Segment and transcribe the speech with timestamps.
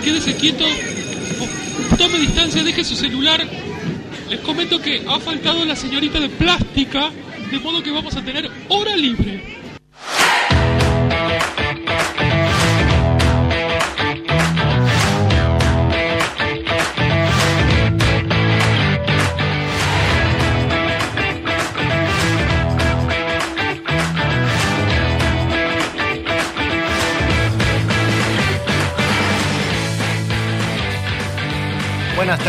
[0.00, 0.64] quédese quieto,
[1.98, 3.46] tome distancia, deje su celular.
[4.28, 7.10] Les comento que ha faltado la señorita de plástica,
[7.50, 9.59] de modo que vamos a tener hora libre.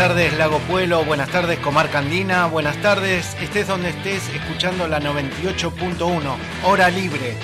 [0.08, 6.36] Tardes Lago Pueblo, buenas tardes Comarca Andina, buenas tardes, estés donde estés escuchando la 98.1,
[6.64, 7.36] hora libre.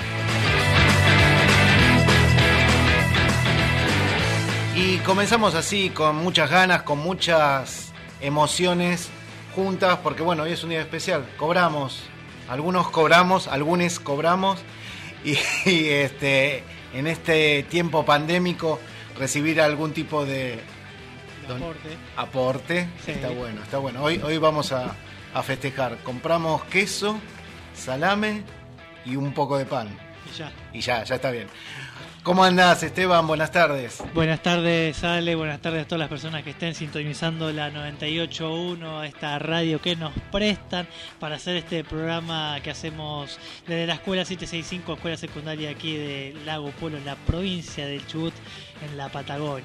[4.75, 9.07] Y comenzamos así, con muchas ganas, con muchas emociones
[9.55, 12.03] juntas, porque bueno, hoy es un día especial, cobramos,
[12.49, 14.59] algunos cobramos, algunos cobramos,
[15.23, 18.81] y, y este, en este tiempo pandémico
[19.17, 20.59] recibir algún tipo de
[21.55, 21.97] Aporte.
[22.17, 22.87] Aporte.
[23.05, 23.11] Sí.
[23.11, 24.03] Está bueno, está bueno.
[24.03, 24.95] Hoy, hoy vamos a,
[25.33, 25.97] a festejar.
[26.03, 27.19] Compramos queso,
[27.73, 28.43] salame
[29.05, 29.87] y un poco de pan.
[30.31, 30.51] Y ya.
[30.73, 31.47] Y ya, ya está bien.
[32.21, 33.25] ¿Cómo andás, Esteban?
[33.25, 34.03] Buenas tardes.
[34.13, 35.35] Buenas tardes, Ale.
[35.35, 40.11] Buenas tardes a todas las personas que estén sintonizando la 98.1, esta radio que nos
[40.29, 40.85] prestan
[41.19, 46.71] para hacer este programa que hacemos desde la Escuela 765, Escuela Secundaria aquí de Lago
[46.71, 48.33] Pueblo, en la provincia del Chubut,
[48.87, 49.63] en la Patagonia.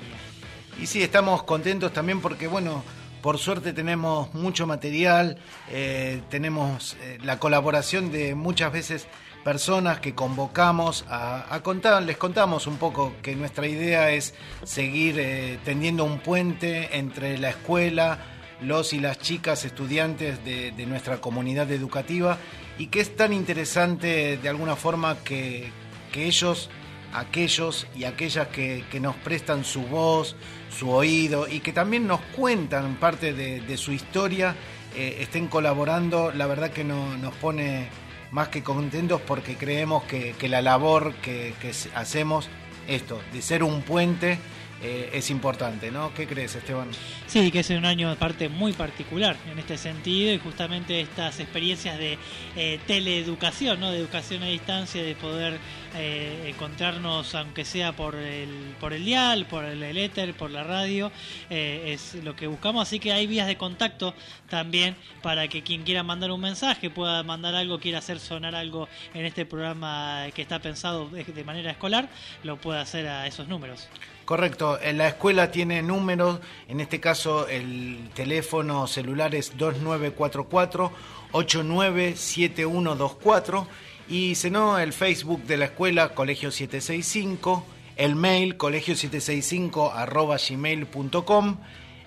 [0.80, 2.82] Y sí, estamos contentos también porque, bueno,
[3.22, 5.38] por suerte tenemos mucho material,
[5.70, 9.06] eh, tenemos eh, la colaboración de muchas veces
[9.44, 15.18] personas que convocamos a, a, contar, les contamos un poco que nuestra idea es seguir
[15.18, 18.18] eh, tendiendo un puente entre la escuela,
[18.60, 22.38] los y las chicas estudiantes de, de nuestra comunidad educativa
[22.78, 25.70] y que es tan interesante de alguna forma que,
[26.12, 26.70] que ellos
[27.14, 30.36] aquellos y aquellas que, que, nos prestan su voz,
[30.74, 34.54] su oído y que también nos cuentan parte de, su historia,
[34.96, 37.88] eh, estén colaborando, la verdad que no, nos pone
[38.30, 42.48] más que contentos porque creemos que, la labor que, que, hacemos,
[42.88, 44.38] esto, de ser un puente,
[44.82, 46.12] eh, es importante, ¿no?
[46.12, 46.90] ¿Qué crees, Esteban?
[47.26, 51.96] Sí, que es un año aparte muy particular en este sentido y justamente estas experiencias
[51.96, 52.18] de
[52.54, 53.90] eh, teleeducación, ¿no?
[53.90, 55.58] De educación a distancia, de poder
[55.94, 61.10] eh, encontrarnos, aunque sea por el, por el dial, por el, éter, por la radio,
[61.50, 62.82] eh, es lo que buscamos.
[62.82, 64.14] Así que hay vías de contacto
[64.48, 68.88] también para que quien quiera mandar un mensaje pueda mandar algo, quiera hacer sonar algo
[69.14, 72.08] en este programa que está pensado de manera escolar,
[72.42, 73.88] lo pueda hacer a esos números.
[74.24, 80.90] Correcto, en la escuela tiene números, en este caso el teléfono celular es 2944
[81.32, 83.68] 897124
[84.08, 87.64] y si no el Facebook de la escuela Colegio 765,
[87.96, 91.56] el mail colegio765 arroba gmail.com,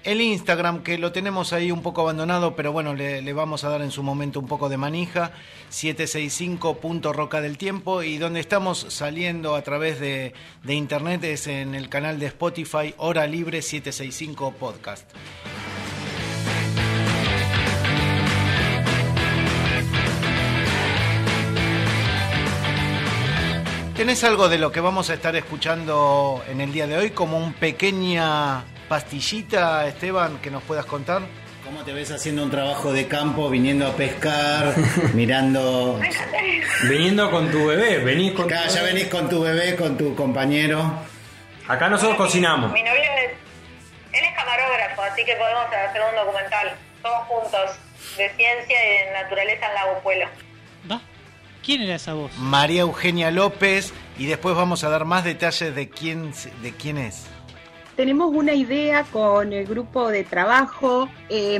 [0.03, 3.81] el Instagram que lo tenemos ahí un poco abandonado, pero bueno, le, vamos a dar
[3.81, 5.31] en su momento un poco de manija,
[5.72, 11.90] 765.roca del tiempo y donde estamos saliendo a través de, de internet es en el
[11.90, 15.09] canal de Spotify Hora Libre 765 Podcast.
[23.97, 27.38] ¿Tenés algo de lo que vamos a estar escuchando en el día de hoy como
[27.40, 31.24] un pequeña pastillita, Esteban, que nos puedas contar?
[31.66, 34.75] ¿Cómo te ves haciendo un trabajo de campo, viniendo a pescar,
[35.13, 36.00] mirando...
[36.88, 38.94] Viniendo con tu bebé, venís con Acá tu ya bebé.
[38.94, 40.91] venís con tu bebé, con tu compañero.
[41.68, 42.72] Acá nosotros cocinamos.
[42.72, 43.31] Mi novio es,
[44.13, 47.72] él es camarógrafo, así que podemos hacer un documental, todos juntos,
[48.16, 50.28] de ciencia y de naturaleza en Lago Pueblo.
[50.90, 51.02] ¿Va?
[51.67, 52.31] ¿Quién era esa voz?
[52.38, 57.25] María Eugenia López y después vamos a dar más detalles de quién, de quién es.
[57.97, 61.59] tenemos una idea con el grupo de trabajo eh,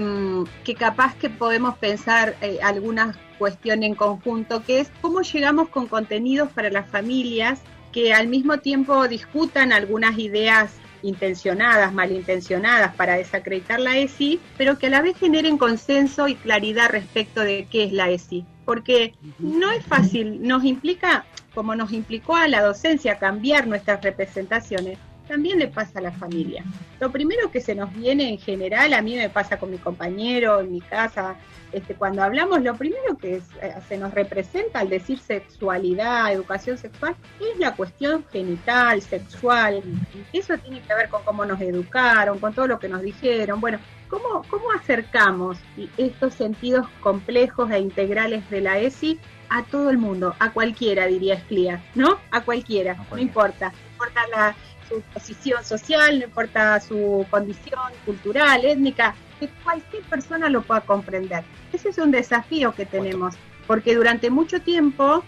[0.63, 5.87] que capaz que podemos pensar eh, algunas cuestiones en conjunto, que es cómo llegamos con
[5.87, 7.59] contenidos para las familias
[7.91, 10.72] que al mismo tiempo discutan algunas ideas
[11.08, 16.90] intencionadas, malintencionadas para desacreditar la ESI, pero que a la vez generen consenso y claridad
[16.90, 18.46] respecto de qué es la ESI.
[18.66, 25.00] Porque no es fácil, nos implica, como nos implicó a la docencia, cambiar nuestras representaciones,
[25.28, 26.64] también le pasa a la familia.
[27.00, 30.62] Lo primero que se nos viene en general, a mí me pasa con mi compañero,
[30.62, 31.35] en mi casa,
[31.72, 37.16] este, cuando hablamos, lo primero que eh, se nos representa al decir sexualidad, educación sexual,
[37.40, 39.84] es la cuestión genital, sexual.
[40.32, 43.59] Eso tiene que ver con cómo nos educaron, con todo lo que nos dijeron.
[43.59, 45.58] Bueno, ¿cómo, cómo acercamos
[45.97, 49.20] estos sentidos complejos e integrales de la ESI
[49.50, 52.18] a todo el mundo, a cualquiera, diría Esclía, ¿no?
[52.32, 53.70] A cualquiera, no importa.
[53.72, 54.56] No importa la
[54.87, 61.43] su posición social, no importa su condición cultural, étnica, que cualquier persona lo pueda comprender.
[61.73, 63.35] Ese es un desafío que tenemos,
[63.66, 65.23] porque durante mucho tiempo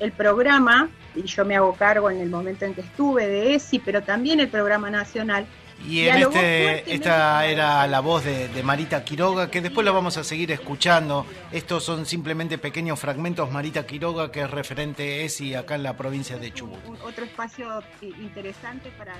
[0.00, 3.80] el programa, y yo me hago cargo en el momento en que estuve de ESI,
[3.80, 5.46] pero también el programa nacional,
[5.86, 10.24] y en este, esta era la voz de, Marita Quiroga, que después la vamos a
[10.24, 11.24] seguir escuchando.
[11.52, 13.50] Estos son simplemente pequeños fragmentos.
[13.50, 16.78] Marita Quiroga, que es referente ESI acá en la provincia de Chubut.
[17.02, 19.14] Otro espacio interesante para,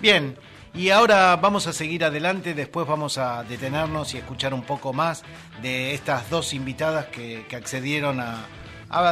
[0.00, 0.36] Bien,
[0.74, 2.54] y ahora vamos a seguir adelante.
[2.54, 5.22] Después vamos a detenernos y escuchar un poco más
[5.60, 8.46] de estas dos invitadas que, accedieron a,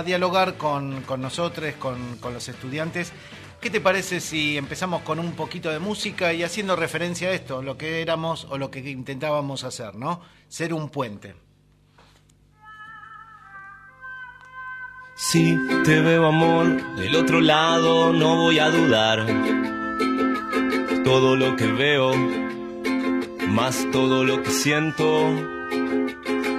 [0.05, 3.13] dialogar con, nosotros, con, con los estudiantes.
[3.61, 7.61] ¿Qué te parece si empezamos con un poquito de música y haciendo referencia a esto,
[7.61, 10.21] lo que éramos o lo que intentábamos hacer, ¿no?
[10.47, 11.35] Ser un puente.
[15.17, 19.27] Si te veo amor del otro lado, no voy a dudar.
[21.03, 22.13] Todo lo que veo,
[23.49, 25.35] más todo lo que siento.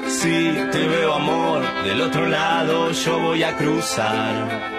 [0.10, 4.79] Si te veo amor del otro lado, yo voy a cruzar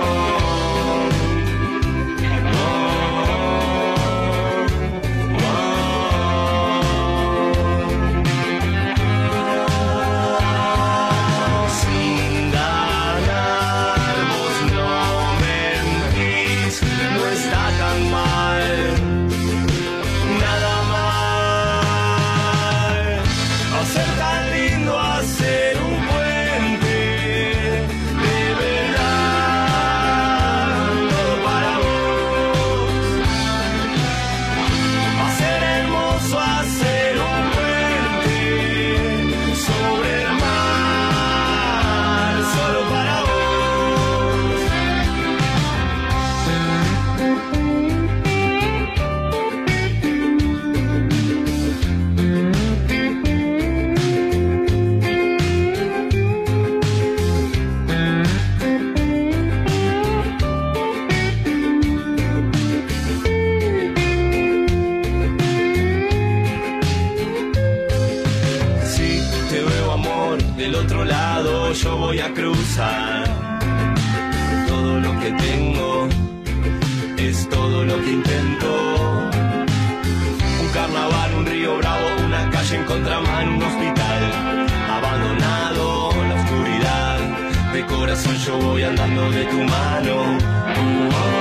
[88.11, 91.40] corazón yo voy andando de tu mano.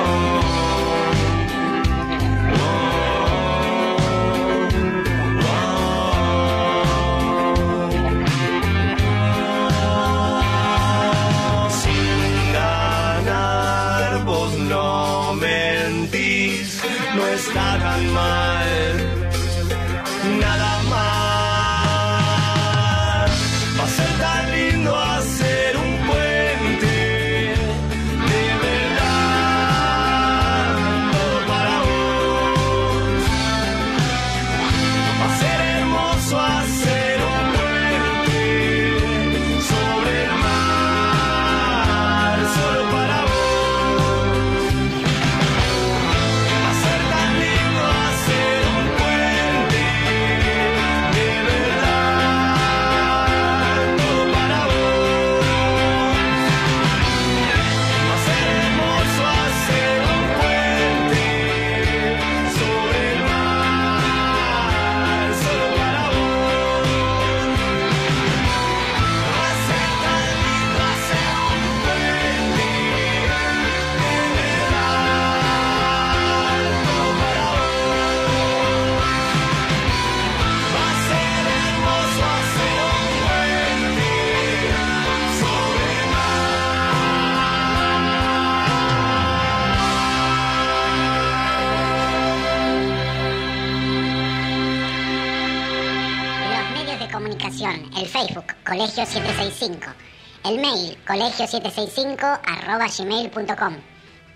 [100.51, 103.77] El mail, colegio765 arroba gmail.com,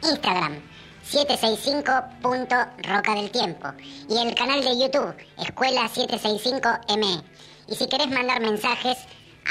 [0.03, 0.63] Instagram,
[1.05, 3.73] 765.roca del tiempo
[4.09, 7.25] y el canal de YouTube, Escuela 765M.
[7.67, 8.99] Y si querés mandar mensajes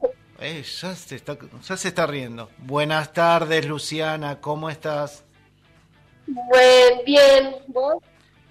[0.49, 1.37] Eh, ya, se está,
[1.67, 2.49] ya se está riendo.
[2.59, 5.25] Buenas tardes, Luciana, ¿cómo estás?
[6.25, 8.01] Buen, bien, ¿vos?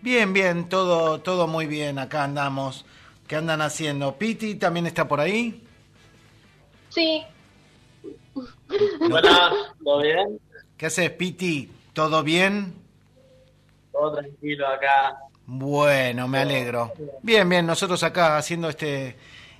[0.02, 2.84] Bien, bien, todo, todo muy bien, acá andamos.
[3.26, 4.14] ¿Qué andan haciendo?
[4.18, 5.64] ¿Piti también está por ahí?
[6.90, 7.24] Sí,
[9.10, 10.38] Hola, ¿todo bien?
[10.76, 11.72] ¿Qué haces, Piti?
[11.94, 12.74] ¿Todo bien?
[13.90, 15.16] Todo tranquilo acá.
[15.46, 16.92] Bueno, me alegro.
[17.22, 19.16] Bien, bien, nosotros acá haciendo este,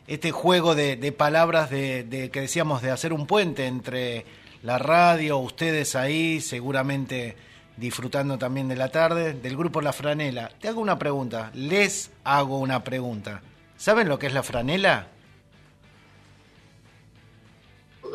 [0.07, 4.25] este juego de, palabras de, de que decíamos de hacer un puente entre
[4.63, 7.37] la radio, ustedes ahí, seguramente
[7.77, 10.51] disfrutando también de la tarde, del grupo La Franela.
[10.61, 13.43] Te hago una pregunta, les hago una pregunta.
[13.77, 15.09] ¿Saben lo que es la franela?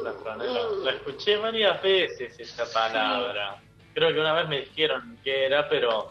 [0.04, 0.60] La franela.
[0.84, 3.62] La escuché varias veces esa palabra.
[3.94, 6.10] Creo que una vez me dijeron qué era, pero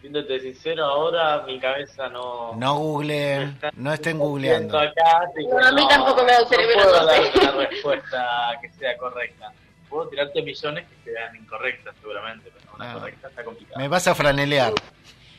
[0.00, 2.54] siéndote sincero, ahora mi cabeza no.
[2.56, 4.78] No googleen, no estén googleando.
[4.78, 7.22] acá, así que No, a mí tampoco me da el cerebro, No puedo no sé.
[7.40, 9.52] dar una respuesta que sea correcta.
[9.88, 12.94] Puedo tirarte millones que sean incorrectas, seguramente, pero una Ah.
[12.94, 13.78] correcta está complicada.
[13.78, 14.72] Me vas a franelear.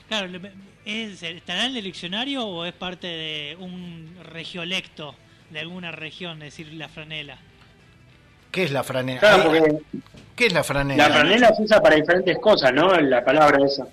[0.08, 0.28] Claro,
[0.86, 5.16] ¿es, ¿estará en el diccionario o es parte de un regiolecto
[5.50, 7.38] de alguna región, es decir, la franela?
[8.52, 9.20] ¿Qué es la franela?
[9.22, 9.78] Claro, porque
[10.36, 11.08] ¿Qué es la franela?
[11.08, 12.92] la franela se usa para diferentes cosas, ¿no?
[13.00, 13.88] La palabra esa.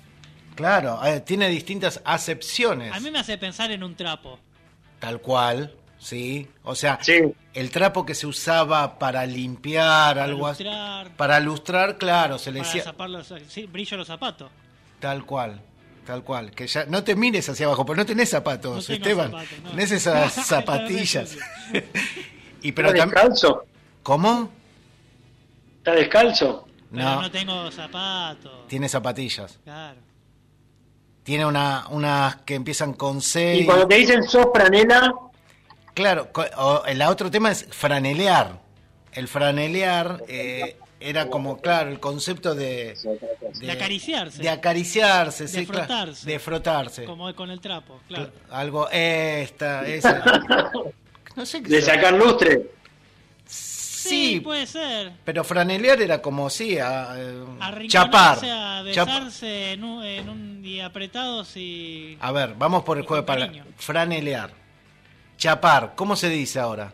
[0.59, 2.93] Claro, eh, tiene distintas acepciones.
[2.93, 4.37] A mí me hace pensar en un trapo.
[4.99, 6.49] Tal cual, sí.
[6.63, 7.13] O sea, Sí,
[7.53, 10.65] el trapo que se usaba para limpiar, algo así.
[11.15, 12.83] Para lustrar, claro, se le para decía.
[12.83, 14.51] zapar los sí, brillo los zapatos.
[14.99, 15.61] Tal cual,
[16.05, 16.51] tal cual.
[16.51, 19.31] Que ya no te mires hacia abajo, pero no tenés zapatos, No tengo Esteban.
[19.31, 19.69] zapatos, no.
[19.69, 21.37] Tenés esas zapatillas.
[22.61, 23.65] y pero ¿Está descalzo?
[24.03, 24.51] ¿Cómo?
[25.77, 26.67] ¿Está descalzo?
[26.91, 28.67] Pero No, no tengo zapatos.
[28.67, 29.57] tiene zapatillas.
[29.63, 30.08] Claro.
[31.29, 33.57] Tiene una, unas que empiezan con C.
[33.57, 35.13] Y cuando te dicen sos franela,
[35.93, 38.59] Claro, o- el otro tema es franelear.
[39.11, 42.95] El franelear eh, era como, claro, el concepto de...
[43.59, 44.41] De acariciarse.
[44.41, 46.25] De acariciarse, De sí, claro, frotarse.
[46.31, 47.05] de frotarse.
[47.05, 48.31] Como con el trapo, claro.
[48.49, 50.23] Algo, esta, esa.
[51.35, 52.71] No sé qué de sacar lustre.
[54.09, 55.11] Sí, Sí, puede ser.
[55.23, 58.37] pero franelear era como, sí, a, eh, chapar.
[58.43, 62.17] a Chap- besarse en un, en un y apretados y...
[62.21, 63.65] A ver, vamos por el juego de palabras.
[63.77, 64.51] Franelear.
[65.37, 66.91] Chapar, ¿cómo se dice ahora?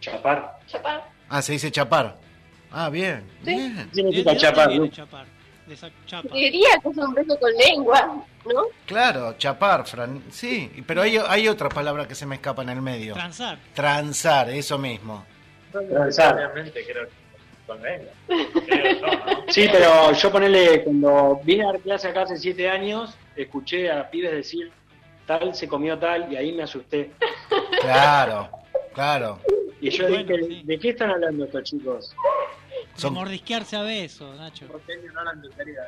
[0.00, 0.58] Chapar.
[0.66, 1.08] chapar.
[1.28, 2.16] Ah, se dice chapar.
[2.70, 3.50] Ah, bien, Sí.
[3.54, 3.74] bien.
[3.76, 4.72] ¿Qué ¿De, significa de dónde chapar?
[4.72, 4.88] Lu?
[4.88, 5.26] chapar?
[5.66, 6.28] De esa chapa.
[6.32, 8.62] Diría que es un beso con lengua, ¿no?
[8.86, 10.22] Claro, chapar, Fran.
[10.30, 13.14] Sí, pero hay, hay otra palabra que se me escapa en el medio.
[13.14, 13.58] Transar.
[13.74, 15.24] Transar, eso mismo.
[15.80, 17.26] Obviamente creo que.
[19.48, 24.08] Sí, pero yo ponele, cuando vine a dar clase acá hace siete años, escuché a
[24.08, 24.70] pibes decir
[25.26, 27.10] tal se comió tal y ahí me asusté.
[27.80, 28.48] Claro,
[28.94, 29.40] claro.
[29.80, 30.62] Y yo Bueno, dije, sí.
[30.64, 32.10] ¿de qué están hablando estos chicos?
[32.94, 34.64] De Son- mordisquearse a besos, Nacho.
[34.88, 35.80] Entendería.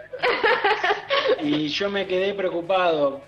[1.42, 3.22] Y yo me quedé preocupado.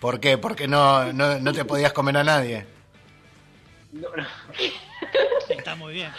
[0.00, 0.38] ¿Por qué?
[0.38, 2.66] Porque no, no, no te podías comer a nadie.
[3.92, 4.26] No, no.
[5.48, 6.10] Está muy bien.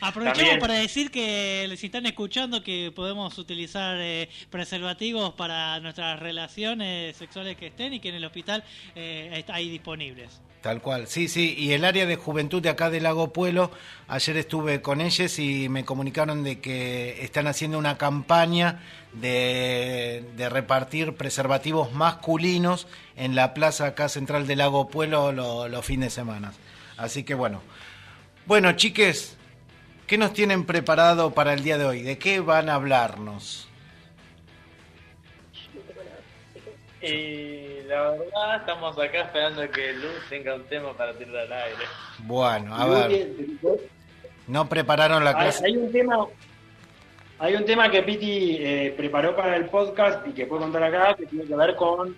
[0.00, 0.60] Aprovechamos También.
[0.60, 7.56] para decir que les están escuchando que podemos utilizar eh, preservativos para nuestras relaciones sexuales
[7.56, 8.62] que estén y que en el hospital
[8.94, 10.42] eh, hay disponibles.
[10.64, 13.70] Tal cual, sí, sí, y el área de juventud de acá del Lago Pueblo,
[14.08, 18.80] ayer estuve con ellos y me comunicaron de que están haciendo una campaña
[19.12, 25.84] de, de repartir preservativos masculinos en la plaza acá central del Lago Pueblo lo- los
[25.84, 26.54] fines de semana.
[26.96, 27.60] Así que bueno.
[28.46, 29.36] Bueno, chiques,
[30.06, 32.00] ¿qué nos tienen preparado para el día de hoy?
[32.00, 33.68] ¿De qué van a hablarnos?
[37.02, 41.84] Y la verdad, estamos acá esperando que Luz tenga un tema para tirar al aire.
[42.18, 43.36] Bueno, a ver,
[44.46, 45.66] no prepararon la clase.
[45.66, 46.26] hay un tema,
[47.38, 51.14] hay un tema que Piti eh, preparó para el podcast y que puedo contar acá
[51.14, 52.16] que tiene que ver con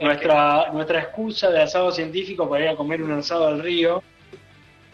[0.00, 4.02] nuestra nuestra excusa de asado científico para ir a comer un asado al río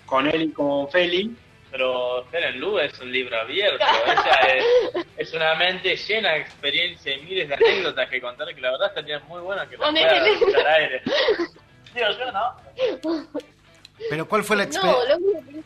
[0.07, 1.37] con él y con Feli.
[1.77, 3.85] Pero Helen Lu es un libro abierto.
[4.07, 4.55] Ella
[4.95, 8.71] es, es una mente llena de experiencia y miles de anécdotas que contar que la
[8.71, 11.03] verdad estaría muy bueno que las pueda al aire.
[11.93, 13.27] Digo yo, ¿no?
[14.09, 15.53] Pero ¿cuál fue la No, experiencia?
[15.53, 15.61] que-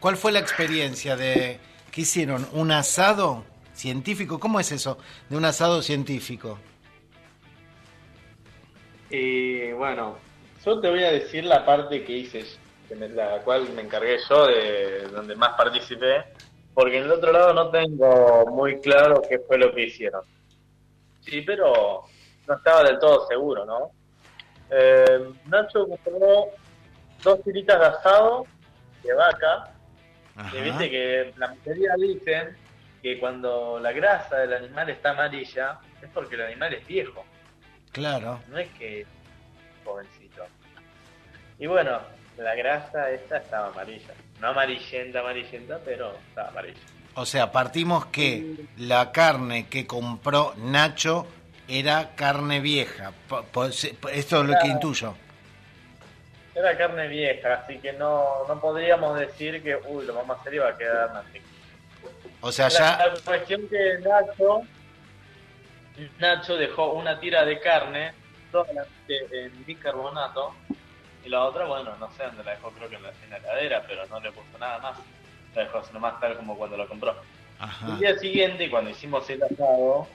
[0.00, 1.60] ¿Cuál fue la experiencia de
[1.92, 2.48] qué hicieron?
[2.54, 4.40] ¿Un asado científico?
[4.40, 6.58] ¿Cómo es eso de un asado científico?
[9.10, 10.18] Y bueno,
[10.66, 12.44] yo te voy a decir la parte que hice,
[12.92, 16.24] que me- la cual me encargué yo, de donde más participé,
[16.74, 20.22] porque en el otro lado no tengo muy claro qué fue lo que hicieron.
[21.20, 22.02] Sí, pero
[22.46, 23.92] no estaba del todo seguro, ¿no?
[24.70, 26.46] Eh, Nacho compró
[27.22, 28.46] dos tiritas de asado
[29.02, 29.70] de vaca,
[30.52, 32.56] y viste que la mayoría dicen
[33.02, 37.24] que cuando la grasa del animal está amarilla es porque el animal es viejo
[37.92, 38.40] Claro.
[38.48, 39.04] no es que
[39.84, 40.44] jovencito.
[41.58, 42.00] Y bueno,
[42.42, 44.14] la grasa esta estaba amarilla.
[44.40, 46.80] No amarillenta, amarillenta, pero estaba amarilla.
[47.14, 51.26] O sea, partimos que la carne que compró Nacho
[51.68, 53.12] era carne vieja.
[54.12, 55.14] Esto es lo que intuyo.
[56.54, 60.54] Era carne vieja, así que no, no podríamos decir que, uy, lo vamos a hacer
[60.54, 61.40] y va a quedar así.
[62.40, 63.06] O sea, La, ya...
[63.06, 64.62] la cuestión que Nacho,
[66.18, 68.12] Nacho dejó una tira de carne
[68.50, 68.88] solamente
[69.30, 70.54] en bicarbonato
[71.24, 73.36] y la otra, bueno, no sé dónde la dejó, creo que en la, en la
[73.38, 74.98] heladera, pero no le puso nada más.
[75.54, 77.14] La dejó así nomás tal como cuando lo compró.
[77.86, 80.08] El día siguiente, cuando hicimos el asado,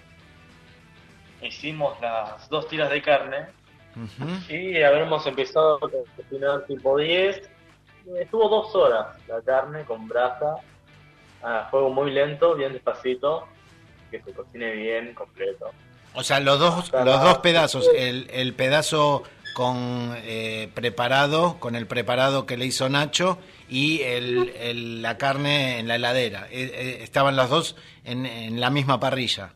[1.41, 3.47] hicimos las dos tiras de carne
[4.49, 7.49] y habremos empezado a cocinar tipo 10.
[8.19, 10.55] Estuvo dos horas la carne con brasa,
[11.41, 13.47] a fuego muy lento, bien despacito,
[14.11, 15.71] que se cocine bien, completo.
[16.13, 19.23] O sea, los dos, los dos pedazos, el, el pedazo
[19.57, 25.79] con eh, preparado, con el preparado que le hizo Nacho y el, el- la carne
[25.79, 26.45] en la heladera.
[26.51, 29.49] Eh, eh, estaban las dos en, en la misma parrilla.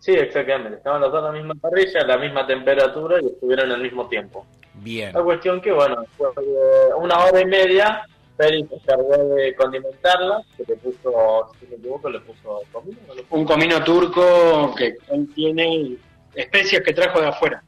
[0.00, 0.78] Sí, exactamente.
[0.78, 4.08] Estaban los dos en la misma parrilla, a la misma temperatura y estuvieron al mismo
[4.08, 4.44] tiempo.
[4.74, 5.12] Bien.
[5.12, 8.04] La cuestión que, bueno, después de una hora y media,
[8.36, 12.98] Félix se encargó de condimentarla, que le puso, si no me equivoco, le puso comino.
[13.30, 15.96] Un comino turco que contiene
[16.34, 17.62] especias que trajo de afuera.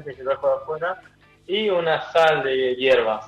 [0.00, 1.00] De afuera,
[1.46, 3.26] y una sal de hierbas.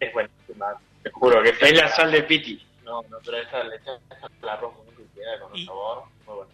[0.00, 2.60] Es buenísima, te juro que Es la sal de Piti.
[2.84, 4.00] No, no, pero esa le echas
[4.42, 6.50] al arroz muy queda con un sabor muy bueno.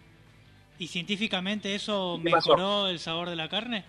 [0.79, 3.85] ¿Y científicamente eso mejoró el sabor de la carne?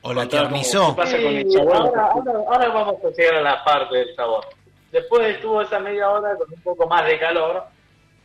[0.00, 0.94] O la Contá cómo- tiernizó.
[0.96, 1.76] ¿Qué pasa con el Sí, sabor?
[1.76, 4.46] ahora, ahora, ahora vamos a llegar a la parte del sabor.
[4.92, 7.64] Después estuvo esa media hora con un poco más de calor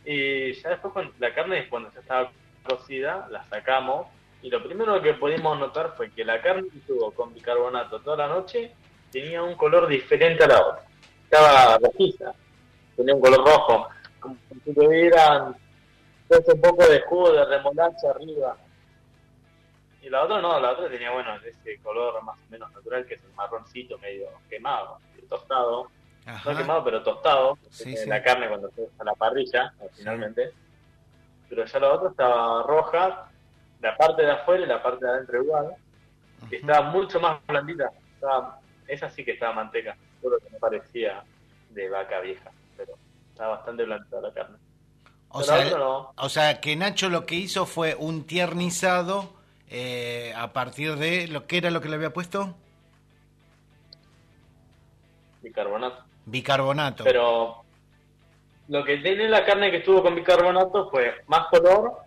[0.06, 2.30] y ya después con la carne cuando ya estaba
[2.66, 4.06] cocida la sacamos
[4.44, 8.18] y lo primero que pudimos notar fue que la carne que estuvo con bicarbonato toda
[8.18, 8.74] la noche
[9.10, 10.84] tenía un color diferente a la otra.
[11.24, 12.34] Estaba rojiza,
[12.94, 13.88] tenía un color rojo,
[14.20, 15.56] como si tuvieran
[16.28, 18.58] un poco de jugo de remolacha arriba.
[20.02, 23.14] Y la otra no, la otra tenía, bueno, ese color más o menos natural que
[23.14, 25.88] es el marroncito medio quemado, tostado.
[26.26, 26.52] Ajá.
[26.52, 27.56] No quemado, pero tostado.
[27.62, 27.96] que Sí.
[28.06, 30.52] La carne cuando se usa a la parrilla, finalmente.
[31.48, 33.30] Pero ya la otra estaba roja,
[33.84, 35.74] la parte de afuera y la parte de adentro igual.
[36.48, 37.90] Que estaba mucho más blandita.
[38.14, 39.96] Estaba, esa sí que estaba manteca.
[40.22, 41.22] Solo que no parecía
[41.70, 42.50] de vaca vieja.
[42.76, 42.94] Pero
[43.30, 44.56] estaba bastante blandita la carne.
[45.28, 46.12] O Pero sea, no.
[46.16, 49.32] o sea, que Nacho lo que hizo fue un tiernizado
[49.68, 52.54] eh, a partir de lo que era lo que le había puesto
[55.42, 56.02] Bicarbonato.
[56.24, 57.04] bicarbonato.
[57.04, 57.64] Pero
[58.68, 62.03] lo que tiene la carne que estuvo con bicarbonato fue más color,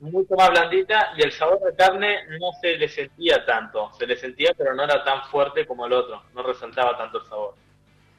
[0.00, 3.90] mucho más blandita y el sabor de carne no se le sentía tanto.
[3.98, 6.22] Se le sentía, pero no era tan fuerte como el otro.
[6.34, 7.54] No resaltaba tanto el sabor.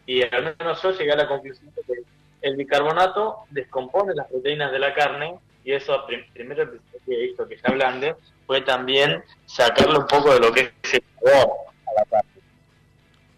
[0.06, 2.04] Y al menos yo llegué a la conclusión de que
[2.41, 6.70] el bicarbonato descompone las proteínas de la carne y eso prim- primero
[7.06, 8.15] que hizo que se ablande
[8.48, 11.52] fue también sacarle un poco de lo que es el sabor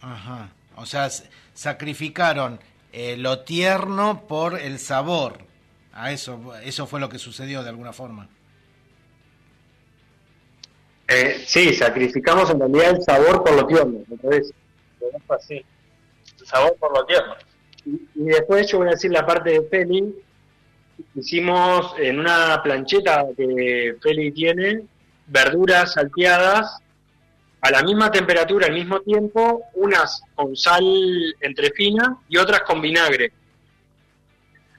[0.02, 0.50] a Ajá.
[0.76, 1.10] O sea,
[1.54, 2.60] sacrificaron
[2.92, 5.38] eh, lo tierno por el sabor.
[5.94, 8.28] A eso, eso fue lo que sucedió de alguna forma.
[11.08, 14.00] Eh, sí, sacrificamos en realidad el sabor por lo tierno.
[14.10, 14.54] Entonces,
[15.30, 15.64] así.
[16.40, 17.36] El sabor por lo tierno.
[17.86, 20.16] y, y después yo voy a decir la parte de Feli.
[21.16, 24.84] Hicimos en una plancheta que Feli tiene
[25.28, 26.80] verduras salteadas
[27.62, 30.84] a la misma temperatura, al mismo tiempo, unas con sal
[31.40, 33.32] entre fina y otras con vinagre,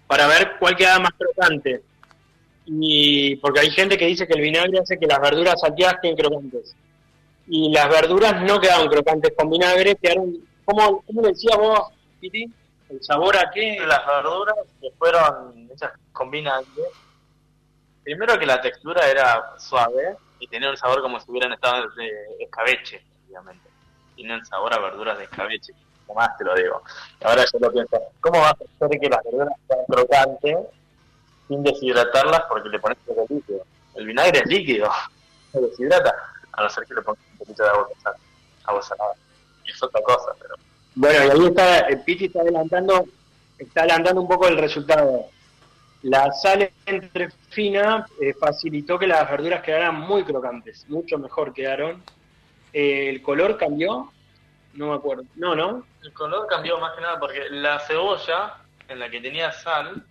[0.06, 1.82] para ver cuál queda más crocante.
[2.66, 6.16] Y porque hay gente que dice que el vinagre hace que las verduras salteadas queden
[6.16, 6.74] crocantes.
[7.46, 11.80] Y las verduras no quedaron crocantes con vinagre, quedaron, ¿cómo, cómo decías vos,
[12.20, 12.50] Piti?
[12.88, 13.78] ¿El sabor a qué?
[13.86, 16.84] Las verduras que fueron hechas con vinagre.
[18.02, 22.10] Primero que la textura era suave y tenía un sabor como si hubieran estado de
[22.40, 23.68] escabeche, obviamente.
[24.14, 25.72] Tiene un sabor a verduras de escabeche,
[26.12, 26.82] más te lo digo.
[27.22, 30.58] Ahora yo lo pienso, ¿cómo vas a hacer que las verduras sean crocantes
[31.48, 33.64] sin deshidratarlas porque le pones poco líquido?
[33.94, 34.90] El vinagre es líquido,
[35.52, 36.14] se deshidrata,
[36.52, 37.88] a no ser que le pongas un poquito de agua
[38.64, 39.14] agua salada.
[39.66, 40.54] Es otra cosa, pero
[40.94, 43.06] Bueno, y ahí está, el Piti está adelantando,
[43.58, 45.26] está adelantando un poco el resultado.
[46.02, 52.02] La sal entre fina eh, facilitó que las verduras quedaran muy crocantes, mucho mejor quedaron.
[52.72, 54.12] Eh, el color cambió,
[54.74, 55.24] no me acuerdo.
[55.36, 55.86] No, ¿no?
[56.02, 58.56] El color cambió más que nada porque la cebolla,
[58.88, 60.04] en la que tenía sal,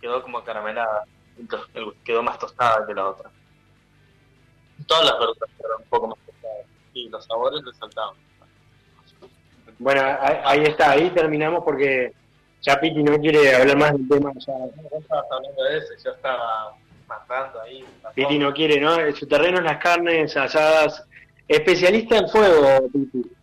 [0.00, 1.04] quedó como caramelada.
[1.38, 1.68] Entonces,
[2.04, 3.30] quedó más tostada que la otra.
[4.86, 6.66] Todas las verduras quedaron un poco más tostadas.
[6.94, 8.14] Y los sabores resaltaban.
[9.78, 12.12] Bueno, ahí, ahí está, ahí terminamos porque
[12.60, 14.32] ya Piti no quiere hablar más del tema.
[14.36, 16.74] Ya, hablando de eso, y yo estaba
[17.08, 17.84] matando ahí.
[18.14, 18.96] Piti no quiere, ¿no?
[19.16, 21.06] Su terreno es las carnes asadas.
[21.48, 23.39] Especialista en fuego, Piti.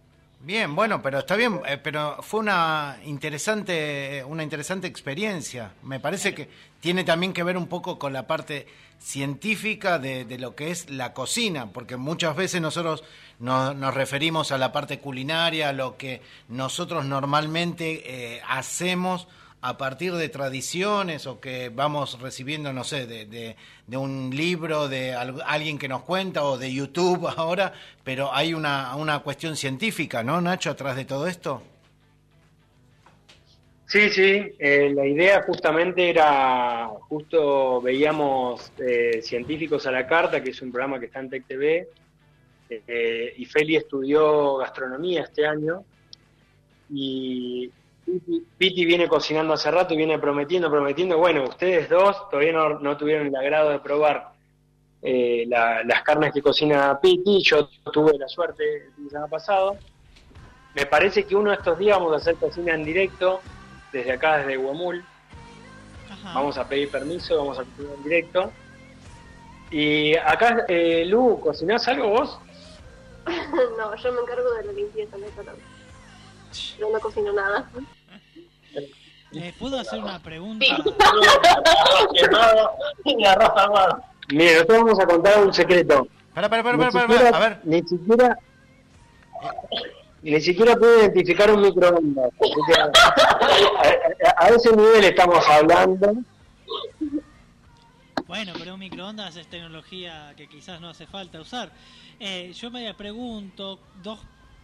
[0.47, 5.73] Bien, bueno, pero está bien, eh, pero fue una interesante, una interesante experiencia.
[5.83, 6.47] Me parece que
[6.79, 8.65] tiene también que ver un poco con la parte
[8.97, 13.03] científica de, lo que es la cocina, porque muchas veces nosotros
[13.39, 19.27] no- nos referimos a la parte culinaria, a lo que nosotros normalmente eh, hacemos
[19.67, 25.13] a partir de tradiciones o que vamos recibiendo, no sé, de, de- un libro, de
[25.13, 30.23] al- alguien que nos cuenta o de YouTube ahora, pero hay una, una cuestión científica,
[30.23, 31.61] ¿no, Nacho, atrás de todo esto?
[33.85, 40.49] Sí, sí, eh, la idea justamente era, justo veíamos eh, Científicos a la Carta, que
[40.49, 41.87] es un programa que está en Tech TV,
[42.69, 45.85] eh, y Feli estudió gastronomía este año,
[46.89, 47.71] y
[48.07, 52.79] Piti, Piti viene cocinando hace rato y viene prometiendo, prometiendo, bueno, ustedes dos todavía no,
[52.79, 54.29] no tuvieron el agrado de probar
[55.01, 59.27] eh, la- las carnes que cocina Piti, yo tuve la suerte el fin de semana
[59.27, 59.77] pasado,
[60.73, 63.41] me parece que uno de estos días vamos a hacer cocina en directo,
[63.91, 65.03] desde acá, desde Huemul.
[66.33, 68.51] Vamos a pedir permiso, vamos a cocinar en directo.
[69.71, 72.39] Y acá, eh, Lu, ¿cocinás algo vos?
[73.77, 75.17] no, yo me encargo de la limpieza.
[76.79, 77.69] Yo no cocino nada.
[79.33, 80.65] Eh, ¿Puedo hacer una pregunta?
[84.29, 86.07] Mire, nosotros vamos a contar un secreto.
[86.33, 87.59] Para, para, para, Ni para, para, siquiera- a ver.
[87.63, 88.39] Ni siquiera,
[90.21, 92.29] ni siquiera puedo identificar un microondas.
[94.37, 96.13] A ese nivel estamos hablando.
[98.27, 101.71] Bueno, pero un microondas es tecnología que quizás no hace falta usar.
[102.19, 104.19] Eh, yo me pregunto, dos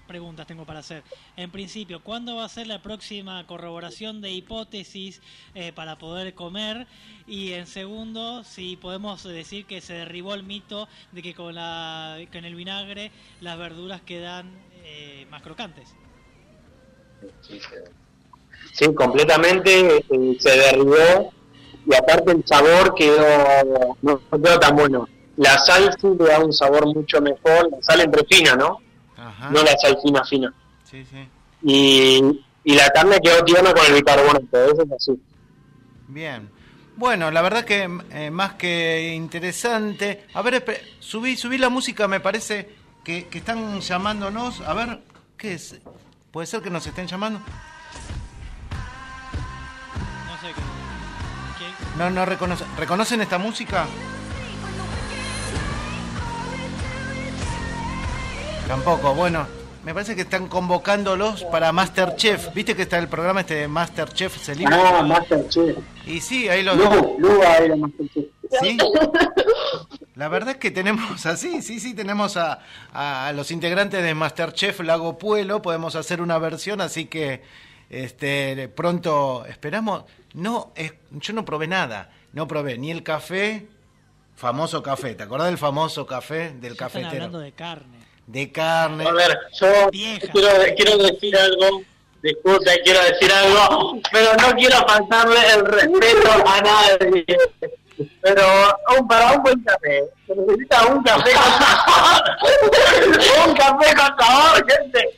[0.08, 1.04] preguntas tengo para hacer.
[1.38, 5.22] En principio, ¿cuándo va a ser la próxima corroboración de hipótesis
[5.56, 6.88] eh, para poder comer?
[7.28, 12.18] Y en segundo, si podemos decir que se derribó el mito de que con, la,
[12.32, 13.12] con el vinagre
[13.42, 14.52] las verduras quedan
[14.84, 15.96] eh, más crocantes.
[18.74, 21.32] Sí, completamente eh, se derribó
[21.86, 25.08] y aparte el sabor quedó no, quedó tan bueno.
[25.38, 28.83] La sal sí le da un sabor mucho mejor, la sal entre fina, ¿no?
[29.24, 29.50] Ajá.
[29.50, 30.54] No la sal fina fina.
[30.84, 31.28] Sí, sí.
[31.64, 35.22] Y, y la carne quedó tierna con el bicarbonato, eso es así.
[36.08, 36.50] Bien.
[36.96, 40.26] Bueno, la verdad que eh, más que interesante.
[40.34, 40.64] A ver,
[41.00, 42.70] subí, subí la música, me parece
[43.04, 44.62] que, que están llamándonos.
[44.62, 45.02] A ver,
[45.38, 45.80] ¿qué es?
[46.32, 47.40] ¿Puede ser que nos estén llamando?
[50.28, 50.62] No sé qué.
[51.60, 52.68] qué- No, no reconocen.
[52.78, 53.86] ¿Reconocen esta música?
[58.68, 59.46] Tampoco, bueno.
[59.84, 62.54] Me parece que están convocándolos para Masterchef.
[62.54, 65.00] ¿Viste que está el programa este de Masterchef Celina?
[65.00, 65.78] Ah, Masterchef.
[66.08, 66.78] Y sí, ahí los...
[66.78, 68.26] Lu, Lu va a ir a Masterchef.
[68.62, 68.78] ¿Sí?
[70.16, 72.60] La verdad es que tenemos así, sí, sí, tenemos a,
[72.94, 77.42] a los integrantes de Masterchef Lago Puelo, podemos hacer una versión, así que
[77.90, 80.04] este pronto esperamos.
[80.34, 83.66] No, es, yo no probé nada, no probé ni el café,
[84.36, 87.10] famoso café, ¿te acordás del famoso café del Ya están cafetero?
[87.16, 87.93] hablando de carne.
[88.28, 89.06] De carne.
[89.08, 91.82] A ver, yo quiero, quiero decir algo,
[92.22, 97.26] disculpe, quiero decir algo, pero no quiero faltarle el respeto a nadie.
[98.22, 98.44] Pero
[98.98, 102.24] un, para un buen café, se necesita un café con sabor.
[103.48, 105.10] un café con sabor, gente.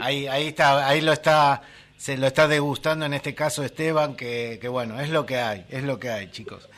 [0.00, 1.62] Ahí, ahí está, ahí lo está,
[1.96, 5.64] se lo está degustando en este caso Esteban, que, que bueno, es lo que hay,
[5.70, 6.68] es lo que hay, chicos.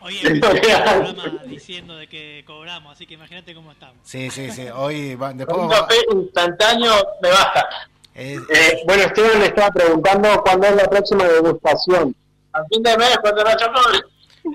[0.00, 3.96] Hoy empezó el programa diciendo de que cobramos, así que imagínate cómo estamos.
[4.04, 4.66] Sí, sí, sí.
[4.74, 7.68] Hoy va- después Un va- café instantáneo me basta.
[8.14, 12.14] eh, Eh, bueno, Esteban le estaba preguntando cuándo es la próxima degustación.
[12.52, 14.00] A fin de mes, cuando no cobre.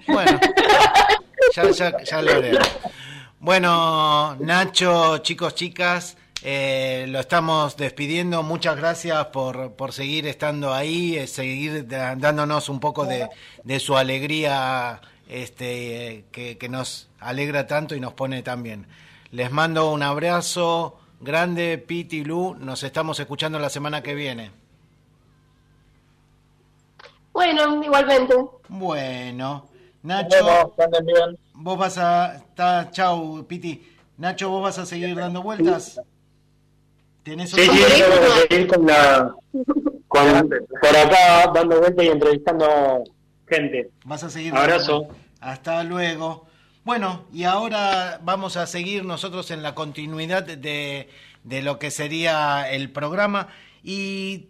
[0.07, 0.39] Bueno,
[1.55, 2.67] ya, ya, ya lo haremos.
[3.39, 8.43] Bueno, Nacho, chicos, chicas, eh, lo estamos despidiendo.
[8.43, 13.29] Muchas gracias por, por seguir estando ahí, eh, seguir dándonos un poco de,
[13.63, 18.87] de su alegría este, eh, que, que nos alegra tanto y nos pone tan bien.
[19.31, 22.55] Les mando un abrazo grande, Piti, Lu.
[22.55, 24.51] Nos estamos escuchando la semana que viene.
[27.31, 28.35] Bueno, igualmente.
[28.67, 29.65] Bueno,
[30.03, 30.73] Nacho.
[31.53, 32.35] Vos vas a.
[32.35, 33.89] Está, chau, Piti.
[34.17, 35.99] Nacho, vos vas a seguir dando vueltas.
[37.23, 39.33] ¿Tenés Sí, otro- sí, a seguir con la,
[40.07, 43.03] con, por acá dando vueltas y entrevistando
[43.47, 43.89] gente.
[44.05, 44.55] Vas a seguir.
[44.55, 45.07] Abrazo.
[45.39, 46.47] Hasta luego.
[46.83, 51.07] Bueno, y ahora vamos a seguir nosotros en la continuidad de,
[51.43, 53.47] de lo que sería el programa.
[53.83, 54.47] ¿Y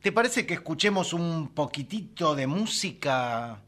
[0.00, 3.58] te parece que escuchemos un poquitito de música,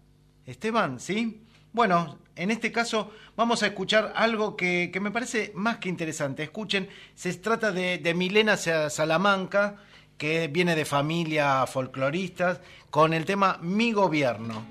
[0.47, 1.01] Esteban?
[1.01, 1.43] ¿Sí?
[1.73, 6.43] Bueno, en este caso vamos a escuchar algo que, que me parece más que interesante.
[6.43, 9.77] Escuchen, se trata de, de Milena Sa- Salamanca,
[10.19, 14.65] que viene de familia folcloristas, con el tema Mi Gobierno.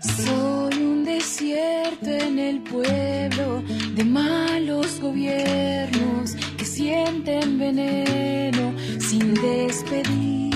[0.00, 3.62] Soy un desierto en el pueblo
[3.94, 6.36] de malos gobiernos
[6.74, 10.52] sienten veneno sin despedir.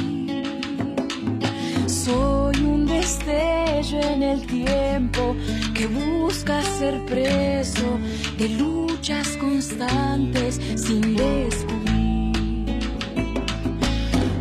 [1.86, 5.36] Soy un destello en el tiempo
[5.74, 8.00] que busca ser preso
[8.36, 11.88] de luchas constantes sin descubrir.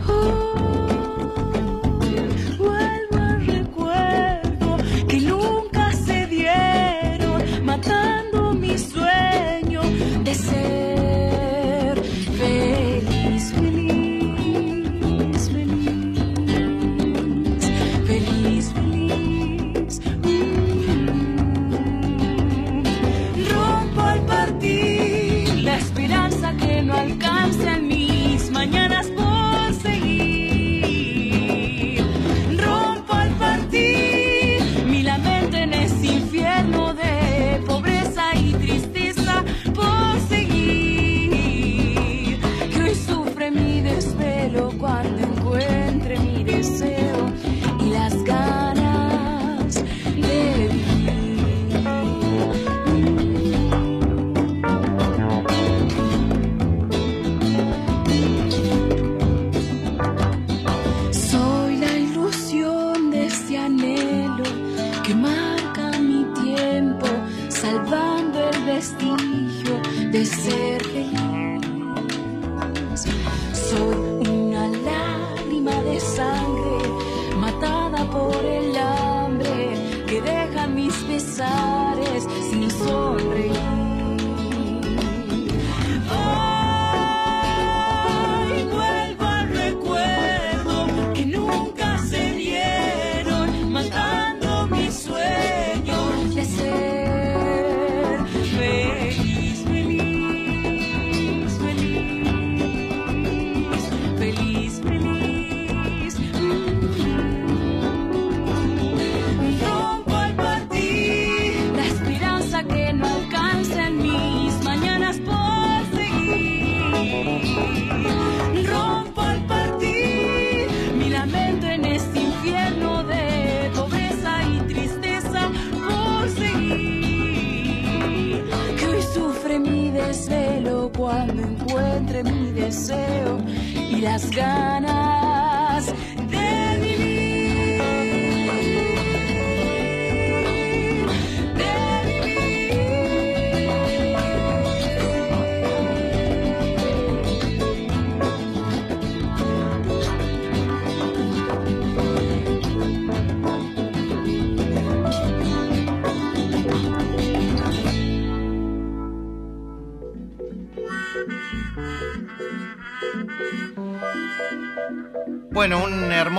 [0.08, 0.57] Vuelvo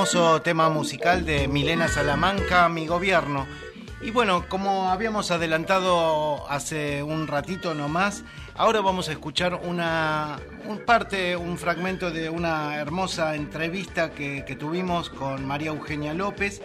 [0.09, 3.47] hermoso tema musical de Milena Salamanca, Mi Gobierno.
[4.01, 10.79] Y bueno, como habíamos adelantado hace un ratito nomás, ahora vamos a escuchar una un
[10.87, 16.63] parte, un fragmento de una hermosa entrevista que, tuvimos con María Eugenia López.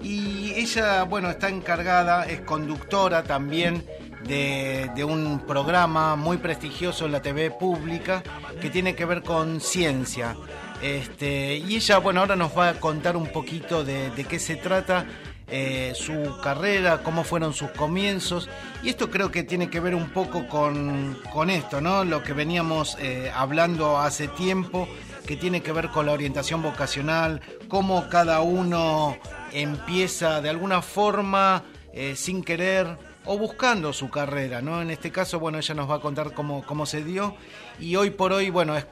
[0.00, 3.84] Y ella, bueno, está encargada, es conductora también
[4.26, 8.22] de un programa muy prestigioso en la TV pública
[8.58, 10.34] que tiene que ver con ciencia.
[10.82, 15.06] Este, y ella, bueno, ahora nos va a contar un poquito de, qué se trata
[15.48, 18.48] eh, su carrera, cómo fueron sus comienzos.
[18.82, 22.04] Y esto creo que tiene que ver un poco con, con esto, ¿no?
[22.04, 24.88] Lo que veníamos eh, hablando hace tiempo,
[25.26, 29.16] que tiene que ver con la orientación vocacional, cómo cada uno
[29.52, 34.80] empieza de alguna forma, eh, sin querer, o buscando su carrera, ¿no?
[34.80, 37.34] En este caso, bueno, ella nos va a contar cómo, cómo se dio
[37.78, 38.84] y hoy por hoy, bueno, es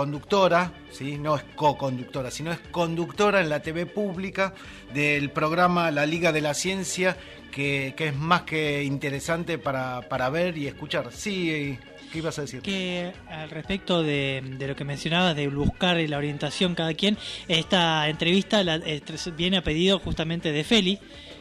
[0.00, 1.16] co-conductora, ¿sí?
[1.16, 4.52] No es co-conductora, sino es conductora en la TV pública
[4.92, 7.16] del programa La Liga de la Ciencia,
[7.50, 11.10] que, que es más que interesante para, para ver y escuchar.
[11.12, 11.78] Sí,
[12.12, 12.60] ¿qué ibas a decir?
[12.60, 17.16] Que al respecto de, de lo que mencionabas, de buscar la orientación cada quien,
[17.48, 19.00] esta entrevista la- eh,
[19.34, 20.98] viene a pedido justamente de Feli,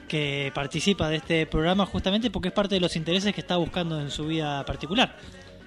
[0.08, 4.00] que participa de este programa justamente porque es parte de los intereses que está buscando
[4.00, 5.18] en su vida particular.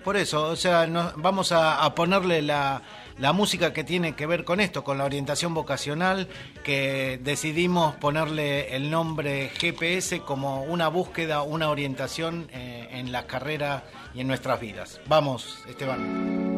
[0.09, 2.81] Por eso, o sea, nos- vamos a, a ponerle la,
[3.19, 6.29] la música que tiene que ver con esto, con la orientación vocacional,
[6.65, 13.85] que decidimos ponerle el nombre GPS como una búsqueda, una orientación eh, en la carrera
[14.15, 14.99] y en nuestras vidas.
[15.05, 16.57] Vamos, Esteban.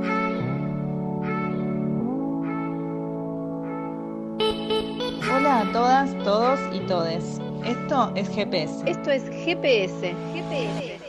[5.35, 7.41] Hola a todas, todos y todes.
[7.65, 8.89] Esto es GPS.
[8.89, 10.15] Esto es GPS.
[10.35, 11.00] GPS.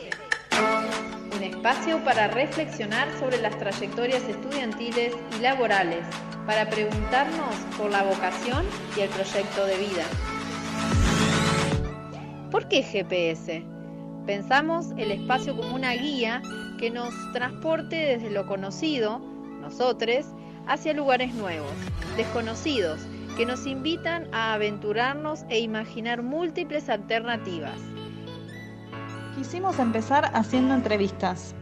[1.62, 6.04] Espacio para reflexionar sobre las trayectorias estudiantiles y laborales,
[6.44, 10.02] para preguntarnos por la vocación y el proyecto de vida.
[12.50, 13.64] ¿Por qué GPS?
[14.26, 16.42] Pensamos el espacio como una guía
[16.80, 19.20] que nos transporte desde lo conocido,
[19.60, 20.26] nosotros,
[20.66, 21.70] hacia lugares nuevos,
[22.16, 22.98] desconocidos,
[23.36, 27.78] que nos invitan a aventurarnos e imaginar múltiples alternativas.
[29.34, 31.54] Quisimos empezar haciendo entrevistas.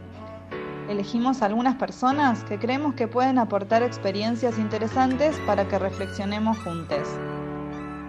[0.89, 7.07] Elegimos algunas personas que creemos que pueden aportar experiencias interesantes para que reflexionemos juntos.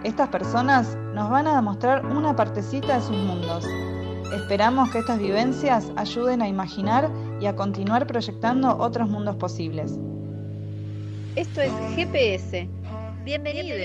[0.03, 3.65] Estas personas nos van a mostrar una partecita de sus mundos.
[4.33, 9.97] Esperamos que estas vivencias ayuden a imaginar y a continuar proyectando otros mundos posibles.
[11.37, 12.67] Esto es GPS.
[13.23, 13.79] Bienvenidos.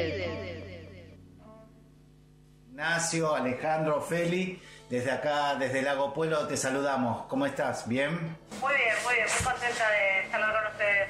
[2.78, 4.60] Ignacio, Alejandro, Feli,
[4.90, 7.26] desde acá, desde Lago Pueblo, te saludamos.
[7.26, 7.86] ¿Cómo estás?
[7.88, 8.10] ¿Bien?
[8.60, 11.08] Muy bien, muy bien, muy contenta de estar con ustedes.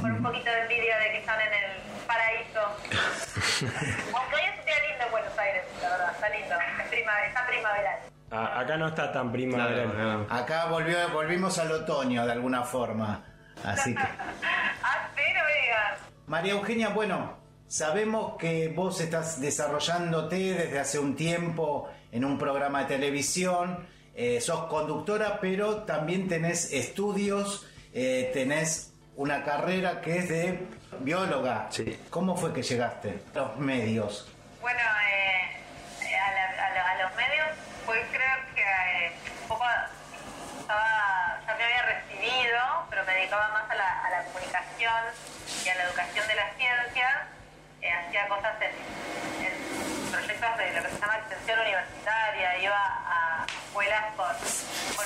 [0.00, 1.70] Con un poquito de envidia de que están en el
[2.06, 2.60] paraíso.
[4.16, 6.54] Aunque hoy es un día lindo en Buenos Aires, la verdad, está lindo.
[6.82, 7.98] Es prima- está primaveral.
[8.30, 10.26] A- acá no está tan primaveral.
[10.28, 13.22] Acá volvió, volvimos al otoño de alguna forma.
[13.64, 14.02] Así que.
[14.86, 15.96] Ah, pero oiga.
[16.26, 17.38] María Eugenia, bueno,
[17.68, 24.40] sabemos que vos estás desarrollándote desde hace un tiempo en un programa de televisión, eh,
[24.40, 30.66] sos conductora, pero también tenés estudios, eh, tenés una carrera que es de
[31.00, 31.68] bióloga.
[32.10, 34.28] ¿Cómo fue que llegaste a los medios?
[34.60, 35.58] Bueno, eh,
[36.06, 37.46] eh, a, la- a la- a los medios,
[37.84, 39.12] pues creo que eh,
[39.42, 39.64] un poco
[40.60, 42.58] estaba, ya me había recibido,
[42.90, 45.02] pero me dedicaba más a la, a la comunicación
[45.64, 47.14] y a la educación de las ciencias.
[47.82, 49.52] Eh, hacía cosas en, en
[50.14, 54.26] proyectos de lo que se llama extensión universitaria, iba a escuelas con,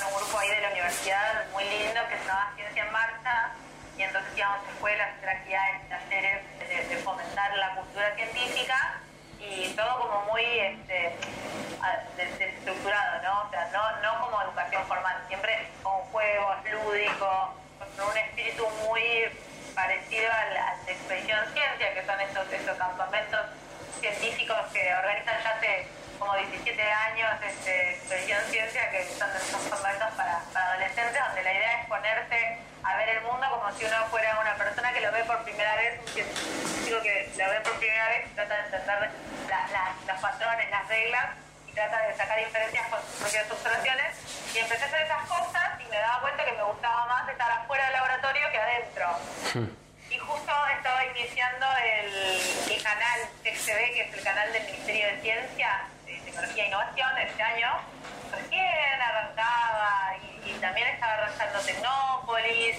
[0.05, 3.53] un grupo ahí de la universidad muy lindo que se llamaba Ciencia en Marcha,
[3.97, 9.01] y entonces íbamos a escuelas, hacer actividades, talleres de, de fomentar la cultura científica
[9.41, 11.17] y todo como muy este,
[12.17, 13.49] desestructurado, ¿no?
[13.49, 17.49] O sea, no, no como educación formal, siempre con juegos lúdicos,
[17.97, 19.03] con un espíritu muy
[19.75, 23.41] parecido al, al de Expedición Ciencia, que son estos, estos campamentos
[24.01, 25.87] científicos que organizan ya hace
[26.19, 31.53] como 17 años este, Expedición Ciencia, que son estos campamentos para, para adolescentes, donde la
[31.55, 35.13] idea es ponerse a ver el mundo como si uno fuera una persona que lo
[35.13, 39.11] ve por primera vez, un científico que la ve por primera vez trata de entender
[39.49, 41.27] la- la- los patrones, las reglas
[41.69, 44.17] y trata de sacar inferencias con sus propias observaciones.
[44.55, 47.51] Y empecé a hacer esas cosas y me daba cuenta que me gustaba más estar
[47.51, 49.19] afuera del laboratorio que adentro.
[49.55, 49.88] Y
[50.29, 55.87] justo estaba iniciando el, el canal XTV, que es el canal del Ministerio de Ciencia,
[56.05, 57.69] Tecnología e Innovación, este año.
[58.31, 62.77] Recién arrancaba y, también estaba arrancando Tecnópolis,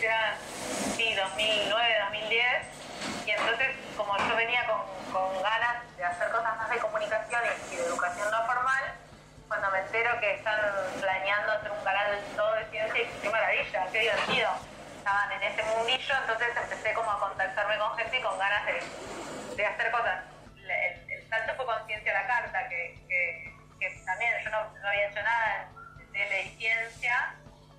[0.96, 2.46] sí, 2009, 2010.
[3.26, 4.82] Y entonces, como yo venía con,
[5.12, 8.84] con ganas de hacer cosas más de comunicación y, y de educación no formal,
[9.48, 10.60] cuando me entero que están
[11.00, 14.69] planeando hacer un canal todo de ciencia, qué maravilla, qué divertido.
[15.00, 19.66] Estaban en ese mundillo, entonces empecé como a contactarme con gente con ganas de, de
[19.66, 20.24] hacer cosas.
[20.58, 23.54] El, el- salto fue con Ciencia a la Carta, que, que,
[24.06, 25.68] también yo no, había hecho nada
[26.00, 27.36] en tele y ciencia,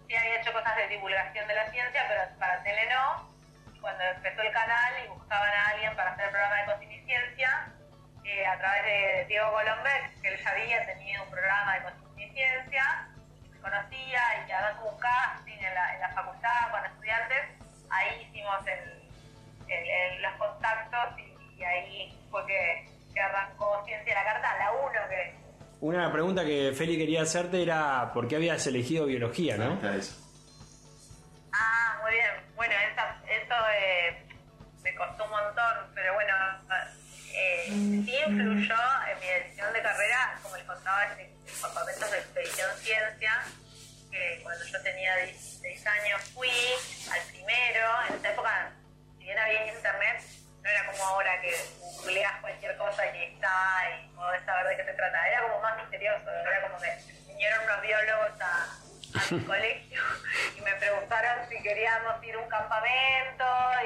[0.07, 3.29] sí había hecho cosas de divulgación de la ciencia, pero para tele no.
[3.81, 7.05] Cuando empezó el canal y buscaban a alguien para hacer el programa de cocina y
[7.05, 7.67] ciencia,
[8.25, 12.23] eh, a través de Diego Golombek, que él ya había tenido un programa de cocina
[12.23, 13.09] y ciencia,
[13.51, 17.39] me conocía y además hubo un casting en la, en la facultad con estudiantes,
[17.91, 19.09] ahí hicimos el,
[19.69, 24.59] el- el- los contactos y, y ahí fue que, que arrancó Ciencia a la Carta,
[24.59, 25.35] la 1 que
[25.81, 29.79] Una pregunta que Feli quería hacerte era por qué habías elegido biología, ¿no?
[31.53, 32.31] Ah, muy bien.
[32.55, 34.27] Bueno, esa- eso eh,
[34.83, 36.35] me costó un montón, pero bueno,
[37.35, 38.77] eh, sí influyó
[39.13, 43.33] en mi decisión de carrera, como les contaba, este, el campamento de expedición ciencia,
[44.11, 45.15] que cuando yo tenía
[45.63, 46.49] 16 años fui
[47.13, 48.73] al primero, en esa época,
[49.19, 50.23] si bien había internet,
[50.63, 54.85] no era como ahora que googleas cualquier cosa y está y podés saber de qué
[54.85, 56.97] se trata, era como más misterioso, era como que
[57.27, 58.65] vinieron unos biólogos a,
[59.19, 60.03] a mi colegio
[60.57, 63.45] y me preguntaron si queríamos ir a un campamento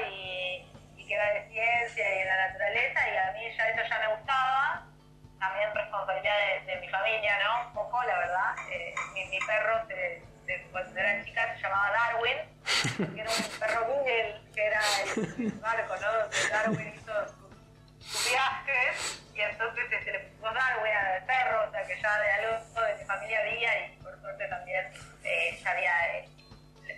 [0.09, 0.65] y,
[0.95, 3.99] y que era de ciencia y de la naturaleza y a mí ya eso ya
[3.99, 4.87] me gustaba
[5.39, 7.67] también responsabilidad de, de mi familia, ¿no?
[7.67, 8.55] Un poco, la verdad.
[8.71, 12.37] Eh, mi, mi perro, se, se- cuando era chica, se llamaba Darwin,
[13.15, 16.11] que era un perro Google, que era el barco, ¿no?
[16.19, 21.83] Donde Darwin hizo sus, viajes, y entonces se le puso Darwin al perro, o sea
[21.85, 24.85] que ya de algo de mi familia había, y por suerte también
[25.23, 26.15] eh, ya había...
[26.17, 26.29] eh,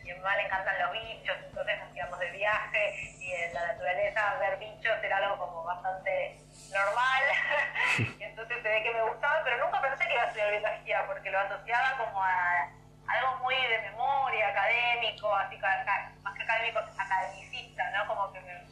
[0.04, 4.36] mi mamá le encantan los bichos, entonces nos íbamos de viaje y en la naturaleza
[4.40, 6.40] ver bichos era algo como bastante
[6.74, 7.24] normal.
[8.20, 11.06] y entonces se ve que me gustaba, pero nunca pensé que iba a estudiar biología
[11.08, 12.70] porque lo asociaba como a
[13.08, 18.08] algo muy de memoria, académico, así más que académico, academicista, ¿no?
[18.08, 18.64] Como que me-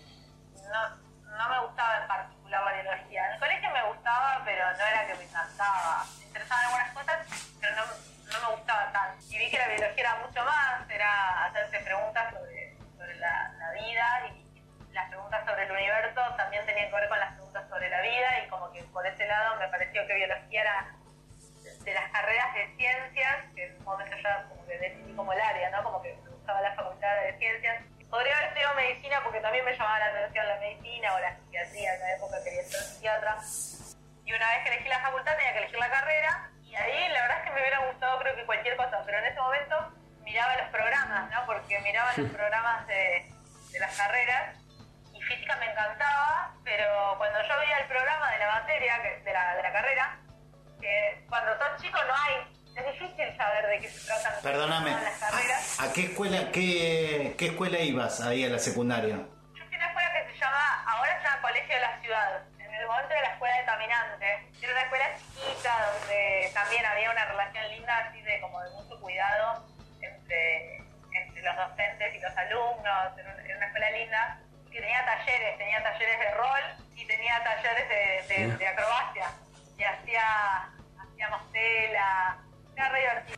[0.69, 0.89] no,
[1.37, 3.27] no me gustaba en particular la biología.
[3.27, 6.03] En el colegio me gustaba, pero no era que me encantaba.
[6.19, 7.17] Me interesaban algunas cosas,
[7.61, 9.23] pero no, no me gustaba tanto.
[9.29, 13.71] Y vi que la biología era mucho más, era hacerse preguntas sobre, sobre la, la
[13.71, 14.45] vida y
[14.93, 18.39] las preguntas sobre el universo también tenían que ver con las preguntas sobre la vida
[18.43, 20.87] y como que por ese lado me pareció que biología era
[21.85, 25.39] de las carreras de ciencias, que en un momento ya como que decidí como el
[25.39, 25.83] área, ¿no?
[25.83, 27.83] Como que me gustaba la facultad de ciencias.
[28.09, 31.93] Podría haber estudiado medicina porque también me llamaba la atención la medicina o la psiquiatría,
[31.93, 33.37] en la época quería ser psiquiatra.
[34.25, 37.21] Y una vez que elegí la facultad tenía que elegir la carrera y ahí la
[37.21, 40.57] verdad es que me hubiera gustado creo que cualquier cosa, pero en ese momento miraba
[40.57, 41.45] los programas, ¿no?
[41.45, 43.31] Porque miraba los programas de,
[43.71, 44.57] de las carreras
[45.13, 49.55] y física me encantaba, pero cuando yo veía el programa de la materia, de la,
[49.55, 50.17] de la carrera,
[50.85, 52.35] que cuando sos chico no hay,
[52.75, 55.79] es difícil saber de qué se tratan Perdóname, las carreras.
[55.81, 59.15] ¿a qué escuela, qué, qué escuela ibas ahí a la secundaria?
[59.15, 62.41] Yo fui a una escuela que se llama, ahora se llama Colegio de la Ciudad.
[62.59, 64.39] En el momento era la escuela de caminantes.
[64.61, 68.99] Era una escuela chiquita donde también había una relación linda, así de como de mucho
[69.01, 69.65] cuidado
[70.01, 70.77] entre,
[71.13, 73.17] entre los docentes y los alumnos.
[73.17, 74.39] Era una, escuela linda
[74.71, 76.61] que tenía talleres, tenía talleres de rol
[76.95, 79.31] y tenía talleres de, de- de acrobacia.
[79.77, 80.69] Y hacía,
[81.55, 82.37] hacíamos tela,
[82.75, 83.35] era re.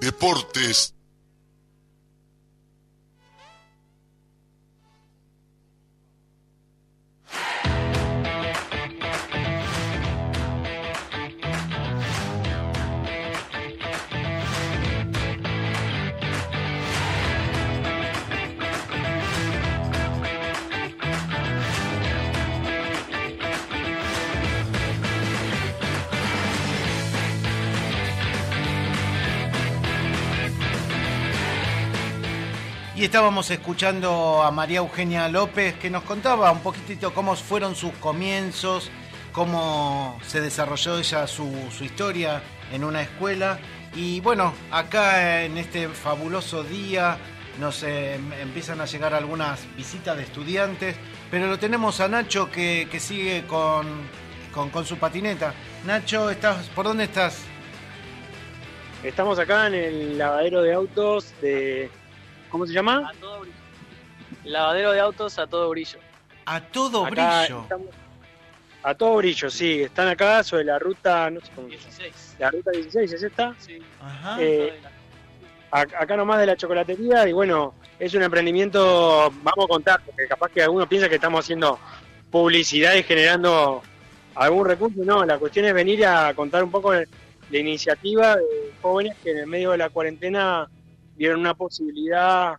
[0.00, 0.94] Deportes.
[32.98, 37.92] Y estábamos escuchando a María Eugenia López que nos contaba un poquitito cómo fueron sus
[37.92, 38.90] comienzos,
[39.30, 41.48] cómo se desarrolló ella su,
[41.80, 42.42] historia
[42.72, 43.60] en una escuela.
[43.94, 47.18] Y bueno, acá en este fabuloso día
[47.60, 50.96] nos eh, em- empiezan a llegar algunas visitas de estudiantes,
[51.30, 53.86] pero lo tenemos a Nacho que, que sigue con,
[54.52, 55.54] con, con su patineta.
[55.86, 57.44] Nacho, estás, ¿por dónde estás?
[59.04, 61.92] Estamos acá en el lavadero de autos de.
[62.50, 63.12] ¿Cómo se llama?
[64.44, 65.98] Lavadero de autos a todo brillo.
[66.46, 67.62] A todo Acá brillo.
[67.62, 67.88] estamos-
[68.82, 69.82] A todo brillo, sí.
[69.82, 71.28] Están acá sobre la ruta.
[71.30, 72.36] No sé cómo 16.
[72.38, 73.54] La ruta 16, ¿es esta?
[73.58, 73.78] Sí.
[74.00, 74.36] Ajá.
[74.40, 74.72] Eh,
[75.70, 80.26] a- acá nomás de la chocolatería y bueno, es un emprendimiento, vamos a contar, porque
[80.26, 81.78] capaz que algunos piensan que estamos haciendo
[82.30, 83.82] publicidad y generando
[84.36, 87.06] algún recurso, no, la cuestión es venir a contar un poco de
[87.50, 90.68] la iniciativa de jóvenes que en el medio de la cuarentena
[91.18, 92.54] vieron una posibilidad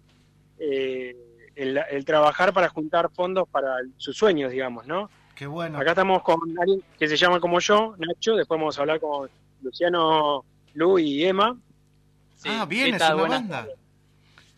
[0.59, 1.15] eh,
[1.55, 5.09] el, el trabajar para juntar fondos para sus sueños, digamos, ¿no?
[5.35, 5.79] Qué bueno.
[5.79, 9.29] Acá estamos con alguien que se llama como yo, Nacho, después vamos a hablar con
[9.61, 10.43] Luciano,
[10.73, 11.57] Lu y Emma.
[12.45, 13.67] ah, bien, ¿qué es una Buenas banda.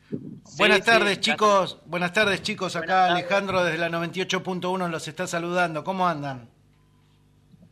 [0.10, 1.78] Sí, Buenas sí, tardes, chicos.
[1.86, 2.76] Buenas tardes, chicos.
[2.76, 5.84] Acá Alejandro desde la 98.1 los está saludando.
[5.84, 6.50] ¿Cómo andan?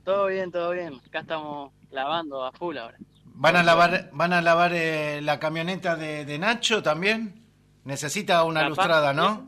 [0.05, 0.93] Todo bien, todo bien.
[1.07, 2.97] Acá estamos lavando a full ahora.
[3.41, 7.41] ¿Van a lavar, van a lavar eh, la camioneta de, de Nacho también?
[7.85, 9.47] Necesita una Capaz, lustrada, ¿no?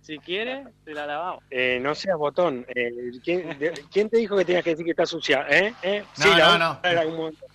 [0.00, 1.44] Si quiere, te la lavamos.
[1.50, 2.64] Eh, no seas botón.
[2.74, 2.90] Eh,
[3.22, 5.46] ¿quién, de- quién te dijo que tenías que decir que está sucia?
[5.50, 5.74] ¿Eh?
[5.82, 6.02] ¿Eh?
[6.16, 6.64] No, Sí, no, no.
[6.64, 7.46] a traer en algún momento.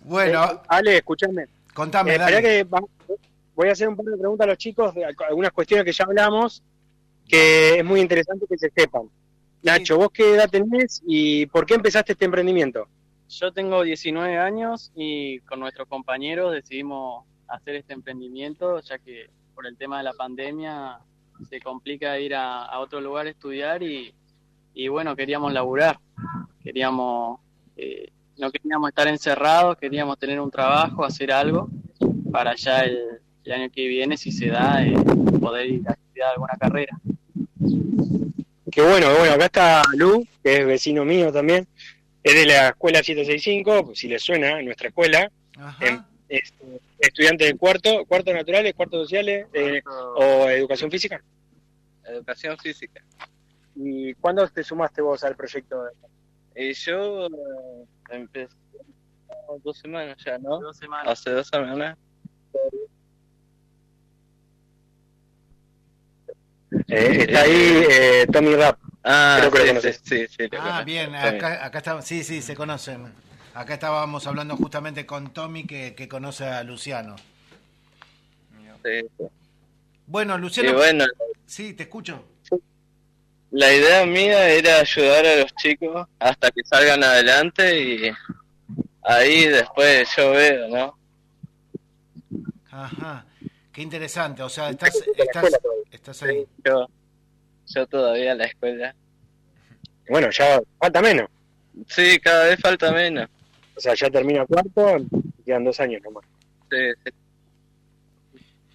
[0.00, 1.46] Bueno, Eh, Ale, escúchame.
[1.72, 2.36] contame, Eh, dale.
[2.36, 2.80] esperá que va-
[3.54, 5.92] voy a hacer un par de preguntas a los chicos de alg- algunas cuestiones que
[5.92, 6.60] ya hablamos,
[7.28, 9.02] que es muy interesante que se sepan.
[9.62, 12.88] Nacho, ¿vos qué edad tenés y por qué empezaste este emprendimiento?
[13.28, 19.66] Yo tengo 19 años y con nuestros compañeros decidimos hacer este emprendimiento, ya que por
[19.66, 20.98] el tema de la pandemia
[21.48, 24.14] se complica ir a, otro lugar a estudiar y,
[24.72, 25.98] y bueno, queríamos laburar,
[26.62, 27.40] queríamos,
[27.76, 31.68] eh, no queríamos estar encerrados, queríamos tener un trabajo, hacer algo
[32.32, 34.94] para ya el, el año que viene, si se da, eh,
[35.38, 36.98] poder ir a estudiar alguna carrera.
[38.70, 41.66] Qué bueno, bueno, acá está Lu, que es vecino mío también,
[42.22, 45.30] es de la escuela 765, pues, si le suena, nuestra escuela,
[46.28, 49.82] es eh, estudiante de cuarto, cuarto naturales, cuarto sociales eh,
[50.16, 51.22] o educación física.
[52.04, 53.02] Educación física.
[53.74, 55.84] ¿Y cuándo te sumaste vos al proyecto?
[56.56, 58.54] Y yo eh, empecé
[59.62, 60.58] dos semanas ya, ¿no?
[60.58, 61.12] Dos semanas.
[61.12, 61.96] Hace dos semanas.
[66.88, 68.78] Eh, está ahí eh, Tommy Rap.
[69.10, 70.00] Ah, Creo que lo sí, conoces.
[70.04, 73.12] sí, sí, sí, lo Ah, bien, acá, acá está, sí, sí, se conocen.
[73.54, 77.16] Acá estábamos hablando justamente con Tommy que, que conoce a Luciano.
[80.06, 80.70] Bueno, Luciano.
[80.70, 81.04] Y bueno,
[81.46, 82.24] Sí, te escucho.
[83.50, 88.10] la idea mía era ayudar a los chicos hasta que salgan adelante y
[89.02, 90.98] ahí después yo veo, ¿no?
[92.70, 93.26] Ajá.
[93.72, 94.42] Qué interesante.
[94.42, 95.58] O sea, estás, estás,
[95.90, 96.46] estás ahí.
[96.64, 96.86] Yo,
[97.74, 98.94] yo todavía en la escuela.
[100.08, 101.28] Bueno, ya falta menos.
[101.86, 103.28] Sí, cada vez falta menos.
[103.76, 104.96] O sea, ya termina cuarto,
[105.44, 106.24] quedan dos años nomás.
[106.70, 107.10] Sí, sí.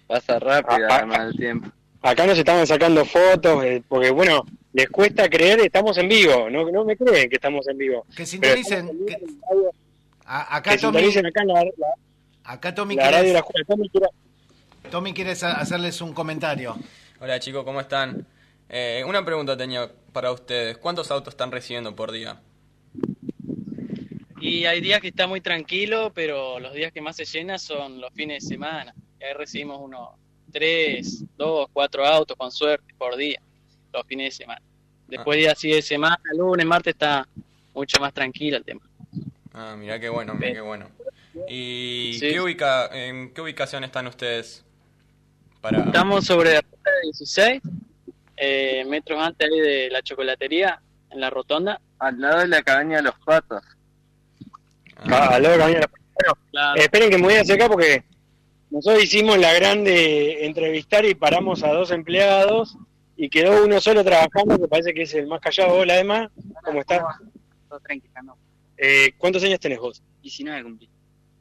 [0.06, 1.68] Pasa rápido Ah, ah, el tiempo.
[2.02, 6.70] Acá nos estaban sacando fotos, eh, porque bueno, les cuesta creer, estamos en vivo, no,
[6.70, 8.06] no me creen que estamos en vivo.
[8.14, 8.90] Que sintonicen.
[9.06, 9.16] que-
[10.26, 11.70] a- acá que Tommy, sintonicen acá en la, la-
[12.44, 13.64] acá Tommy la quiere, radio de la escuela.
[13.66, 14.08] Tommy, quiere-
[14.90, 16.76] Tommy quiere sa- hacerles un comentario.
[17.20, 18.26] Hola chicos, ¿cómo están?
[18.76, 20.76] Eh, una pregunta tenía para ustedes.
[20.78, 22.40] ¿Cuántos autos están recibiendo por día?
[24.40, 28.00] Y hay días que está muy tranquilo, pero los días que más se llena son
[28.00, 28.92] los fines de semana.
[29.20, 30.08] Y ahí recibimos unos
[30.50, 33.40] tres, dos, cuatro autos con suerte por día,
[33.92, 34.62] los fines de semana.
[35.06, 37.28] Después días así de semana, lunes, martes está
[37.74, 38.80] mucho más tranquilo el tema.
[39.52, 40.88] Ah, mira qué bueno, mira qué bueno.
[41.48, 42.28] ¿Y Sí.
[42.28, 44.64] qué ubica, en qué ubicación están ustedes?
[45.60, 45.84] Para...
[45.84, 47.62] Estamos sobre la ruta 16,
[48.46, 50.80] eh, metros antes ahí de la chocolatería,
[51.10, 51.80] en la rotonda.
[51.98, 53.62] Al lado de la cabaña de los patos.
[54.96, 56.80] Ah, al lado de Cabaña de la- Bueno, Claro.
[56.80, 58.04] eh, esperen que me voy a acercar porque
[58.70, 62.76] nosotros hicimos la grande entrevistar y paramos a dos empleados
[63.16, 65.74] y quedó uno solo trabajando, que parece que es el más callado.
[65.74, 66.30] Hola, Emma,
[66.62, 67.02] ¿cómo estás?
[67.68, 68.36] Todo tranquilo, no.
[68.76, 70.02] Eh, ¿Cuántos años tenés vos?
[70.22, 70.88] 19 cumplí.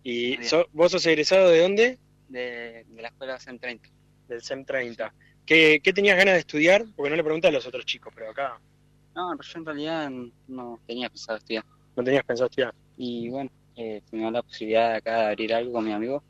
[0.04, 1.98] ¿Y so- vos sos egresado de dónde?
[2.30, 3.90] De, de la escuela SEM 30.
[4.28, 5.14] Del SEM 30.
[5.46, 6.86] ¿Qué, ¿Qué tenías ganas de estudiar?
[6.96, 8.58] Porque no le pregunté a los otros chicos, pero acá
[9.16, 10.10] No, yo en realidad
[10.48, 11.66] no tenía pensado estudiar.
[11.96, 12.74] no tenías pensado estudiar.
[12.98, 15.92] Y bueno, eh, se me dio la posibilidad de acá de abrir algo con mi
[15.92, 16.24] amigo,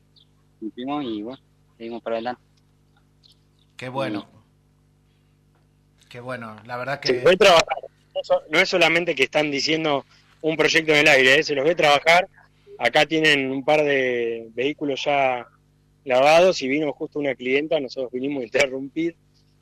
[0.61, 1.39] mi primo, y bueno,
[1.77, 2.41] seguimos para adelante.
[3.77, 4.27] Qué bueno.
[6.09, 6.55] Qué bueno.
[6.65, 7.13] La verdad Se que.
[7.21, 7.77] los ve trabajar.
[8.49, 10.05] No es solamente que están diciendo
[10.41, 11.43] un proyecto en el aire, ¿eh?
[11.43, 12.27] se los ve trabajar.
[12.79, 15.45] Acá tienen un par de vehículos ya
[16.05, 19.15] lavados y vino justo una clienta, nosotros vinimos a interrumpir.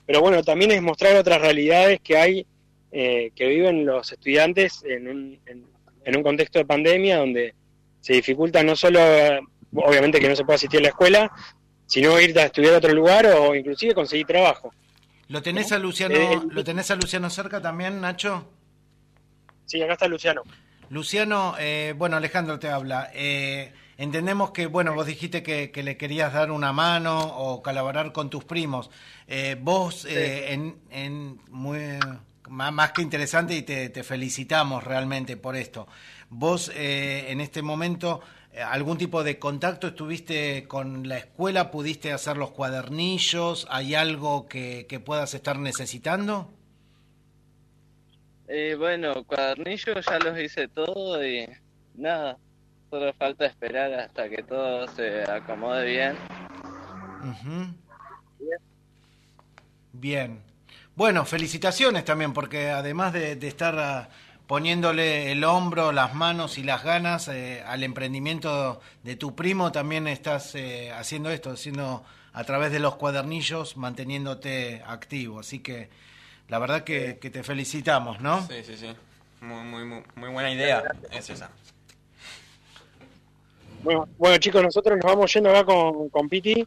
[0.06, 2.46] Pero bueno, también es mostrar otras realidades que hay,
[2.92, 5.66] eh, que viven los estudiantes en un, en,
[6.04, 7.54] en un contexto de pandemia donde
[8.00, 9.00] se dificulta no solo,
[9.74, 11.32] obviamente que no se puede asistir a la escuela,
[11.86, 14.74] sino ir a estudiar a otro lugar o inclusive conseguir trabajo.
[15.28, 18.50] ¿Lo tenés a Luciano, Eh, ¿lo tenés a Luciano cerca también, Nacho?
[19.66, 20.42] Sí, acá está Luciano.
[20.90, 23.12] Luciano, eh, bueno, Alejandro te habla.
[23.14, 23.72] Eh,
[24.02, 28.30] entendemos que, bueno, vos dijiste que, que le querías dar una mano o colaborar con
[28.30, 28.90] tus primos.
[29.28, 32.00] Eh, vos, eh, en, en muy,
[32.50, 35.88] más, que interesante y te, te felicitamos realmente por esto.
[36.30, 38.22] Vos, eh, en este momento,
[38.54, 41.72] eh, ¿algún tipo de contacto estuviste con la escuela?
[41.72, 43.68] ¿Pudiste hacer los cuadernillos?
[43.70, 46.52] ¿Hay algo que, que puedas estar necesitando?
[48.48, 51.48] Eh, bueno, cuadernillos ya los hice todo y
[51.96, 52.38] nada,
[52.92, 56.16] solo falta esperar hasta que todo se acomode bien.
[59.94, 60.42] Bien.
[60.96, 64.10] Bueno, felicitaciones también, porque además de, de estar ah,
[64.46, 70.06] poniéndole el hombro, las manos y las ganas eh, al emprendimiento de tu primo, también
[70.08, 75.40] estás eh, haciendo esto, haciendo a través de los cuadernillos, manteniéndote activo.
[75.40, 75.90] Así que
[76.50, 78.46] la verdad que, que te felicitamos, ¿no?
[78.48, 78.94] Sí, sí, sí.
[79.40, 81.50] Muy, muy, muy, muy buena idea es esa.
[83.84, 86.66] Bueno, bueno, chicos, nosotros nos vamos yendo acá con, con Piti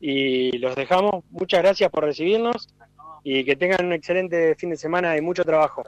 [0.00, 1.24] y los dejamos.
[1.30, 2.68] Muchas gracias por recibirnos
[3.24, 5.84] y que tengan un excelente fin de semana y mucho trabajo.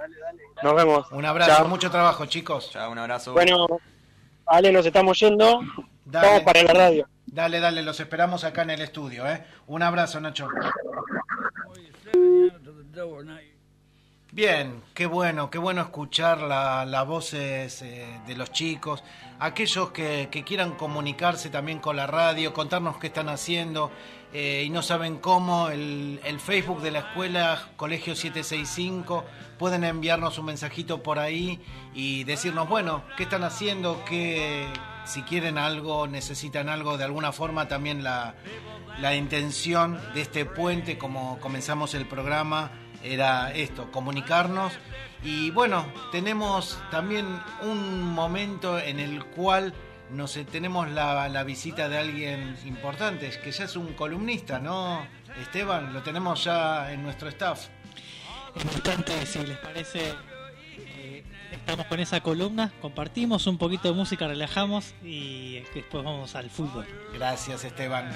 [0.63, 1.11] Nos vemos.
[1.13, 1.69] Un abrazo, Chao.
[1.69, 2.71] mucho trabajo, chicos.
[2.71, 3.33] Chao, un abrazo.
[3.33, 3.67] Bueno,
[4.47, 5.61] Ale, nos estamos yendo.
[6.05, 6.27] Dale.
[6.27, 7.09] Vamos para la radio.
[7.27, 9.45] Dale, dale, los esperamos acá en el estudio, ¿eh?
[9.69, 10.49] Un abrazo, Nacho.
[14.33, 19.03] Bien, qué bueno, qué bueno escuchar la- las voces eh, de los chicos,
[19.41, 23.91] aquellos que, quieran comunicarse también con la radio, contarnos qué están haciendo
[24.33, 29.25] eh, y no saben cómo, el, el Facebook de la escuela Colegio 765,
[29.59, 31.61] pueden enviarnos un mensajito por ahí
[31.93, 34.69] y decirnos, bueno, qué están haciendo, qué,
[35.07, 38.37] si quieren algo, necesitan algo, de alguna forma también la,
[39.01, 42.71] la intención de este puente, como comenzamos el programa,
[43.03, 44.73] era esto, comunicarnos.
[45.23, 47.27] Y bueno, tenemos también
[47.63, 49.75] un momento en el cual
[50.11, 55.07] nos tenemos la, la visita de alguien importante, que ya es un columnista, ¿no?
[55.41, 57.69] Esteban, lo tenemos ya en nuestro staff.
[58.57, 60.15] En un instante, si les parece,
[60.79, 66.51] eh, estamos con esa columna, compartimos un poquito de música, relajamos y después vamos al
[66.51, 66.87] fútbol.
[67.15, 68.11] Gracias, Esteban.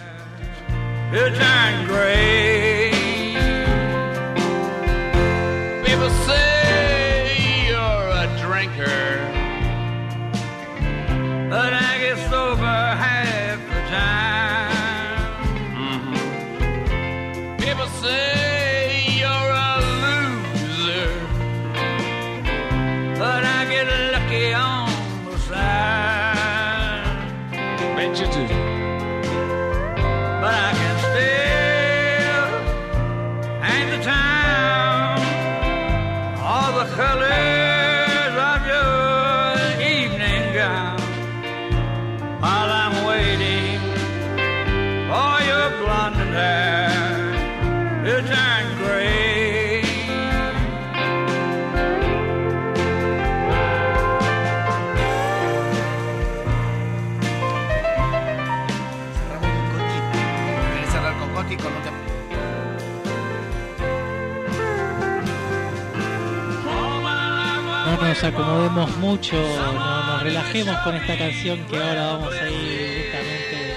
[68.24, 73.76] Acomodemos mucho, no nos relajemos con esta canción que ahora vamos a ir directamente,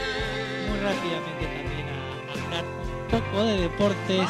[0.69, 4.29] muy rápidamente también a hablar un poco de deportes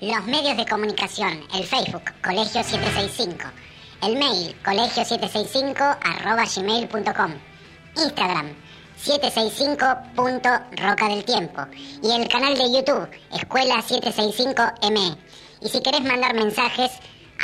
[0.00, 3.48] Los medios de comunicación, el Facebook, Colegio 765,
[4.02, 7.32] el mail, colegio765 arroba gmail.com,
[7.96, 8.54] Instagram,
[9.04, 11.66] 765.roca del tiempo
[12.02, 15.18] y el canal de YouTube, Escuela 765M.
[15.60, 16.92] Y si querés mandar mensajes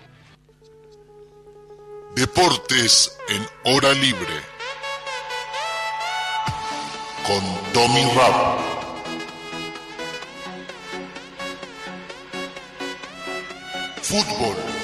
[2.16, 4.42] Deportes en hora libre.
[7.26, 7.40] Con
[7.72, 8.58] Tommy Rap.
[14.02, 14.75] Fútbol.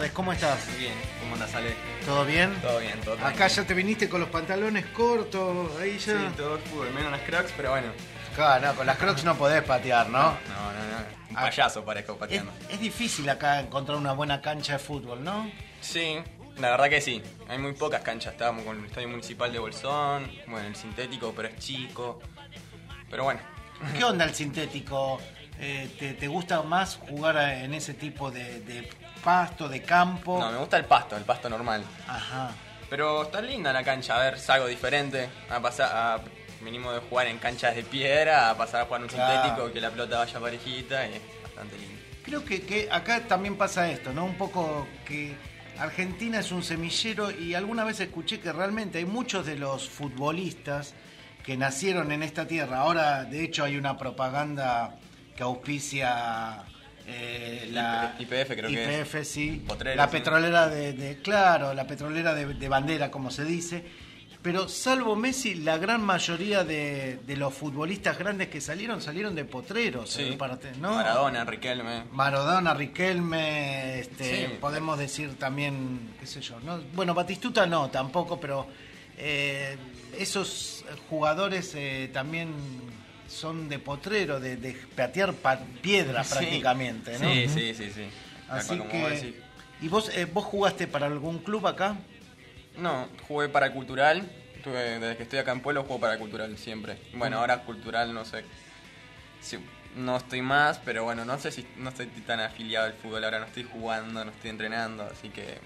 [0.00, 0.78] Tardes, ¿cómo estás?
[0.78, 1.74] Bien, ¿cómo andas, Ale?
[2.06, 2.54] ¿Todo bien?
[2.62, 3.48] Todo bien, todo Acá tranquilo.
[3.48, 6.12] ya te viniste con los pantalones cortos, ahí ya.
[6.18, 7.88] Sí, todo es fútbol, menos las crocs, pero bueno.
[8.34, 10.18] Claro, no, con las crocs no podés patear, ¿no?
[10.22, 11.20] No, no, no.
[11.28, 12.52] Un payaso parezco Es, pateando.
[12.70, 15.50] es difícil acá encontrar una buena cancha de fútbol, ¿no?
[15.82, 16.16] Sí,
[16.56, 17.22] la verdad que sí.
[17.48, 18.32] Hay muy pocas canchas.
[18.32, 22.20] Estábamos con el Estadio Municipal de Bolsón, bueno, el sintético, pero es chico.
[23.10, 23.40] Pero bueno.
[23.96, 25.20] ¿Qué onda el sintético?
[25.60, 28.88] Eh, ¿te, te gusta más jugar en ese tipo de, de
[29.22, 30.38] pasto, de campo?
[30.40, 31.84] No, me gusta el pasto, el pasto normal.
[32.08, 32.50] Ajá.
[32.88, 35.28] Pero está linda la cancha, a ver, es algo diferente.
[35.50, 36.20] A pasar, a,
[36.62, 39.42] venimos de jugar en canchas de piedra, a pasar a jugar en un Claro.
[39.42, 42.00] sintético, que la pelota vaya parejita y es bastante lindo.
[42.24, 44.24] Creo que, que acá también pasa esto, ¿no?
[44.24, 45.34] Un poco que
[45.78, 50.94] Argentina es un semillero y alguna vez escuché que realmente hay muchos de los futbolistas
[51.44, 52.78] que nacieron en esta tierra.
[52.80, 54.96] Ahora, de hecho, hay una propaganda
[55.40, 56.62] que auspicia
[57.06, 59.06] eh, la IPF creo que es.
[59.08, 59.64] IPF, sí.
[59.66, 60.12] Potrero, la sí.
[60.12, 63.82] petrolera de, de- claro, la petrolera de, de bandera, como se dice.
[64.42, 69.44] Pero salvo Messi, la gran mayoría de, de los futbolistas grandes que salieron, salieron de
[69.46, 70.10] potreros.
[70.10, 70.32] Sí.
[70.38, 70.94] parte, ¿no?
[70.94, 72.04] Maradona, Riquelme.
[72.12, 74.52] Maradona, Riquelme, este, Sí.
[74.60, 76.80] podemos decir también, qué sé yo, ¿no?
[76.94, 78.66] bueno, Batistuta no, tampoco, pero
[79.18, 79.76] eh,
[80.18, 82.54] esos jugadores eh, también
[83.30, 86.34] son de potrero, de, de patear pa- piedras Sí.
[86.34, 87.32] prácticamente, ¿no?
[87.32, 88.08] Sí, sí, sí, sí.
[88.48, 89.34] Así vos que.
[89.80, 91.96] ¿y vos, eh, vos jugaste para algún club acá?
[92.76, 94.28] No, jugué para cultural.
[94.64, 96.98] Desde que estoy acá en Pueblo juego para cultural siempre.
[97.14, 98.44] Bueno, ahora cultural no sé.
[99.40, 99.58] si-
[99.96, 103.24] no estoy más, pero bueno, no sé si no estoy tan afiliado al fútbol.
[103.24, 105.58] Ahora no estoy jugando, no estoy entrenando, así que.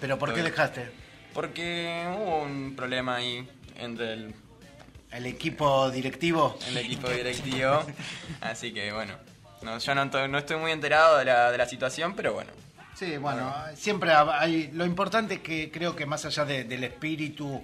[0.00, 0.90] ¿Pero por qué dejaste?
[1.34, 3.46] Porque hubo un problema ahí
[3.76, 4.34] entre el,
[5.12, 6.58] ¿El equipo directivo?
[6.68, 7.84] el equipo directivo.
[8.40, 9.14] así que bueno.
[9.62, 12.50] No, yo no, estoy- no estoy muy enterado de la, de la situación, pero bueno.
[12.94, 14.70] Sí, bueno, siempre hay.
[14.72, 17.62] Lo importante es que creo que más allá de- del espíritu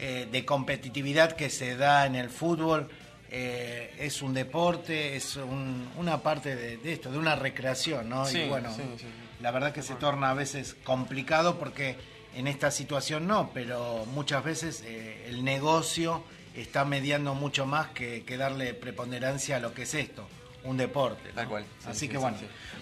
[0.00, 2.88] eh, de competitividad que se da en el fútbol,
[3.30, 8.24] eh, es un deporte, es un- una parte de, de esto, de una recreación, ¿no?
[8.24, 9.06] Sí, y bueno, sí, sí.
[9.40, 11.96] la verdad que se torna a veces complicado porque
[12.36, 16.22] en esta situación no, pero muchas veces eh, el negocio
[16.62, 20.26] está mediando mucho más que, que darle preponderancia a lo que es esto,
[20.64, 21.28] un deporte.
[21.30, 21.34] ¿no?
[21.34, 21.64] Tal cual.
[21.78, 22.36] Sí, Así sí, que sí, bueno.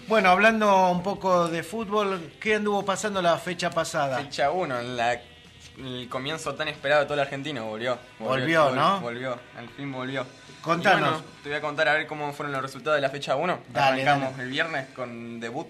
[0.07, 4.17] Bueno, hablando un poco de fútbol, ¿qué anduvo pasando la fecha pasada?
[4.19, 5.21] Fecha 1, la,
[5.77, 7.97] el comienzo tan esperado de todo el argentino, volvió.
[8.19, 8.99] Volvió, ¿no?
[9.01, 10.25] Volvió, al fin volvió.
[10.61, 11.09] Contanos.
[11.09, 13.59] Bueno, te voy a contar a ver cómo fueron los resultados de la fecha 1.
[13.69, 14.43] Dale, Arrancamos dale.
[14.43, 15.67] el viernes con debut,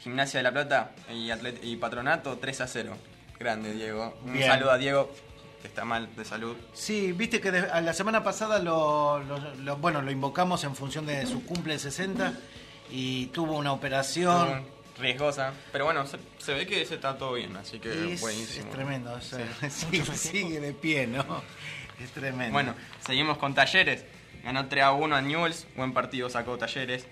[0.00, 0.92] Gimnasia de la Plata
[1.62, 2.96] y, Patronato 3 a 0.
[3.38, 4.18] Grande, Diego.
[4.24, 4.46] Un Bien.
[4.48, 5.12] saludo a Diego,
[5.66, 6.56] que está mal de salud.
[6.74, 10.76] Sí, viste que de- a la semana pasada lo, lo- lo- bueno, lo invocamos en
[10.76, 12.34] función de su cumple de 60
[12.90, 14.64] y tuvo una operación.
[14.98, 15.52] Riesgosa.
[15.72, 18.66] Pero bueno, se, se ve que se está todo bien, así que es, buenísimo.
[18.66, 19.70] es tremendo, o sea, Sí.
[19.90, 21.24] sigue, sigue de pie, ¿no?
[22.00, 22.52] Es tremendo.
[22.52, 24.04] Bueno, seguimos con Talleres.
[24.44, 25.66] Ganó 3 a 1 a Newells.
[25.76, 27.06] Buen partido sacó Talleres.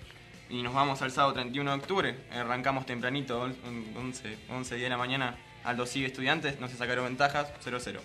[0.49, 2.15] Y nos vamos al sábado 31 de octubre.
[2.31, 3.55] Arrancamos tempranito, on-
[3.97, 5.35] 11, 11 de la mañana.
[5.63, 7.99] Aldo sigue estudiantes, no se sacaron ventajas, 0-0.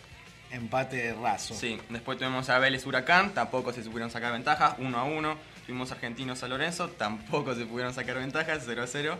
[0.52, 1.54] Empate raso.
[1.54, 5.36] Sí, después tuvimos a Vélez Huracán, tampoco se supieron sacar ventajas, 1 a 1.
[5.66, 9.18] Tuvimos Argentinos a Lorenzo, tampoco se pudieron sacar ventajas, 0 a 0.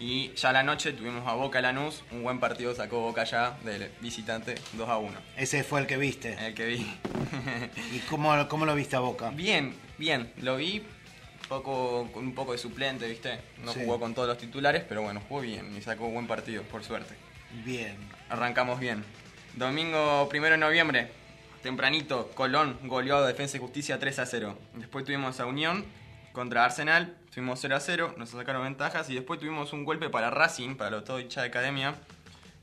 [0.00, 3.88] Y ya la noche tuvimos a Boca Lanús, un buen partido sacó Boca ya del
[4.00, 5.12] visitante, 2 a 1.
[5.36, 6.32] Ese fue el que viste.
[6.44, 6.98] El que vi.
[7.92, 9.30] ¿Y cómo, cómo lo viste a Boca?
[9.30, 10.82] Bien, bien, lo vi
[11.48, 13.38] poco, con un poco de suplente, ¿viste?
[13.64, 13.80] No Sí.
[13.84, 17.14] jugó con todos los titulares, pero bueno, jugó bien y sacó buen partido, por suerte.
[17.64, 17.96] Bien.
[18.28, 19.04] Arrancamos bien.
[19.56, 21.08] Domingo 1 de noviembre,
[21.62, 24.58] tempranito, Colón goleó a Defensa y Justicia 3 a 0.
[24.74, 25.84] Después tuvimos a Unión
[26.32, 30.30] contra Arsenal, tuvimos 0 a 0, nos sacaron ventajas y después tuvimos un golpe para
[30.30, 31.94] Racing, para los todo hinchas de academia.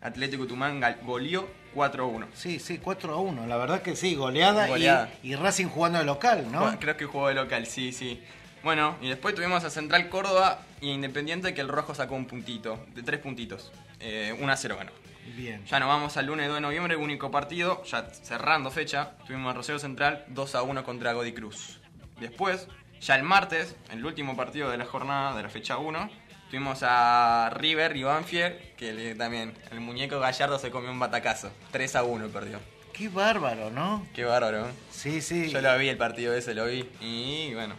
[0.01, 2.27] Atlético Tumán goleó 4 a 1.
[2.33, 3.47] Sí, sí, 4 a 1.
[3.47, 5.09] La verdad que sí, goleada, y- Goleada.
[5.23, 6.59] Y, Racing jugando de local, ¿no?
[6.61, 8.21] Bueno, Creo que jugó de local, sí, sí.
[8.63, 12.83] Bueno, y después tuvimos a Central Córdoba y Independiente que el rojo sacó un puntito,
[12.93, 13.71] de tres puntitos.
[13.99, 14.91] Eh, 1 a 0 ganó.
[15.35, 15.63] Bien.
[15.65, 19.11] Ya nos vamos al lunes 2 de noviembre, único partido, ya cerrando fecha.
[19.25, 21.79] Tuvimos a Rosario Central 2 a 1 contra Godi Cruz.
[22.19, 22.67] Después,
[22.99, 26.09] ya el martes, el último partido de la jornada de la fecha 1,
[26.49, 31.51] tuvimos a River y Banfield, que le- también el muñeco Gallardo se comió un batacazo.
[31.71, 32.59] 3 a 1 perdió.
[32.93, 34.05] Qué bárbaro, ¿no?
[34.13, 34.67] Qué bárbaro.
[34.91, 35.49] Sí, sí.
[35.49, 36.87] Yo lo vi el partido ese, lo vi.
[36.99, 37.75] Y bueno.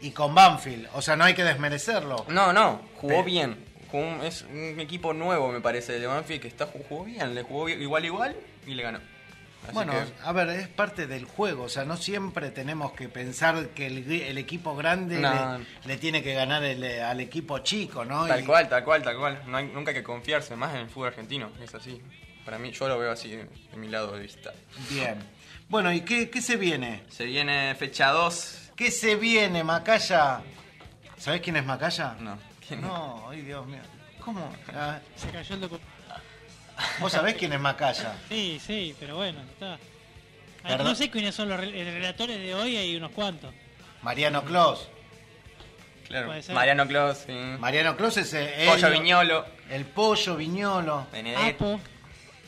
[0.00, 2.26] Y con Banfield, o sea, no hay que desmerecerlo.
[2.28, 3.65] No, no, jugó Pero- bien.
[3.92, 7.34] Un- es un equipo nuevo, me parece, de Banfield, que está, jugó bien.
[7.34, 8.98] Le jugó bien, igual igual y le ganó.
[9.64, 13.08] Así Bueno, que- a ver, es parte del juego, o sea, no siempre tenemos que
[13.08, 15.58] pensar que el, el equipo grande No.
[15.58, 18.26] le, le tiene que ganar el- al equipo chico, ¿no?
[18.26, 19.42] Tal Y- cual, tal cual, tal cual.
[19.46, 21.50] No hay, nunca hay que confiarse, más en el fútbol argentino.
[21.62, 22.00] Es así.
[22.44, 23.38] Para mí, yo lo veo así de,
[23.70, 24.52] de mi lado de vista.
[24.90, 25.16] Bien.
[25.68, 27.02] Bueno, ¿y qué, qué se viene?
[27.08, 28.70] Se viene fecha 2.
[28.76, 30.42] ¿Qué se viene, Macaya?
[31.18, 32.14] ¿Sabés quién es Macaya?
[32.20, 32.38] No.
[32.68, 33.80] ¿Quién No, ay Dios mío.
[34.20, 34.52] ¿Cómo?
[34.74, 35.86] Ah, Se cayó el documento.
[37.00, 38.14] ¿Vos sabés quién es Macaya?
[38.28, 39.74] Sí, sí, pero bueno, está.
[39.74, 40.88] Ah, Perdón.
[40.88, 43.54] No sé quiénes son los re- relatores de hoy, hay unos cuantos.
[44.02, 44.88] Mariano Clos.
[46.08, 46.26] Claro.
[46.26, 46.54] Puede ser.
[46.54, 47.32] Mariano Clos, sí.
[47.58, 49.46] Mariano Clos es el, Pollo el- Viñolo.
[49.70, 51.06] El pollo Viñolo.
[51.12, 51.64] Benedetto.
[51.74, 51.80] Apo.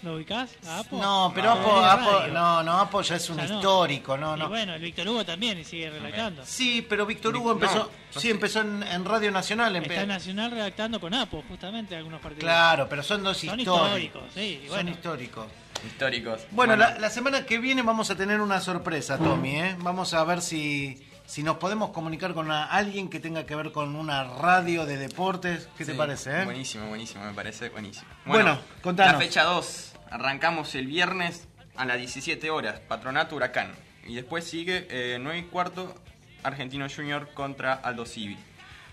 [0.03, 0.51] ¿Lo ubicás?
[0.67, 0.97] ¿A Apo?
[1.01, 3.55] No, pero No, Apo, no, no, Apo ya es un Ya no.
[3.57, 4.49] histórico, no, Y no.
[4.49, 6.45] bueno, el Víctor Hugo también sigue redactando.
[6.47, 9.75] Sí, pero Víctor Hugo No, empezó, no sí, empezó en, en Radio Nacional.
[9.75, 12.45] empe- Está en Nacional redactando con Apo, justamente, algunos partidos.
[12.45, 13.87] Claro, pero son dos Son históricos.
[13.89, 14.91] históricos, sí, y Son bueno.
[14.91, 15.47] históricos.
[15.87, 16.41] Históricos.
[16.51, 19.77] Bueno, La, la semana que viene vamos a tener una sorpresa, Tommy, ¿eh?
[19.79, 23.71] Vamos a ver si, si nos podemos comunicar con una- alguien que tenga que ver
[23.71, 25.69] con una radio de deportes.
[25.79, 26.45] ¿Qué te Sí, parece, eh?
[26.45, 28.09] Buenísimo, buenísimo, me parece buenísimo.
[28.27, 29.13] Bueno, contanos.
[29.15, 29.88] La fecha 2.
[30.11, 33.73] Arrancamos el viernes a las 17 horas, Patronato Huracán.
[34.07, 35.95] Y después sigue eh, 9 y cuarto,
[36.43, 38.39] Argentino Junior contra Aldo Civi.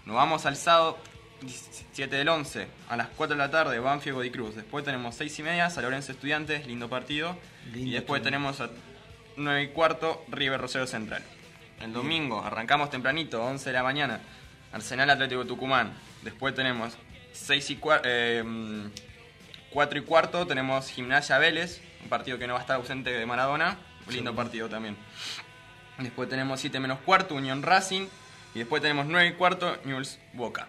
[0.06, 0.98] Nos vamos al sábado
[1.42, 4.56] 17 del 11 a las 4 de la tarde, Banfield Godicruz.
[4.56, 7.38] Después tenemos 6 y media, San Lorenzo Estudiantes, lindo partido.
[7.74, 8.70] y después tenemos a
[9.38, 11.24] 9 y cuarto, River Rosario Central.
[11.82, 14.20] El domingo arrancamos tempranito, 11 de la mañana,
[14.74, 15.94] Arsenal Atlético Tucumán.
[16.24, 16.98] Después tenemos
[17.32, 18.10] 6 y cuarto,
[19.76, 23.26] 4 y cuarto, tenemos Gimnasia Vélez, un partido que no va a estar ausente de
[23.26, 23.78] Maradona.
[24.08, 24.38] Un lindo Sí.
[24.38, 24.96] partido también.
[25.98, 28.08] Después tenemos 7 menos cuarto, Unión Racing.
[28.54, 30.68] Y después tenemos 9 y cuarto, Newell's Boca.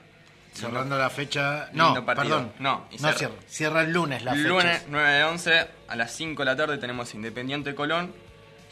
[0.52, 1.68] Cerrando la fecha.
[1.72, 2.52] No, perdón.
[2.58, 3.34] No, no cierra.
[3.46, 3.82] cierra.
[3.82, 4.48] El lunes la fecha.
[4.48, 8.12] Lunes 9 de 11 a las 5 de la tarde tenemos Independiente Colón.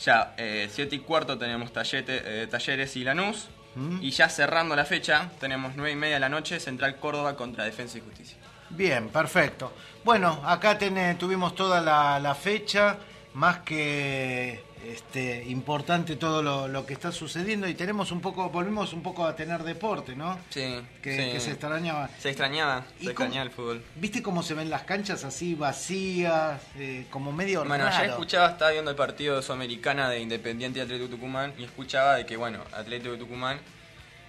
[0.04, 3.46] Ya 7 y cuarto tenemos Tallete- eh, Talleres y Lanús.
[3.76, 4.02] Mm.
[4.02, 7.62] Y ya cerrando la fecha tenemos 9 y media de la noche Central Córdoba contra
[7.64, 8.38] Defensa y Justicia.
[8.70, 9.72] Bien, perfecto.
[10.04, 12.98] Bueno, acá ten- tuvimos toda la, la fecha,
[13.34, 18.92] más que este, importante todo lo, lo que está sucediendo y tenemos un poco, volvimos
[18.92, 20.38] un poco a tener deporte, ¿no?
[20.50, 21.32] Sí, Que, sí.
[21.32, 22.10] que se extrañaba.
[22.18, 23.82] Se extrañaba, ¿Y se extrañaba el fútbol.
[23.96, 27.96] ¿Viste cómo se ven las canchas así vacías, eh, como medio Bueno, raro?
[27.96, 32.16] ya escuchaba, estaba viendo el partido de Sudamericana de Independiente y Atlético Tucumán y escuchaba
[32.16, 33.58] de que, bueno, Atlético Tucumán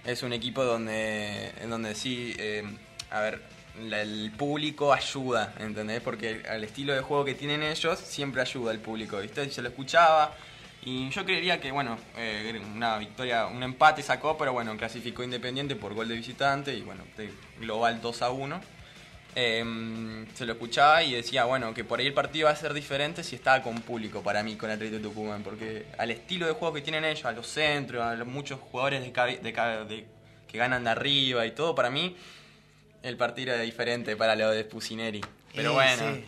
[0.04, 2.64] es un equipo donde, en donde sí, eh,
[3.10, 3.42] a ver,
[3.92, 6.00] el público ayuda, ¿entendés?
[6.00, 9.48] Porque al estilo de juego que tienen ellos siempre ayuda el público, ¿viste?
[9.50, 10.34] Se lo escuchaba
[10.82, 15.76] y yo creería que, bueno, eh, una victoria, un empate sacó, pero bueno, clasificó Independiente
[15.76, 17.02] por gol de visitante y, bueno,
[17.60, 18.60] global 2 a 1.
[19.38, 22.72] Eh, se lo escuchaba y decía, bueno, que por ahí el partido va a ser
[22.72, 26.72] diferente si estaba con público para mí, con Atlético Tucumán, porque al estilo de juego
[26.72, 29.10] que tienen ellos, a los centros, a los muchos jugadores de,
[29.42, 29.52] de
[29.84, 30.06] de-
[30.48, 32.16] que ganan de arriba y todo, para mí
[33.06, 35.22] el partido era diferente para lo de Pusineri.
[35.54, 36.24] Pero Eh, bueno, sí.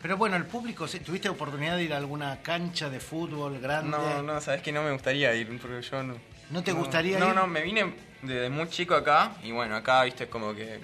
[0.00, 0.88] Pero bueno, el público.
[0.88, 3.90] ¿tuviste oportunidad de ir a alguna cancha de fútbol grande?
[3.90, 6.16] no, no, sabes que no me gustaría ir, porque yo no.
[6.50, 7.34] ¿No te gustaría no, ir?
[7.34, 10.80] No, me vine desde muy chico acá y bueno, acá, viste, como que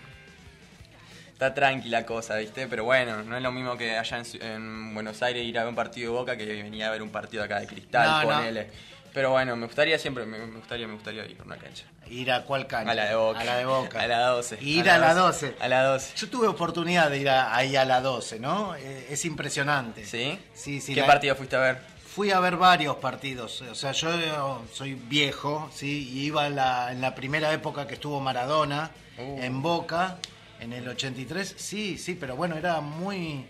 [1.32, 2.66] está tranquila cosa, ¿viste?
[2.68, 5.76] Pero bueno, no es lo mismo que allá en, Buenos Aires ir a ver un
[5.76, 8.38] partido de Boca que venía a ver un partido acá de Cristal, No, no.
[8.38, 8.70] ponele.
[9.12, 11.84] Pero bueno, me gustaría siempre, me, me gustaría, me gustaría ir a una cancha.
[12.10, 12.90] ¿Ir a cuál cancha?
[12.92, 13.40] A la de Boca.
[13.40, 14.00] A la de Boca.
[14.00, 14.58] A la 12.
[14.62, 15.56] Ir a la 12.
[15.60, 16.16] A la 12.
[16.16, 18.74] Yo tuve oportunidad de ir a- ahí a la 12, ¿no?
[18.76, 20.04] Eh, es impresionante.
[20.04, 20.38] ¿Sí?
[20.54, 20.94] Sí, sí.
[20.94, 21.98] ¿Qué la- partido fuiste a ver?
[22.14, 23.62] Fui a ver varios partidos.
[23.62, 26.08] O sea, yo soy viejo, ¿sí?
[26.12, 29.40] Y iba en la, en la primera época que estuvo Maradona Uh.
[29.42, 30.16] en Boca,
[30.60, 31.54] en el 83.
[31.58, 33.46] Sí, sí, pero bueno, era muy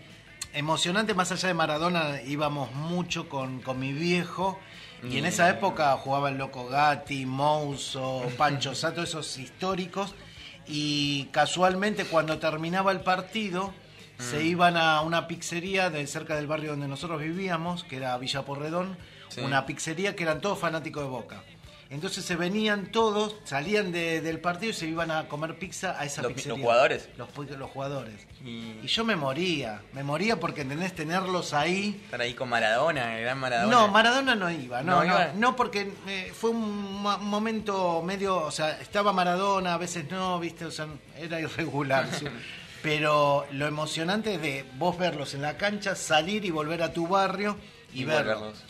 [0.53, 1.13] emocionante.
[1.13, 4.59] Más allá de Maradona, íbamos mucho con, con mi viejo.
[5.03, 10.13] Y en esa época jugaba el Loco Gatti, Mouso, Pancho Sato, esos históricos.
[10.67, 13.73] Y casualmente cuando terminaba el partido,
[14.17, 14.45] se Mm.
[14.47, 18.97] iban a una pizzería de cerca del barrio donde nosotros vivíamos, que era Villa Porredón,
[19.29, 19.41] Sí.
[19.41, 21.43] una pizzería que eran todos fanáticos de Boca.
[21.91, 26.05] Entonces se venían todos, salían de- del partido y se iban a comer pizza a
[26.05, 26.53] esa ¿Los- pizzería.
[26.55, 27.09] los jugadores?
[27.17, 27.29] Los,
[27.71, 28.27] jugadores.
[28.45, 30.93] Y Y yo me moría, me moría porque, ¿entendés?
[30.93, 31.99] Tenerlos ahí.
[32.05, 33.75] estar ahí con Maradona, el gran Maradona.
[33.75, 35.31] No, Maradona no iba, no, ¿No no, iba?
[35.33, 40.39] no, porque eh, fue un mo- momento medio, o sea, estaba Maradona, a veces no,
[40.39, 40.87] viste, o sea,
[41.17, 42.07] era irregular.
[42.13, 42.25] sí.
[42.81, 47.07] Pero lo emocionante es de vos verlos en la cancha, salir y volver a tu
[47.07, 47.57] barrio
[47.93, 48.63] y, Y verlos.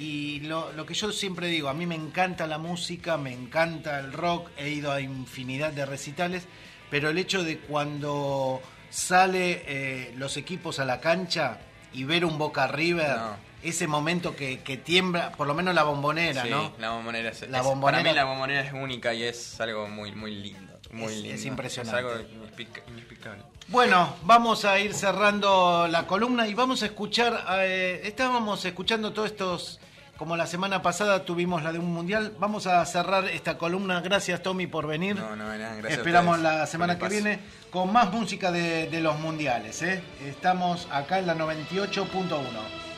[0.00, 3.98] Y lo, lo que yo siempre digo, a mí me encanta la música, me encanta
[4.00, 6.44] el rock, he ido a infinidad de recitales,
[6.88, 11.58] pero el hecho de cuando sale eh, los equipos a la cancha
[11.92, 13.36] y ver un Boca River, No.
[13.62, 16.72] ese momento que, que tiembla, por lo menos la bombonera, Sí, ¿no?
[16.78, 19.86] la bombonera es, La es- bombonera- Para mí la bombonera es única y es algo
[19.86, 20.80] muy, muy lindo.
[20.92, 21.34] Muy Es- lindo.
[21.34, 22.00] es impresionante.
[22.00, 23.42] Es algo inexplica- inexplicable.
[23.68, 29.30] Bueno, vamos a ir cerrando la columna y vamos a escuchar, eh, estábamos escuchando todos
[29.30, 29.78] estos,
[30.20, 34.42] como la semana pasada tuvimos la de un mundial, vamos a cerrar esta columna, gracias
[34.42, 35.16] Tommy por venir.
[35.16, 37.40] No, no, nada, gracias Esperamos la semana que viene
[37.70, 39.80] con más música de, de los mundiales.
[39.80, 40.02] ¿eh?
[40.26, 42.89] Estamos acá en la 98.1.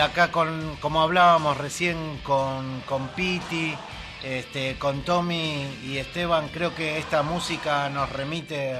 [0.00, 3.74] acá con, como hablábamos recién con, con Piti,
[4.22, 8.76] este, con Tommy y Esteban, creo que esta música nos remite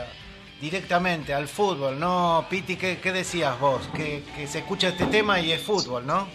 [0.61, 2.47] directamente al fútbol, ¿no?
[2.49, 3.83] Piti, ¿qué, decías vos?
[3.95, 6.29] Que, se escucha este tema y es fútbol, ¿no?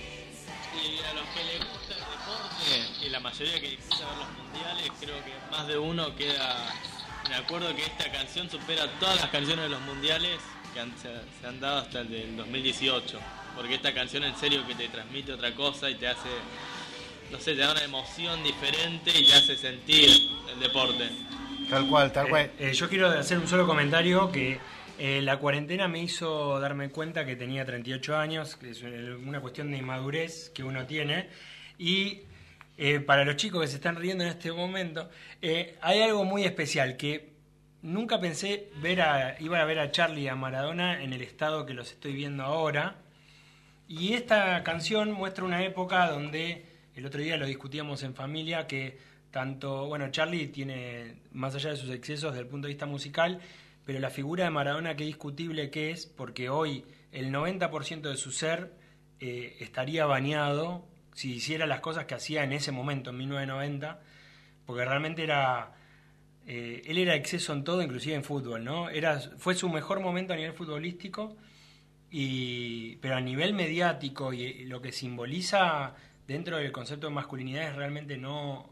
[0.74, 4.30] Y a los que les gusta el deporte y la mayoría que disfruta ver los
[4.30, 6.74] mundiales, creo que más de uno queda
[7.30, 10.40] de acuerdo que esta canción supera todas las canciones de los mundiales
[10.74, 13.20] que se, se han dado hasta el del 2018.
[13.56, 16.30] Porque esta canción en serio que te transmite otra cosa y te hace,
[17.32, 20.10] no sé, te da una emoción diferente y te hace sentir
[20.51, 21.10] el deporte.
[21.70, 22.45] Tal cual, tal cual.
[22.60, 24.60] Eh, eh, yo quiero hacer un solo comentario que
[24.97, 29.72] eh, la cuarentena me hizo darme cuenta que tenía 38 años, que es una cuestión
[29.72, 31.30] de inmadurez que uno tiene.
[31.78, 32.22] Y
[32.78, 35.10] eh, para los chicos que se están riendo en este momento,
[35.41, 37.34] eh, hay algo muy especial que
[37.82, 41.66] nunca pensé ver a, iba a ver a Charlie y a Maradona en el estado
[41.66, 42.95] que los estoy viendo ahora.
[43.88, 46.66] Y esta canción muestra una época donde,
[46.96, 48.98] el otro día lo discutíamos en familia, que
[49.32, 53.42] tanto, bueno, Charlie tiene, más allá de sus excesos desde el punto de vista musical,
[53.86, 58.32] pero la figura de Maradona qué discutible que es, porque hoy el 90% de su
[58.32, 58.74] ser
[59.20, 64.02] eh, estaría bañado si hiciera las cosas que hacía en ese momento, en 1990,
[64.66, 65.74] porque realmente era...
[66.48, 68.90] eh, él era exceso en todo, inclusive en fútbol, ¿no?
[68.90, 71.38] Era, fue su mejor momento a nivel futbolístico,
[72.18, 75.93] y, pero a nivel mediático y lo que simboliza
[76.26, 78.70] dentro del concepto de masculinidad es realmente no,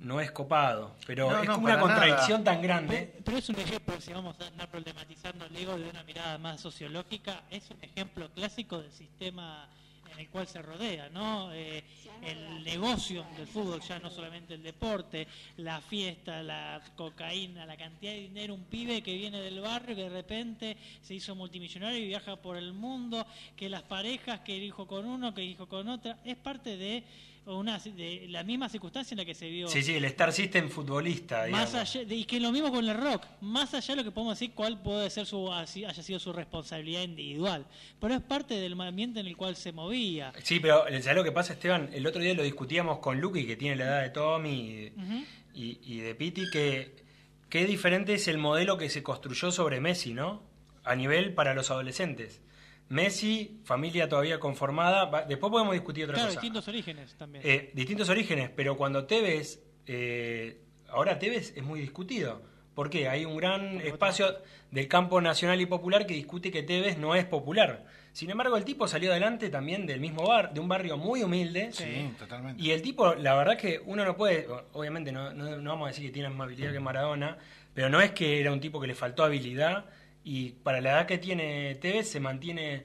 [0.00, 0.94] no es copado.
[1.06, 2.52] Pero No, es no, como una contradicción nada.
[2.52, 3.08] tan grande.
[3.12, 6.36] Pero, pero es un ejemplo, si vamos a andar problematizando el ego de una mirada
[6.36, 9.66] más sociológica, es un ejemplo clásico del sistema
[10.18, 11.52] el cual se rodea, ¿no?
[11.52, 11.82] Eh,
[12.22, 15.26] el negocio del fútbol, ya no solamente el deporte,
[15.58, 20.02] la fiesta, la cocaína, la cantidad de dinero, un pibe que viene del barrio que
[20.02, 24.86] de repente se hizo multimillonario y viaja por el mundo, que las parejas, que dijo
[24.86, 27.04] con uno, que dijo con otra, es parte de
[27.46, 29.68] una de la misma circunstancia en la que se vio.
[29.68, 31.46] Sí, sí, el Star System futbolista.
[31.48, 34.10] Más allá, de- y que lo mismo con el rock, más allá de lo que
[34.10, 37.64] podemos decir cuál puede ser su así- haya sido su responsabilidad individual,
[38.00, 40.32] pero es parte del ambiente en el cual se movía.
[40.42, 41.88] Sí, pero ¿sabes lo que pasa, Esteban?
[41.92, 45.24] El otro día lo discutíamos con Lucky, que tiene la edad de Tommy Ujú.
[45.54, 46.96] y, y de Piti, que
[47.48, 50.42] qué diferente es el modelo que se construyó sobre Messi, ¿no?
[50.82, 52.40] A nivel para los adolescentes.
[52.88, 56.40] Messi, familia todavía conformada, va- después podemos discutir otra Claro, cosa.
[56.40, 57.42] distintos orígenes también.
[57.46, 62.42] Eh, distintos orígenes, pero cuando Tevez, eh, ahora Tevez es muy discutido.
[62.74, 63.08] ¿Por qué?
[63.08, 64.36] Hay un gran espacio
[64.70, 67.86] del campo nacional y popular que discute que Tevez no es popular.
[68.12, 71.70] Sin embargo, el tipo salió adelante también del mismo bar, de un barrio muy humilde.
[71.72, 72.62] Sí, totalmente.
[72.62, 75.88] Y el tipo, la verdad que uno no puede, obviamente no, no- no vamos a
[75.88, 77.36] decir que tiene más habilidad que Maradona,
[77.74, 79.86] pero no es que era un tipo que le faltó habilidad
[80.26, 82.82] y para la edad que tiene Tevez se mantiene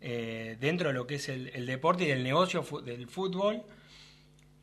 [0.00, 3.64] eh, dentro de lo que es el, el deporte y del negocio del fútbol.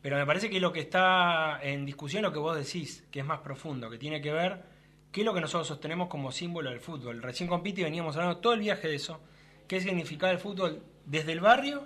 [0.01, 3.25] Pero me parece que lo que está en discusión, lo que vos decís, que es
[3.25, 4.63] más profundo, que tiene que ver
[5.11, 7.21] qué es lo que nosotros sostenemos como símbolo del fútbol.
[7.21, 9.19] Recién con Piti veníamos hablando todo el viaje de eso.
[9.67, 11.86] ¿Qué significaba el fútbol desde el barrio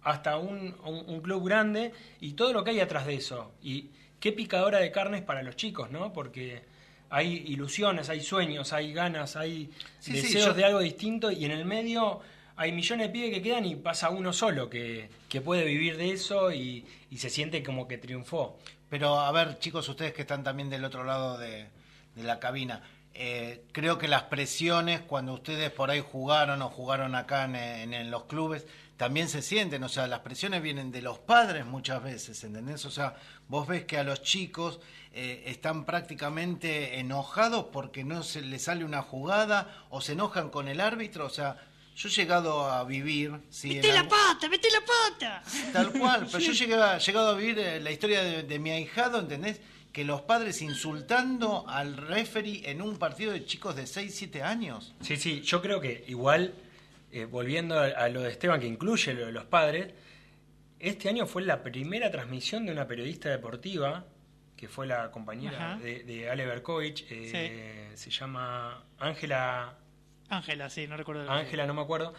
[0.00, 3.52] hasta un club grande y todo lo que hay atrás de eso?
[3.60, 3.90] Y
[4.20, 6.14] qué picadora de carnes para los chicos, ¿no?
[6.14, 6.69] Porque
[7.10, 11.44] hay ilusiones, hay sueños, hay ganas, hay Sí, sí, deseos yo- de algo distinto y
[11.44, 12.20] en el medio
[12.56, 16.12] hay millones de pibes que quedan y pasa uno solo que, que puede vivir de
[16.12, 18.58] eso y, y se siente como que triunfó.
[18.88, 21.68] Pero a ver, chicos, ustedes que están también del otro lado de,
[22.14, 22.82] de la cabina,
[23.14, 27.94] eh, creo que las presiones cuando ustedes por ahí jugaron o jugaron acá en, en-
[27.94, 32.02] en los clubes también se sienten, o sea, las presiones vienen de los padres muchas
[32.02, 32.84] veces, ¿entendés?
[32.84, 33.16] O sea,
[33.50, 34.80] vos ves que a los chicos
[35.12, 40.68] eh, están prácticamente enojados porque no se les sale una jugada o se enojan con
[40.68, 41.56] el árbitro, o sea,
[41.96, 43.32] yo he llegado a vivir...
[43.50, 43.68] ¿sí?
[43.74, 44.48] ¡Mete la pata!
[44.48, 45.42] ¡Mete la pata!
[45.72, 46.58] Tal cual, pero yo Sí.
[46.60, 49.60] llegué a- llegado a vivir eh, la historia de, de mi ahijado, ¿entendés?
[49.92, 54.94] Que los padres insultando al referee en un partido de chicos de 6, 7 años.
[55.00, 56.54] Sí, sí, yo creo que igual,
[57.12, 59.92] eh, volviendo a, a lo de Esteban, que incluye lo de los padres,
[60.80, 64.06] este año fue la primera transmisión de una periodista deportiva,
[64.56, 69.76] que fue la compañera de, de Ale Berkovich, eh, se llama Ángela
[70.30, 71.28] Ángela, sí, no recuerdo.
[71.28, 72.14] Ángela, no me acuerdo,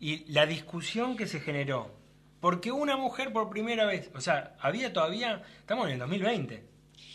[0.00, 1.94] y la discusión que se generó,
[2.40, 6.71] porque una mujer por primera vez, o sea, había todavía, estamos en el 2020.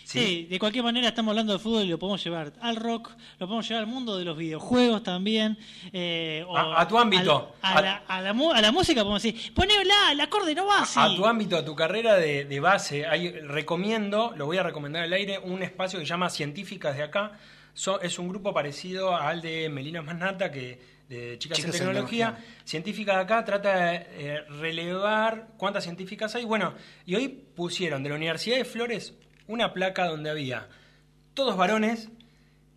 [0.08, 3.48] Sí, de cualquier manera estamos hablando de fútbol y lo podemos llevar al rock, lo
[3.48, 5.58] podemos llevar al mundo de los videojuegos también.
[5.92, 7.54] eh, o A- a tu ámbito.
[7.62, 11.00] A, la, a la la música podemos decir, ponela, el acorde no va así.
[11.00, 15.04] A tu ámbito, a tu carrera de, de base, hay, recomiendo, lo voy a recomendar
[15.04, 17.34] al aire, un espacio que se llama Científicas de Acá.
[17.74, 21.88] So- es un grupo parecido al de Melina Manata, que de Chicas, Chicas en en
[21.88, 22.26] Tecnología.
[22.28, 22.64] Tecnología.
[22.66, 26.46] Científicas de Acá trata de eh, relevar cuántas científicas hay.
[26.46, 26.74] Bueno,
[27.06, 29.14] y hoy pusieron de la Universidad de Flores
[29.48, 30.68] una placa donde había
[31.34, 32.10] todos varones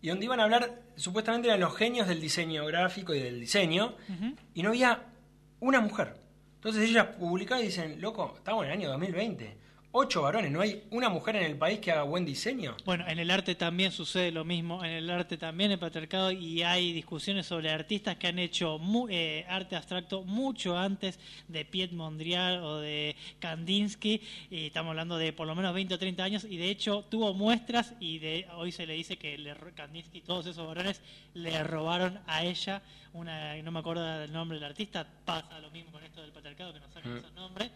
[0.01, 3.95] y donde iban a hablar, supuestamente eran los genios del diseño gráfico y del diseño,
[4.53, 5.03] y no había
[5.59, 6.15] una mujer.
[6.55, 9.57] Entonces ellas publicaban y dicen, loco, estamos en el año 2020.
[9.93, 12.77] Ocho varones, no hay una mujer en el país que haga buen diseño.
[12.85, 16.63] Bueno, en el arte también sucede lo mismo, en el arte también el patriarcado y
[16.63, 21.19] hay discusiones sobre artistas que han hecho mu- eh, arte abstracto mucho antes
[21.49, 25.99] de Piet Mondrian o de Kandinsky, y estamos hablando de por lo menos 20 o
[25.99, 29.53] 30 años y de hecho tuvo muestras y de hoy se le dice que le,
[29.75, 31.01] Kandinsky y todos esos varones
[31.33, 32.81] le robaron a ella
[33.11, 36.71] una, no me acuerdo del nombre del artista, pasa lo mismo con esto del patriarcado
[36.71, 37.17] que nos sacan Mm.
[37.17, 37.71] esos nombres.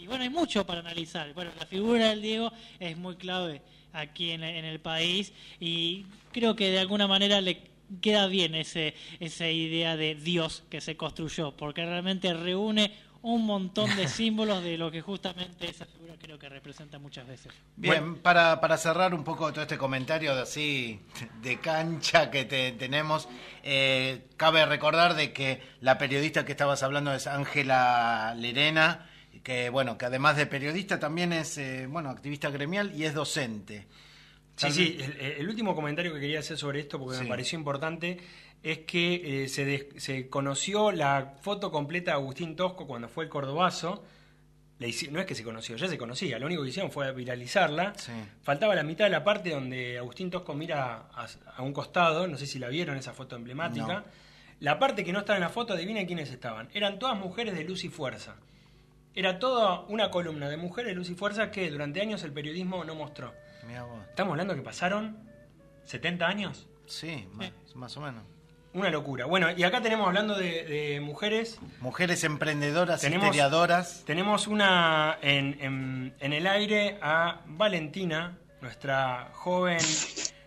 [0.00, 1.32] Y bueno, hay mucho para analizar.
[1.34, 3.62] Bueno, la figura del Diego es muy clave
[3.92, 7.68] aquí en, en el país y creo que de alguna manera le
[8.00, 13.94] queda bien ese esa idea de Dios que se construyó, porque realmente reúne un montón
[13.96, 17.52] de símbolos de lo que justamente esa figura creo que representa muchas veces.
[17.76, 21.00] Bien, para, para cerrar un poco todo este comentario de así
[21.42, 23.28] de cancha que te- tenemos,
[23.64, 29.09] eh, cabe recordar de que la periodista que estabas hablando es Ángela Lerena,
[29.42, 33.86] que bueno, que además de periodista también es eh, bueno activista gremial y es docente.
[34.56, 37.22] Sí, Tal sí, vez- el, el último comentario que quería hacer sobre esto, porque Sí.
[37.24, 38.18] me pareció importante,
[38.62, 43.24] es que eh, se, des- se conoció la foto completa de Agustín Tosco cuando fue
[43.24, 44.04] el Cordobazo.
[44.78, 47.92] Le no es que se conoció, ya se conocía, lo único que hicieron fue viralizarla.
[48.42, 51.26] Faltaba la mitad de la parte donde Agustín Tosco mira a,
[51.56, 53.86] a un costado, no sé si la vieron esa foto emblemática.
[53.86, 54.04] No.
[54.60, 56.68] La parte que no estaba en la foto, adivinen quiénes estaban.
[56.72, 58.36] Eran todas mujeres de luz y fuerza.
[59.14, 62.94] Era toda una columna de mujeres luz y fuerza que durante años el periodismo no
[62.94, 63.34] mostró.
[63.66, 63.98] Mirá vos.
[64.08, 65.18] Estamos hablando que pasaron
[65.84, 66.68] 70 años.
[66.86, 68.24] Sí, más, más o menos.
[68.72, 69.26] Una locura.
[69.26, 71.58] Bueno, y acá tenemos hablando de, de mujeres.
[71.80, 74.04] Mujeres emprendedoras, Tenemos- historiadoras.
[74.06, 79.80] Tenemos una en, en- en el aire a Valentina, nuestra joven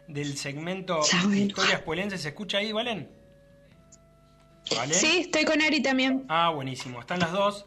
[0.08, 1.02] del segmento
[1.34, 2.22] Historias Puelenses.
[2.22, 3.10] ¿Se escucha ahí, Valen?
[4.74, 4.94] ¿Valen?
[4.96, 6.26] Sí, estoy con Ari también.
[6.30, 7.00] Ah, buenísimo.
[7.02, 7.66] Están las dos,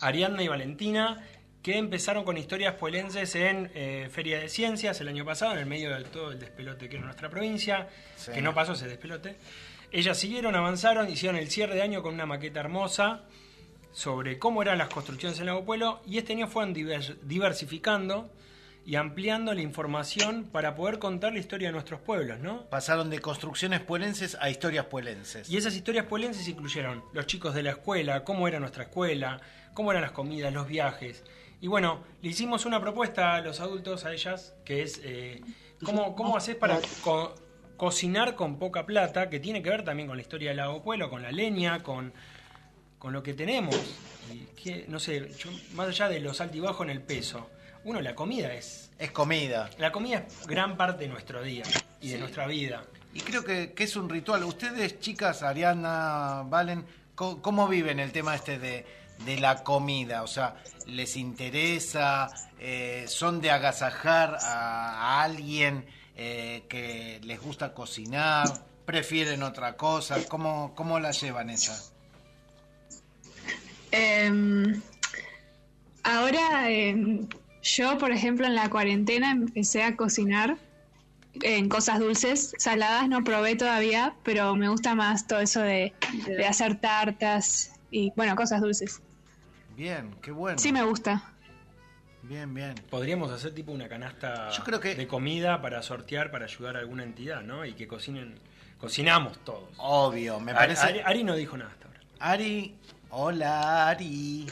[0.00, 1.24] Ariadna y Valentina,
[1.62, 5.66] que empezaron con historias puelenses en eh, Feria de Ciencias el año pasado, en el
[5.66, 8.32] medio de todo el despelote que era nuestra provincia, Sí.
[8.32, 9.36] que no pasó ese despelote.
[9.90, 13.24] Ellas siguieron, avanzaron, hicieron el cierre de año con una maqueta hermosa
[13.92, 18.30] sobre cómo eran las construcciones en Lago Pueblo y este año fueron divers- diversificando
[18.84, 22.64] y ampliando la información para poder contar la historia de nuestros pueblos, ¿no?
[22.70, 25.50] Pasaron de construcciones puelenses a historias puelenses.
[25.50, 29.40] Y esas historias puelenses incluyeron los chicos de la escuela, cómo era nuestra escuela,
[29.78, 31.22] cómo eran las comidas, los viajes.
[31.60, 35.40] Y bueno, le hicimos una propuesta a los adultos, a ellas, que es eh,
[35.84, 37.32] cómo, cómo haces para co-
[37.76, 41.08] cocinar con poca plata, que tiene que ver también con la historia del Lago Pueblo,
[41.08, 42.12] con la leña, con,
[42.98, 43.76] con lo que tenemos.
[44.32, 47.48] Y que, no sé, yo- más allá de los altibajos en el peso,
[47.84, 48.90] uno, la comida es...
[48.98, 49.70] Es comida.
[49.78, 51.62] La comida es gran parte de nuestro día
[52.00, 52.82] y de nuestra vida.
[53.14, 54.42] Y creo que, que es un ritual.
[54.42, 56.84] Ustedes, chicas, Ariana, Valen,
[57.14, 58.84] ¿cómo, viven el tema este de,
[59.24, 60.22] de la comida?
[60.22, 62.28] O sea, ¿les interesa?
[62.58, 65.86] Eh, ¿Son de agasajar a, alguien
[66.16, 68.46] eh, que les gusta cocinar?
[68.84, 70.16] ¿Prefieren otra cosa?
[70.28, 71.78] ¿Cómo, cómo la llevan esa?
[73.90, 74.80] Em,
[76.02, 77.28] ahora, em,
[77.62, 80.58] yo, por ejemplo, en la cuarentena empecé a cocinar
[81.42, 85.92] en cosas dulces, saladas no probé todavía, pero me gusta más todo eso de,
[86.26, 89.00] de hacer tartas y, bueno, cosas dulces.
[89.78, 90.58] Bien, qué bueno.
[90.58, 91.22] Sí me gusta.
[92.24, 92.74] Bien, bien.
[92.90, 96.80] Podríamos hacer tipo una canasta Yo creo que- de comida para sortear, para ayudar a
[96.80, 97.64] alguna entidad, ¿no?
[97.64, 98.40] Y que cocinen,
[98.80, 99.70] cocinamos todos.
[99.78, 100.82] Obvio, me Ari- parece...
[100.84, 102.00] Ari, Ari no dijo nada hasta ahora.
[102.18, 102.76] Ari,
[103.10, 104.46] hola Ari.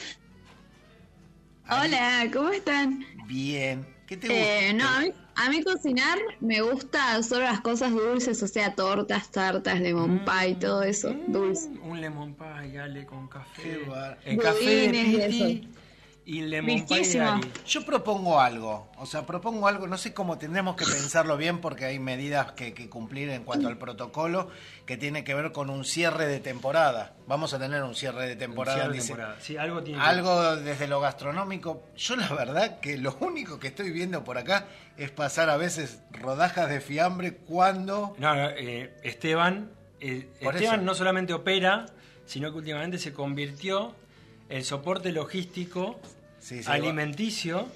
[1.69, 3.05] Hola, ¿cómo están?
[3.27, 3.85] Bien.
[4.07, 4.43] ¿Qué te gusta?
[4.69, 8.75] Eh, no, a mí, a mí cocinar me gusta solo las cosas dulces, o sea,
[8.75, 11.69] tortas, tartas, lemon pie, todo eso, dulce.
[11.83, 13.63] Un lemon pie, Ale, con café.
[13.63, 15.69] Qué bar- El café de Piti
[16.29, 17.41] y lemon pie Ari.
[17.69, 21.85] Yo propongo algo, o sea, propongo algo, no sé cómo tendremos que pensarlo bien porque
[21.85, 24.51] hay medidas que, que cumplir en cuanto al protocolo
[24.87, 27.15] que tiene que ver con un cierre de temporada.
[27.29, 28.79] Vamos a tener un cierre de temporada.
[28.79, 29.37] Cierre de temporada.
[29.41, 31.85] Sí, algo tiene que- Algo desde lo gastronómico.
[31.97, 34.67] Yo la verdad que lo único que estoy viendo por acá
[34.97, 38.17] es pasar a veces rodajas de fiambre cuando...
[38.19, 39.71] No, no, eh, Esteban,
[40.01, 40.77] eh, Esteban eso.
[40.79, 41.87] no solamente opera,
[42.25, 43.95] sino que últimamente se convirtió
[44.49, 46.01] el soporte logístico
[46.47, 47.69] Sí, sí, alimenticio.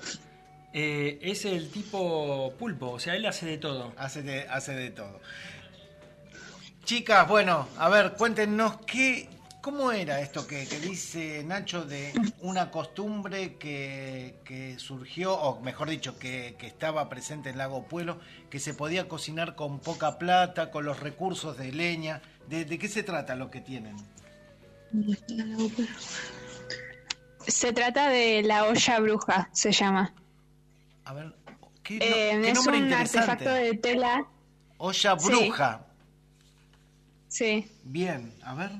[0.72, 3.92] eh, es el tipo pulpo, o sea, él hace de todo.
[3.96, 5.20] Hace de, hace de todo.
[6.84, 9.28] Chicas, bueno, a ver, cuéntenos qué,
[9.60, 15.88] cómo era esto que, que dice Nacho de una costumbre que, que surgió, o mejor
[15.90, 18.18] dicho, que, que estaba presente en Lago Pueblo,
[18.50, 22.22] que se podía cocinar con poca plata, con los recursos de leña.
[22.48, 24.08] ¿De, de qué se trata lo que tienen?
[27.46, 30.12] Se trata de la olla bruja, se llama.
[31.04, 31.34] A ver,
[31.82, 33.18] ¿qué, no- Eh, qué es nombre un interesante?
[33.30, 34.26] artefacto de tela.
[34.78, 35.86] Olla bruja.
[37.28, 38.70] Sí, Bien, a ver.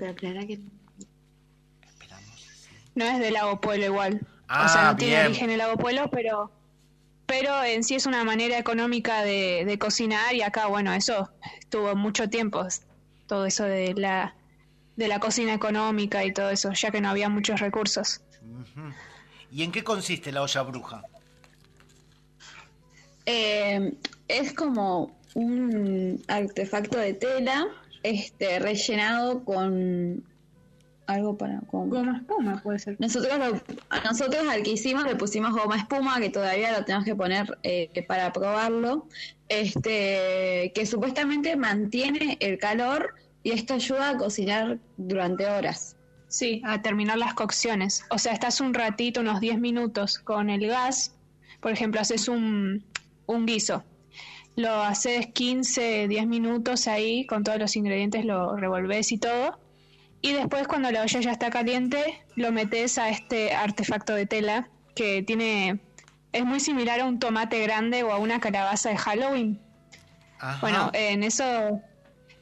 [2.95, 4.21] no es del lago Pueblo igual.
[4.49, 6.51] Ah, o sea, no tiene origen en el lago Pueblo, pero
[7.27, 11.31] pero en sí es una manera económica de, de cocinar y acá, bueno, eso
[11.61, 12.67] estuvo mucho tiempo,
[13.29, 14.35] todo eso de la
[14.97, 18.21] de la cocina económica y todo eso, ya que no había muchos recursos.
[19.51, 21.03] ¿Y en qué consiste la olla bruja?
[23.27, 23.95] Eh,
[24.29, 27.69] es como un artefacto de tela
[28.03, 30.25] este rellenado con
[31.07, 32.97] algo para con goma espuma puede ser.
[33.01, 33.61] Nosotros lo-
[33.91, 37.59] a nosotros al que hicimos le pusimos goma espuma que todavía lo tenemos que poner
[37.65, 39.07] eh, para probarlo.
[39.49, 45.97] Este que supuestamente mantiene el calor y esto ayuda a cocinar durante horas
[46.31, 48.05] Sí, a terminar las cocciones.
[48.11, 51.15] O sea, estás un ratito, unos 10 minutos con el gas.
[51.61, 52.85] Por ejemplo, haces un,
[53.27, 53.85] un guiso.
[54.57, 59.59] Lo haces 15, 10 minutos ahí con todos los ingredientes, lo revolves y todo.
[60.23, 64.69] Y después cuando la olla ya está caliente, lo metes a este artefacto de tela
[64.95, 65.81] que tiene...
[66.33, 69.61] Es muy similar a un tomate grande o a una calabaza de Halloween.
[70.39, 70.61] Ajá.
[70.61, 71.81] Bueno, en eso,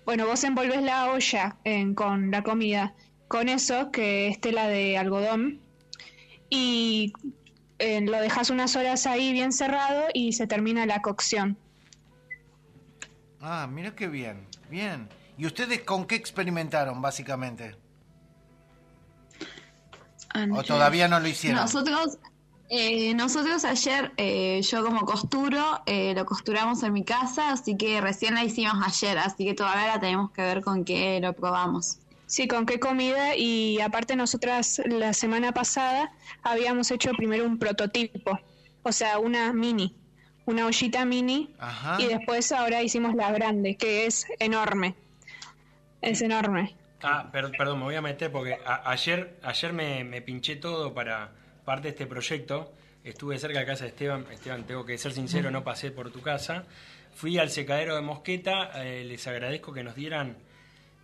[0.05, 2.93] bueno, vos envolves la olla en- con la comida,
[3.29, 5.61] con eso, que es tela de algodón,
[6.51, 7.13] y
[7.79, 11.57] eh, lo dejas unas horas ahí bien cerrado y se termina la cocción.
[13.41, 15.09] Ah, mira qué bien, bien.
[15.37, 17.77] ¿Y ustedes con qué experimentaron, básicamente?
[20.53, 21.61] ¿O todavía no lo hicieron?
[21.61, 22.19] Nosotros,
[22.69, 28.01] eh, nosotros ayer, eh, yo como costuro, eh, lo costuramos en mi casa, así que
[28.01, 31.99] recién la hicimos ayer, así que todavía la tenemos que ver con qué lo probamos.
[32.29, 38.39] Sí, con qué comida y aparte nosotras la semana pasada habíamos hecho primero un prototipo,
[38.83, 39.97] o sea, una mini,
[40.45, 41.97] una ollita mini Ajá.
[41.99, 44.95] y después ahora hicimos la grande, que es enorme.
[46.03, 46.77] Es enorme.
[47.03, 50.93] Ah, per- perdón, me voy a meter porque a- ayer, ayer me, me pinché todo
[50.93, 51.33] para
[51.65, 52.73] parte de este proyecto.
[53.05, 54.27] Estuve cerca de casa de Esteban.
[54.31, 56.65] Esteban, tengo que ser sincero, no pasé por tu casa.
[57.15, 58.71] Fui al secadero de Mosqueta.
[58.85, 60.37] eh, les agradezco que nos dieran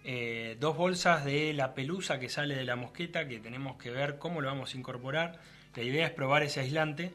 [0.05, 4.19] eh, dos bolsas de la pelusa que sale de la mosqueta, que tenemos que ver
[4.19, 5.41] cómo lo vamos a incorporar.
[5.75, 7.13] La idea es probar ese aislante.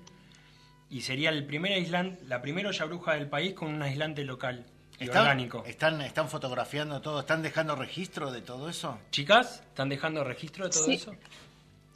[0.90, 4.66] Y sería el primer aislante, la primera olla bruja del país con un aislante local
[5.00, 5.64] y ¿Están, orgánico.
[5.68, 7.20] Están, ¿Están fotografiando todo?
[7.20, 8.98] ¿Están dejando registro de todo eso?
[9.12, 10.94] Chicas, ¿están dejando registro de todo Sí.
[10.96, 11.16] eso?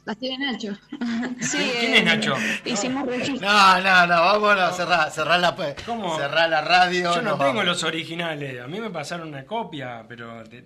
[0.04, 0.76] Las tiene Nacho.
[1.40, 2.34] Sí, ¿Quién eh, es Nacho?
[2.64, 3.48] Hicimos registro.
[3.50, 5.56] No, no, no, vamos a cerrar, cerrar la,
[5.86, 6.16] ¿Cómo?
[6.18, 7.14] cerrar la radio.
[7.14, 7.64] Yo no tengo vamos.
[7.64, 8.60] los originales.
[8.62, 10.44] A mí me pasaron una copia, pero.
[10.44, 10.64] de-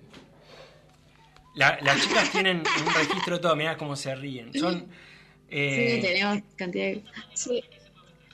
[1.55, 3.57] La- las chicas tienen un registro de todo.
[3.57, 4.53] Mirá cómo se ríen.
[4.55, 4.87] Son.
[5.51, 7.05] eh, Sí, tenemos cantidad de...
[7.35, 7.63] Sí.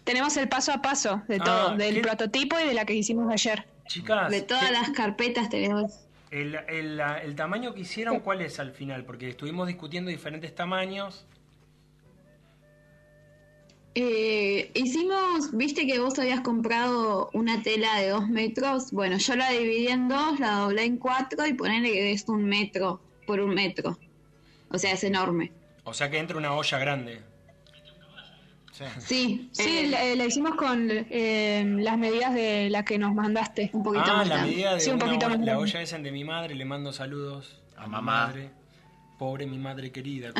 [0.04, 2.00] Tenemos el paso a paso de Ah, todo, del ¿qué?
[2.02, 3.66] prototipo y de la que hicimos ayer.
[3.86, 5.92] Chicas, De todas ¿qué- las carpetas tenemos...
[6.40, 9.04] el, el- tamaño que hicieron, ¿cuál es al final?
[9.04, 11.26] Porque estuvimos discutiendo diferentes tamaños.
[13.94, 18.90] Eh, hicimos, viste que vos habías comprado una tela de dos metros.
[18.90, 22.44] Bueno, yo la dividí en dos, la doblé en cuatro y ponele que es un
[22.44, 23.96] metro por un metro.
[24.70, 25.52] O sea, es enorme.
[25.84, 27.20] O sea que entra una olla grande.
[28.98, 33.70] Sí, Sí, eh, la, la hicimos con eh, las medidas de la que nos mandaste.
[33.72, 35.80] Un poquito ah, más la medida de Sí, un una poquito olla- más la olla
[35.82, 36.54] esa de mi madre.
[36.54, 38.26] Le mando saludos a, mi mamá.
[38.26, 38.50] madre.
[39.18, 40.32] Pobre mi madre querida.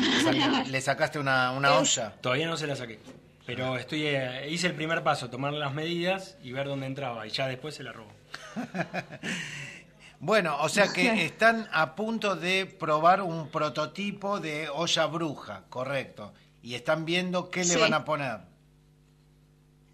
[0.67, 2.11] Le sacaste una, una olla.
[2.21, 2.99] Todavía no se la saqué.
[3.45, 7.25] Pero estoy eh, hice el primer paso, tomar las medidas y ver dónde entraba.
[7.25, 8.11] Y ya después se la robó.
[10.19, 16.33] Bueno, o sea que están a punto de probar un prototipo de olla bruja, correcto.
[16.65, 17.79] Y están viendo qué le Sí.
[17.79, 18.39] van a poner.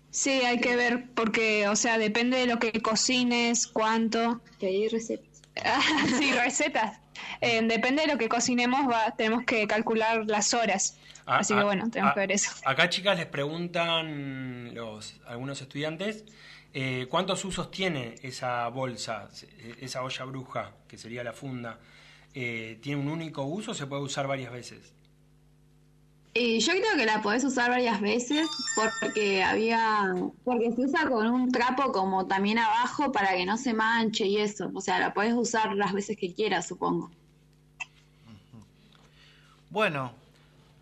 [0.10, 4.40] Sí, hay que ver porque, o sea, depende de lo que cocines, cuánto.
[4.58, 5.42] Que hay recetas.
[6.18, 7.00] sí, recetas.
[7.42, 10.98] Eh, depende de lo que cocinemos, va, tenemos que calcular las horas.
[11.26, 12.52] Ah, Así que ah, bueno, tenemos ah, que ver eso.
[12.64, 16.24] Acá, chicas, les preguntan los algunos estudiantes
[16.74, 19.28] eh, cuántos usos tiene esa bolsa,
[19.82, 21.80] esa olla bruja, que sería la funda.
[22.34, 24.94] Eh, ¿Tiene un único uso o se puede usar varias veces?
[26.34, 30.14] Y yo creo que la podés usar varias veces porque había
[30.46, 34.38] porque se usa con un trapo como también abajo para que no se manche y
[34.38, 34.72] eso.
[34.74, 37.12] O sea, la podés usar las veces que quieras, supongo.
[39.70, 40.14] Bueno,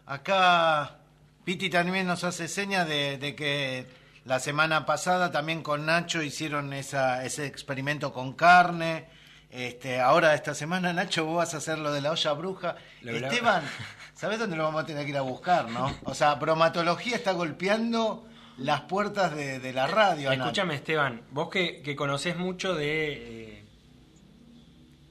[0.05, 0.97] acá
[1.45, 3.87] Piti también nos hace seña de, de que
[4.25, 9.07] la semana pasada también con Nacho hicieron esa, ese experimento con carne.
[9.49, 12.75] Este, ahora esta semana, Nacho, vos vas a hacer lo de la olla bruja.
[13.03, 13.63] Esteban,
[14.19, 15.95] ¿sabés dónde lo vamos a tener que ir a buscar, no?
[16.03, 18.25] O sea, bromatología está golpeando
[18.57, 20.29] las puertas de, de la radio.
[20.29, 23.13] Escúchame, Esteban, vos que, que conocés mucho de...
[23.59, 23.63] eh,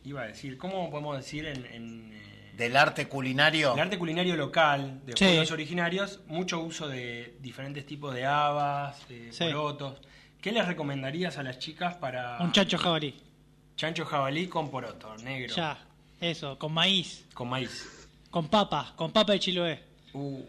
[0.05, 1.65] iba a decir, ¿cómo podemos decir en...
[1.67, 3.73] en, eh, Del arte culinario.
[3.73, 5.25] el arte culinario local, de Sí.
[5.25, 9.45] pueblos originarios, mucho uso de diferentes tipos de habas, de Sí.
[9.47, 10.01] porotos.
[10.43, 12.37] ¿Qué les recomendarías a las chicas para...
[12.41, 13.19] Un chancho jabalí.
[13.77, 15.55] Chancho jabalí con poroto, negro.
[15.55, 15.79] Ya,
[16.21, 17.98] eso, con maíz, Con maíz.
[18.31, 19.81] Con papa, con papa de chiloé.
[20.13, 20.43] Uh.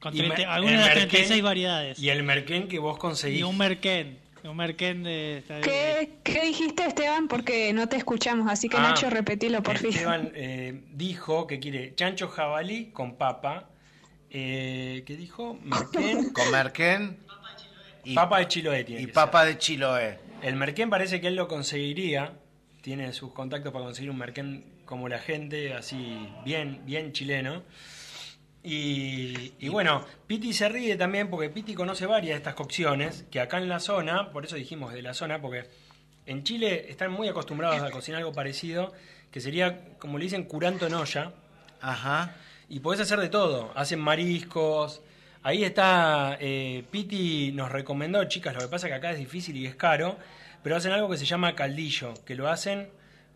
[0.00, 1.98] Con Y 30 mer- algunas de las merquén- 36 variedades.
[1.98, 3.40] Y el merquén que vos conseguís.
[3.40, 4.18] Y un merquén.
[4.44, 5.42] Un merquén de.
[5.62, 7.26] ¿Qué, ¿Qué dijiste, Esteban?
[7.26, 9.90] Porque no te escuchamos, así que Ah, Nacho, repetilo, por fin.
[9.90, 13.68] Esteban eh, dijo que quiere chancho jabalí con papa.
[14.30, 15.58] Eh, ¿Qué dijo?
[15.64, 16.30] Merquén.
[16.34, 17.18] Con merquén
[18.04, 20.18] y, papa de chiloé tiene y que papa de chiloé.
[20.42, 22.34] El merquén parece que él lo conseguiría.
[22.82, 27.62] Tiene sus contactos para conseguir un merquén como la gente, así bien, bien chileno.
[28.64, 33.38] Y, y bueno, Piti se ríe también porque Piti conoce varias de estas cocciones, que
[33.38, 35.66] acá en la zona, por eso dijimos de la zona, porque
[36.24, 38.94] en Chile están muy acostumbrados a cocinar algo parecido,
[39.30, 41.32] que sería, como le dicen, curanto en olla.
[41.82, 42.34] Ajá.
[42.70, 43.70] Y podés hacer de todo.
[43.74, 45.02] Hacen mariscos.
[45.42, 49.54] Ahí está, eh, Piti nos recomendó, chicas, lo que pasa es que acá es difícil
[49.56, 50.16] y es caro,
[50.62, 52.88] pero hacen algo que se llama caldillo, que lo hacen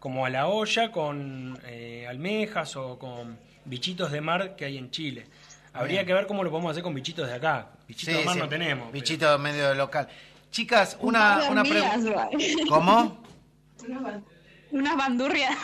[0.02, 4.90] como a la olla con eh, almejas o con bichitos de mar que hay en
[4.90, 5.28] Chile.
[5.72, 6.06] Habría Bien.
[6.08, 7.68] que ver cómo lo podemos hacer con bichitos de acá.
[7.86, 8.86] Bichitos de mar sí, no tenemos.
[8.90, 10.08] pero- Bichito medio local.
[10.50, 12.28] Chicas, Un una, una pregunta.
[12.68, 13.22] ¿Cómo?
[14.72, 15.56] Unas bandurrias.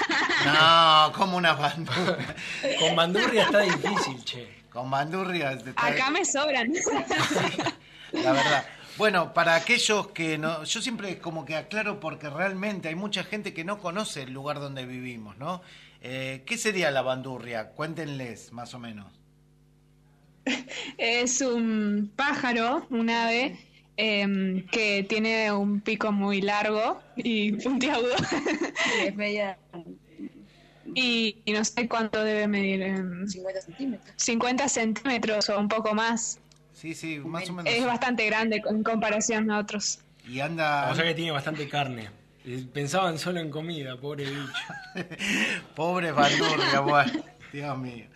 [0.46, 2.36] No, como una bandurria.
[2.78, 4.62] Con bandurria está difícil, che.
[4.70, 5.50] Con bandurria.
[5.50, 6.72] está- Acá me sobran.
[8.12, 8.64] La verdad.
[8.98, 13.54] Bueno, para aquellos que no, yo siempre como que aclaro porque realmente hay mucha gente
[13.54, 15.62] que no conoce el lugar donde vivimos, ¿no?
[16.00, 17.68] Eh, ¿Qué sería la bandurria?
[17.68, 19.06] Cuéntenles, más o menos.
[20.98, 23.56] Es un pájaro, un ave,
[23.96, 28.16] em, que tiene un pico muy largo y puntiagudo.
[29.04, 29.58] es bella.
[30.92, 32.82] Y, y no sé cuánto debe medir.
[33.28, 34.12] 50 centímetros.
[34.16, 36.40] 50 centímetros o un poco más.
[36.78, 37.72] Sí, sí, más o menos.
[37.72, 39.98] Es bastante grande en comparación a otros.
[40.28, 40.88] Y anda.
[40.92, 42.08] O sea que tiene bastante carne.
[42.72, 44.52] Pensaban solo en comida, pobre bicho.
[45.74, 47.12] Pobre bandurria, bueno,
[47.52, 48.06] Dios mío.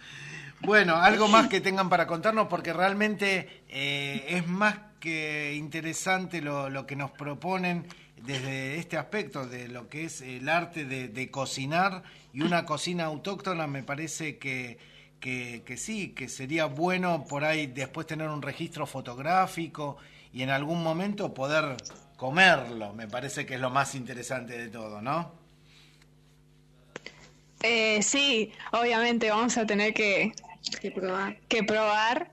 [0.61, 6.71] Bueno, algo más que tengan para contarnos, porque realmente eh, es más que interesante lo,
[6.71, 7.89] lo que nos proponen
[8.25, 13.07] desde este aspecto de lo que es el arte de, de cocinar y una cocina
[13.07, 14.79] autóctona, me parece que,
[15.23, 19.97] que, que sí, que sería bueno por ahí después tener un registro fotográfico
[20.35, 21.77] y en algún momento poder
[22.17, 25.33] comerlo, me parece que es lo más interesante de todo, ¿no?
[27.63, 30.33] Eh, sí, obviamente vamos a tener que,
[30.95, 31.37] probar.
[31.49, 32.31] que probar.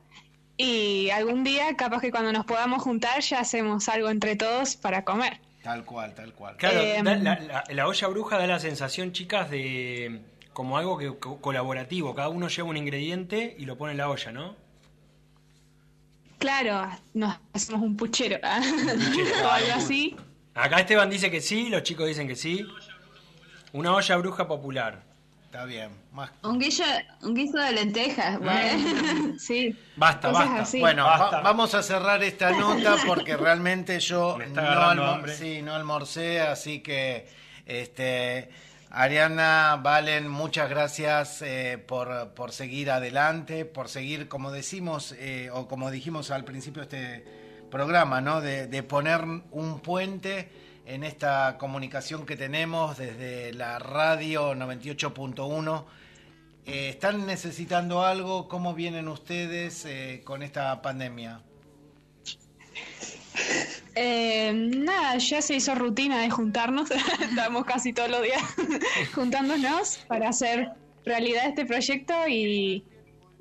[0.57, 5.05] Y algún día, capaz que cuando nos podamos juntar, ya hacemos algo entre todos para
[5.05, 5.39] comer.
[5.63, 6.57] Tal cual, tal cual.
[6.57, 10.21] Claro, la, la- la olla bruja da la sensación, chicas, de
[10.59, 12.13] como algo que co- colaborativo.
[12.13, 14.55] Cada uno lleva un ingrediente y lo pone en la olla, ¿no?
[16.37, 20.17] Claro, nos hacemos un puchero o algo así.
[20.55, 22.65] Acá Esteban dice que sí, los chicos dicen que sí.
[23.71, 25.01] Una olla bruja popular.
[25.45, 25.91] Está bien.
[26.11, 26.29] Más...
[26.43, 26.83] Un guiso,
[27.21, 29.35] un guiso de lentejas, bueno.
[29.39, 29.73] sí.
[29.95, 30.61] Basta, Cosas basta.
[30.63, 30.79] así.
[30.81, 31.37] Bueno, Basta.
[31.37, 36.81] va- vamos a cerrar esta nota porque realmente yo no, almor- sí, no almorcé, así
[36.81, 37.27] que
[37.65, 38.49] este
[38.91, 45.67] Ariana, Valen, muchas gracias eh, por, por seguir adelante, por seguir, como decimos, eh, o
[45.67, 47.23] como dijimos al principio de este
[47.69, 48.41] programa, ¿no?
[48.41, 50.49] De, poner un puente
[50.85, 55.85] en esta comunicación que tenemos desde la radio 98.1.
[56.65, 58.47] Eh, ¿Están necesitando algo?
[58.47, 61.41] ¿Cómo vienen ustedes eh, con esta pandemia?
[64.01, 66.89] Eh, nada, ya se hizo rutina de juntarnos.
[67.21, 68.41] Estamos casi todos los días
[69.13, 70.69] juntándonos para hacer
[71.03, 72.85] realidad este proyecto y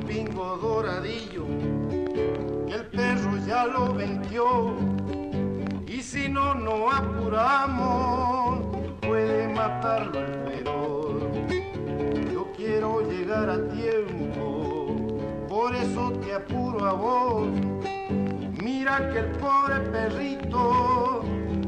[0.00, 1.44] Pingo doradillo,
[2.68, 4.76] el perro ya lo vendió.
[5.86, 11.18] Y si no nos apuramos, puede matarlo el perro.
[12.32, 14.96] Yo quiero llegar a tiempo,
[15.48, 17.48] por eso te apuro a vos.
[18.62, 21.22] Mira que el pobre perrito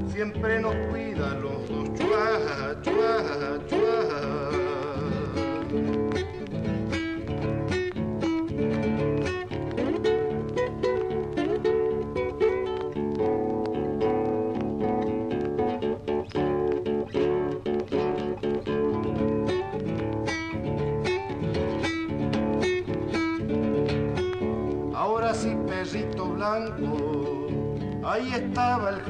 [0.09, 1.95] siempre nos cuida los dos.
[1.99, 2.14] Chua,
[28.15, 29.03] ahí estaba el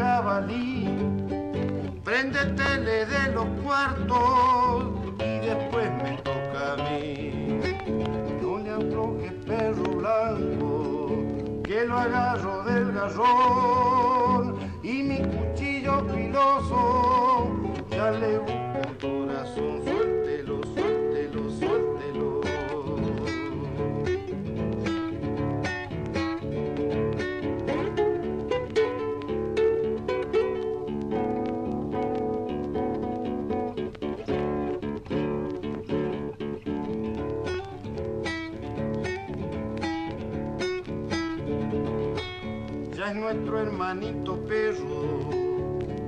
[43.84, 45.28] hermanito perro,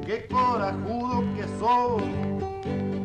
[0.07, 2.03] qué corajudo que sos,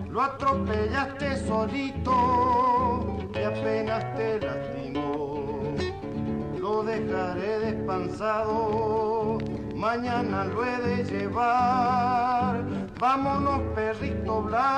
[0.09, 5.75] lo atropellaste solito y apenas te lastimó,
[6.57, 9.39] lo dejaré despansado,
[9.75, 12.63] mañana lo he de llevar,
[12.97, 14.70] vámonos perrito blanco,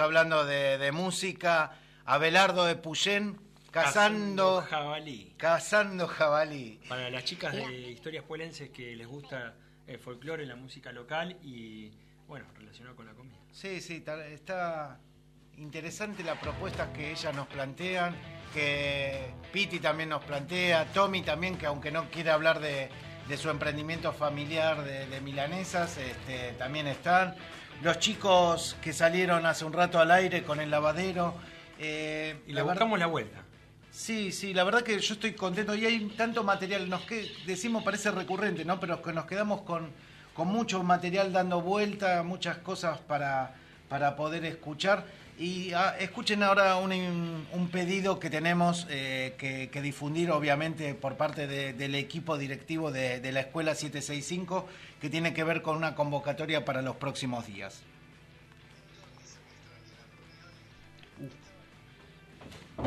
[0.00, 3.38] hablando de, de música, Abelardo de Puyén
[3.70, 5.34] cazando, jabalí.
[5.36, 6.80] cazando jabalí.
[6.88, 9.54] Para las chicas de historias puelenses que les gusta
[9.86, 11.90] el folclore, la música local y,
[12.28, 13.36] bueno, relacionado con la comida.
[13.52, 14.98] Sí, sí, está
[15.56, 18.16] interesante la propuesta que ellas nos plantean,
[18.52, 22.88] que Piti también nos plantea, Tommy también, que aunque no quiere hablar de,
[23.28, 27.34] de su emprendimiento familiar de, de milanesas, este, también están.
[27.82, 31.34] Los chicos que salieron hace un rato al aire con el lavadero.
[31.78, 33.42] eh, Y le la buscamos la vuelta.
[33.90, 37.84] Sí, sí, la verdad que yo estoy contento y hay tanto material, nos que decimos
[37.84, 38.80] parece recurrente, ¿no?
[38.80, 39.90] Pero que nos quedamos con,
[40.34, 43.54] con mucho material dando vuelta, muchas cosas para,
[43.88, 45.04] para poder escuchar.
[45.36, 46.92] Y ah, escuchen ahora un,
[47.50, 53.20] un pedido que tenemos eh, que, difundir, obviamente, por parte de- del equipo directivo de,
[53.32, 54.68] la Escuela 765,
[55.00, 57.82] que tiene que ver con una convocatoria para los próximos días.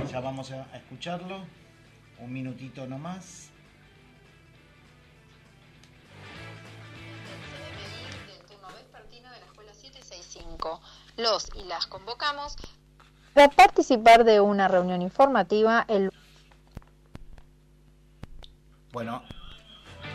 [0.10, 1.44] Ya vamos a escucharlo.
[2.20, 3.50] Un minutito nomás.
[8.76, 10.82] vespertino de la escuela 765.
[11.18, 12.56] Los y las convocamos
[13.34, 16.12] Para participar de una reunión informativa, el
[18.92, 19.24] Bueno,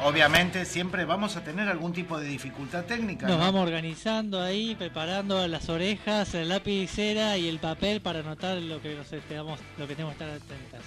[0.04, 3.26] obviamente siempre vamos a tener algún tipo de dificultad técnica.
[3.26, 3.44] Nos ¿no?
[3.44, 8.94] vamos organizando ahí, preparando las orejas, el lapicera y el papel para anotar lo que
[8.94, 10.82] nos tenemos, lo que tenemos que estar atentas.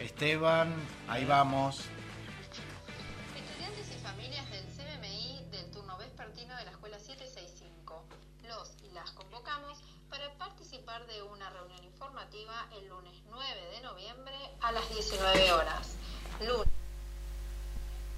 [0.00, 0.74] Esteban,
[1.08, 1.84] ahí vamos.
[14.62, 15.96] A las 19 horas.
[16.46, 16.72] Lunes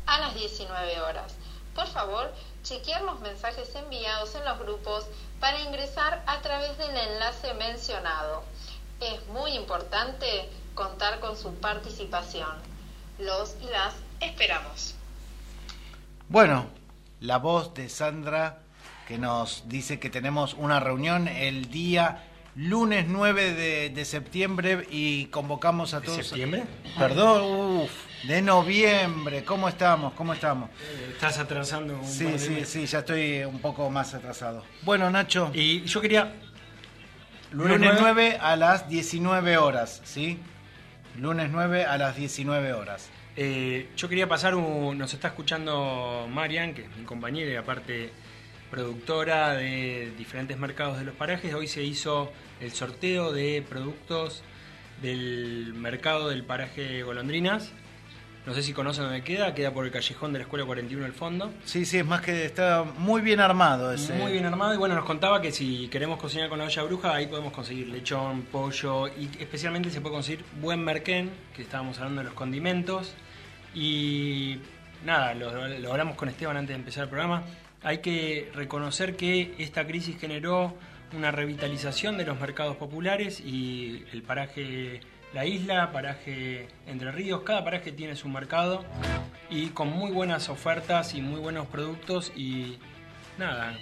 [0.07, 1.35] a las 19 horas.
[1.75, 5.07] Por favor, chequear los mensajes enviados en los grupos
[5.41, 8.43] para ingresar a través del enlace mencionado.
[9.01, 12.53] Es muy importante contar con su participación.
[13.19, 14.95] Los y las esperamos.
[16.29, 16.67] Bueno,
[17.21, 18.59] la voz de Sandra
[19.07, 22.23] que nos dice que tenemos una reunión el día
[22.57, 26.27] lunes 9 de, de septiembre y convocamos a ¿De todos.
[26.27, 26.65] septiembre?
[26.99, 27.91] Perdón, uf,
[28.29, 29.45] de noviembre.
[29.45, 30.13] ¿Cómo estamos?
[30.15, 30.71] ¿Cómo estamos?
[30.71, 34.65] Eh, Estás atrasando un Sí, de sí, sí, ya estoy un poco más atrasado.
[34.83, 35.51] Bueno, Nacho.
[35.53, 36.33] Y yo quería.
[37.51, 40.39] Lunes, Lunes 9 a las 19 horas, ¿sí?
[41.19, 43.09] Lunes 9 a las 19 horas.
[43.37, 44.97] Eh, yo quería pasar un.
[44.99, 48.11] Nos está escuchando Marian, que es mi compañera y aparte
[48.75, 51.55] productora de diferentes mercados de los parajes.
[51.55, 54.43] Hoy se hizo el sorteo de productos
[55.01, 57.71] del mercado del paraje Golondrinas.
[58.47, 61.13] No sé si conocen dónde queda, queda por el callejón de la Escuela 41 al
[61.13, 61.53] fondo.
[61.65, 64.15] Sí, sí, es más que está muy bien armado ese.
[64.15, 67.15] Muy bien armado y bueno, nos contaba que si queremos cocinar con la olla bruja,
[67.15, 72.23] ahí podemos conseguir lechón, pollo y especialmente se puede conseguir buen merquén, que estábamos hablando
[72.23, 73.15] de los condimentos.
[73.73, 74.59] Y
[75.05, 77.45] nada, lo, lo hablamos con Esteban antes de empezar el programa.
[77.85, 80.75] Hay que reconocer que esta crisis generó
[81.15, 85.01] una revitalización de los mercados populares y el paraje
[85.35, 88.85] La Isla, paraje Entre Ríos, cada paraje tiene su mercado
[89.51, 92.79] y con muy buenas ofertas y muy buenos productos y
[93.39, 93.79] nada,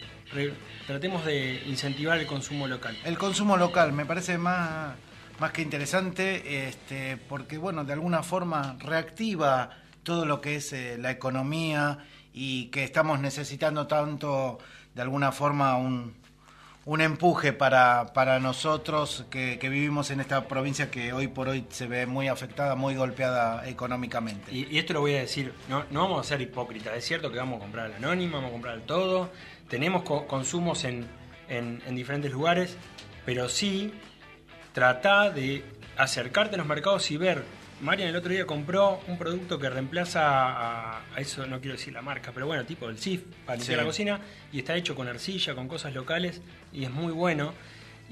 [0.88, 2.98] tratemos de incentivar el consumo local.
[3.04, 4.94] El consumo local me parece más,
[5.38, 9.70] más que interesante, este, porque bueno, de alguna forma reactiva
[10.02, 11.98] todo lo que es eh, la economía
[12.32, 14.58] y que estamos necesitando tanto,
[14.94, 16.14] de alguna forma, un,
[16.84, 21.86] un empuje para, para nosotros que, vivimos en esta provincia que hoy por hoy se
[21.86, 24.50] ve muy afectada, muy golpeada económicamente.
[24.52, 27.38] Y, esto lo voy a decir, no, no vamos a ser hipócritas, es cierto que
[27.38, 29.30] vamos a comprar al anónimo, vamos a comprar al todo,
[29.68, 31.06] tenemos co- consumos en,
[31.48, 32.76] en- en diferentes lugares,
[33.24, 33.92] pero sí
[34.72, 35.64] trata de
[35.96, 37.44] acercarte a los mercados y ver.
[37.82, 41.92] Marian el otro día compró un producto que reemplaza a, a eso, no quiero decir
[41.92, 43.80] la marca, pero bueno, tipo el SIF para limpiar Sí.
[43.80, 44.20] la cocina
[44.52, 46.40] y está hecho con arcilla, con cosas locales
[46.72, 47.52] y es muy bueno.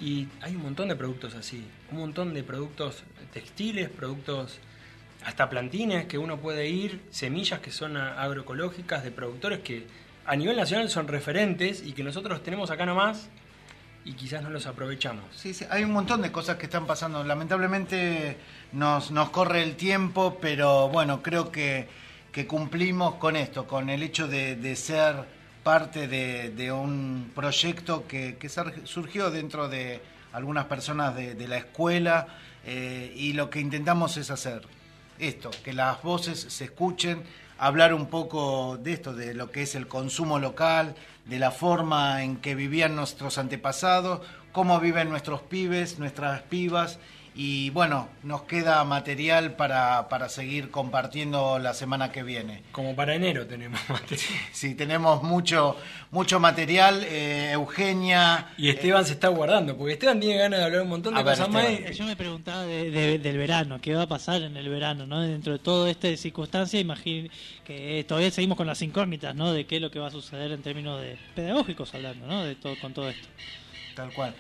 [0.00, 4.58] Y hay un montón de productos así, un montón de productos textiles, productos
[5.24, 9.86] hasta plantines que uno puede ir, semillas que son agroecológicas de productores que
[10.24, 13.28] a nivel nacional son referentes y que nosotros tenemos acá nomás
[14.04, 15.24] y quizás no los aprovechamos.
[15.34, 17.22] Sí, sí, hay un montón de cosas que están pasando.
[17.22, 18.36] Lamentablemente
[18.72, 21.88] nos, nos corre el tiempo, pero bueno, creo que,
[22.32, 28.06] que cumplimos con esto, con el hecho de, de ser parte de, de un proyecto
[28.06, 30.00] que, que surgió dentro de
[30.32, 32.26] algunas personas de, de la escuela
[32.64, 34.62] eh, y lo que intentamos es hacer
[35.18, 37.22] esto, que las voces se escuchen,
[37.58, 40.94] hablar un poco de esto, de lo que es el consumo local,
[41.26, 44.20] de la forma en que vivían nuestros antepasados,
[44.52, 46.98] cómo viven nuestros pibes, nuestras pibas.
[47.42, 52.62] Y bueno, nos queda material para, para seguir compartiendo la semana que viene.
[52.70, 54.28] Como para enero tenemos material.
[54.52, 55.74] Sí, tenemos mucho,
[56.10, 57.02] mucho material.
[57.08, 58.48] Eh, Eugenia.
[58.58, 61.48] Y Esteban se está guardando, porque Esteban tiene ganas de hablar un montón de cosas
[61.48, 61.96] más.
[61.96, 65.22] Yo me preguntaba de- de- del verano, qué va a pasar en el verano, ¿no?
[65.22, 67.30] Dentro de toda esta circunstancia, imagino
[67.64, 69.50] que todavía seguimos con las incógnitas, ¿no?
[69.54, 72.44] De qué es lo que va a suceder en términos de pedagógicos hablando, ¿no?
[72.44, 73.28] De todo con todo esto.
[73.96, 74.34] Tal cual.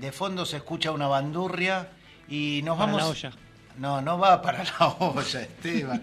[0.00, 1.88] De fondo se escucha una bandurria
[2.28, 3.02] y nos Para vamos.
[3.02, 3.32] la olla.
[3.78, 6.02] No, no va para la olla, Esteban.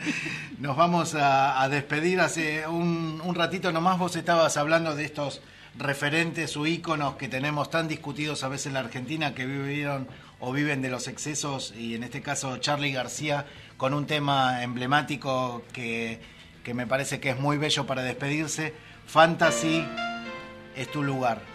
[0.60, 2.20] Nos vamos a, a despedir.
[2.20, 5.42] Hace un, un ratito nomás vos estabas hablando de estos
[5.78, 10.08] referentes o íconos que tenemos tan discutidos a veces en la Argentina que vivieron
[10.40, 13.46] o viven de los excesos y en este caso Charlie García
[13.76, 16.22] con un tema emblemático que,
[16.64, 18.74] que me parece que es muy bello para despedirse.
[19.06, 19.84] Fantasy
[20.78, 21.55] es tu lugar.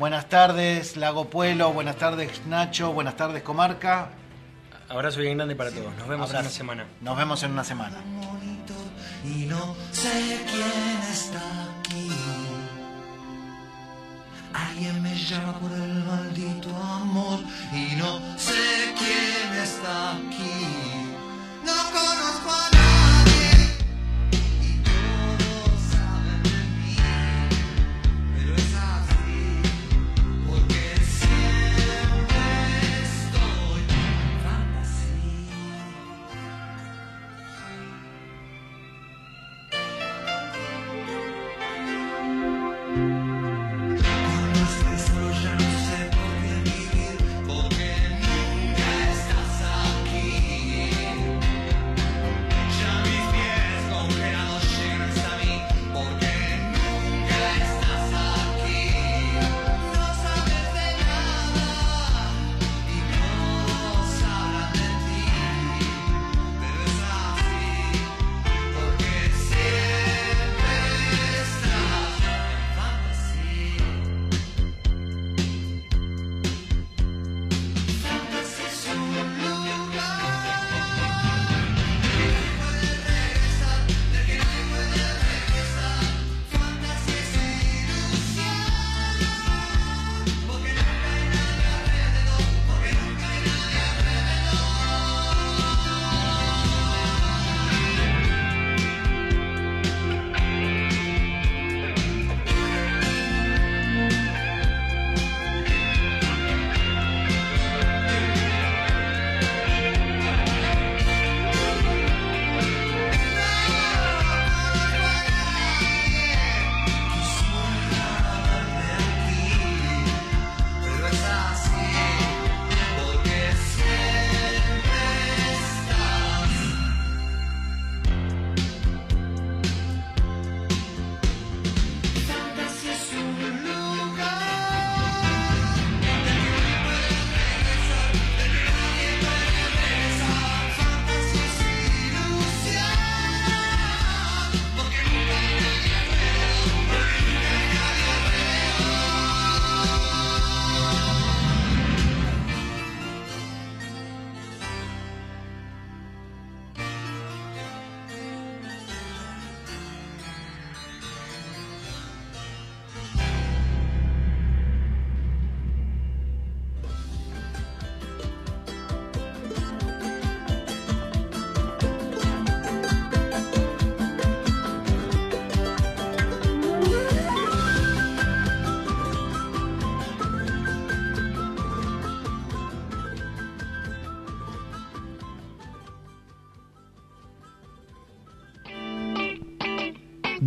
[0.00, 1.74] Buenas tardes, Lago Pueblo.
[1.74, 2.90] Buenas tardes, Nacho.
[2.94, 4.08] Buenas tardes, Comarca.
[4.88, 5.94] Abrazo bien grande para todos.
[5.98, 6.40] Nos vemos en Abrazo.
[6.40, 6.86] una semana.
[7.02, 7.98] Nos vemos en una semana.
[9.22, 11.42] y no sé quién está
[11.80, 12.10] aquí.
[14.54, 17.40] Alguien me llama por el maldito amor
[17.70, 20.66] y no sé quién está aquí.
[21.62, 22.99] No conozco a nadie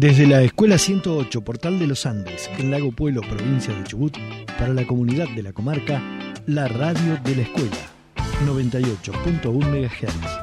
[0.03, 4.17] Desde la Escuela 108, Portal de los Andes, en Lago Pueblo, provincia de Chubut,
[4.59, 6.03] para la comunidad de la comarca,
[6.45, 7.77] la radio de la escuela,
[8.45, 10.42] 98.1 MHz.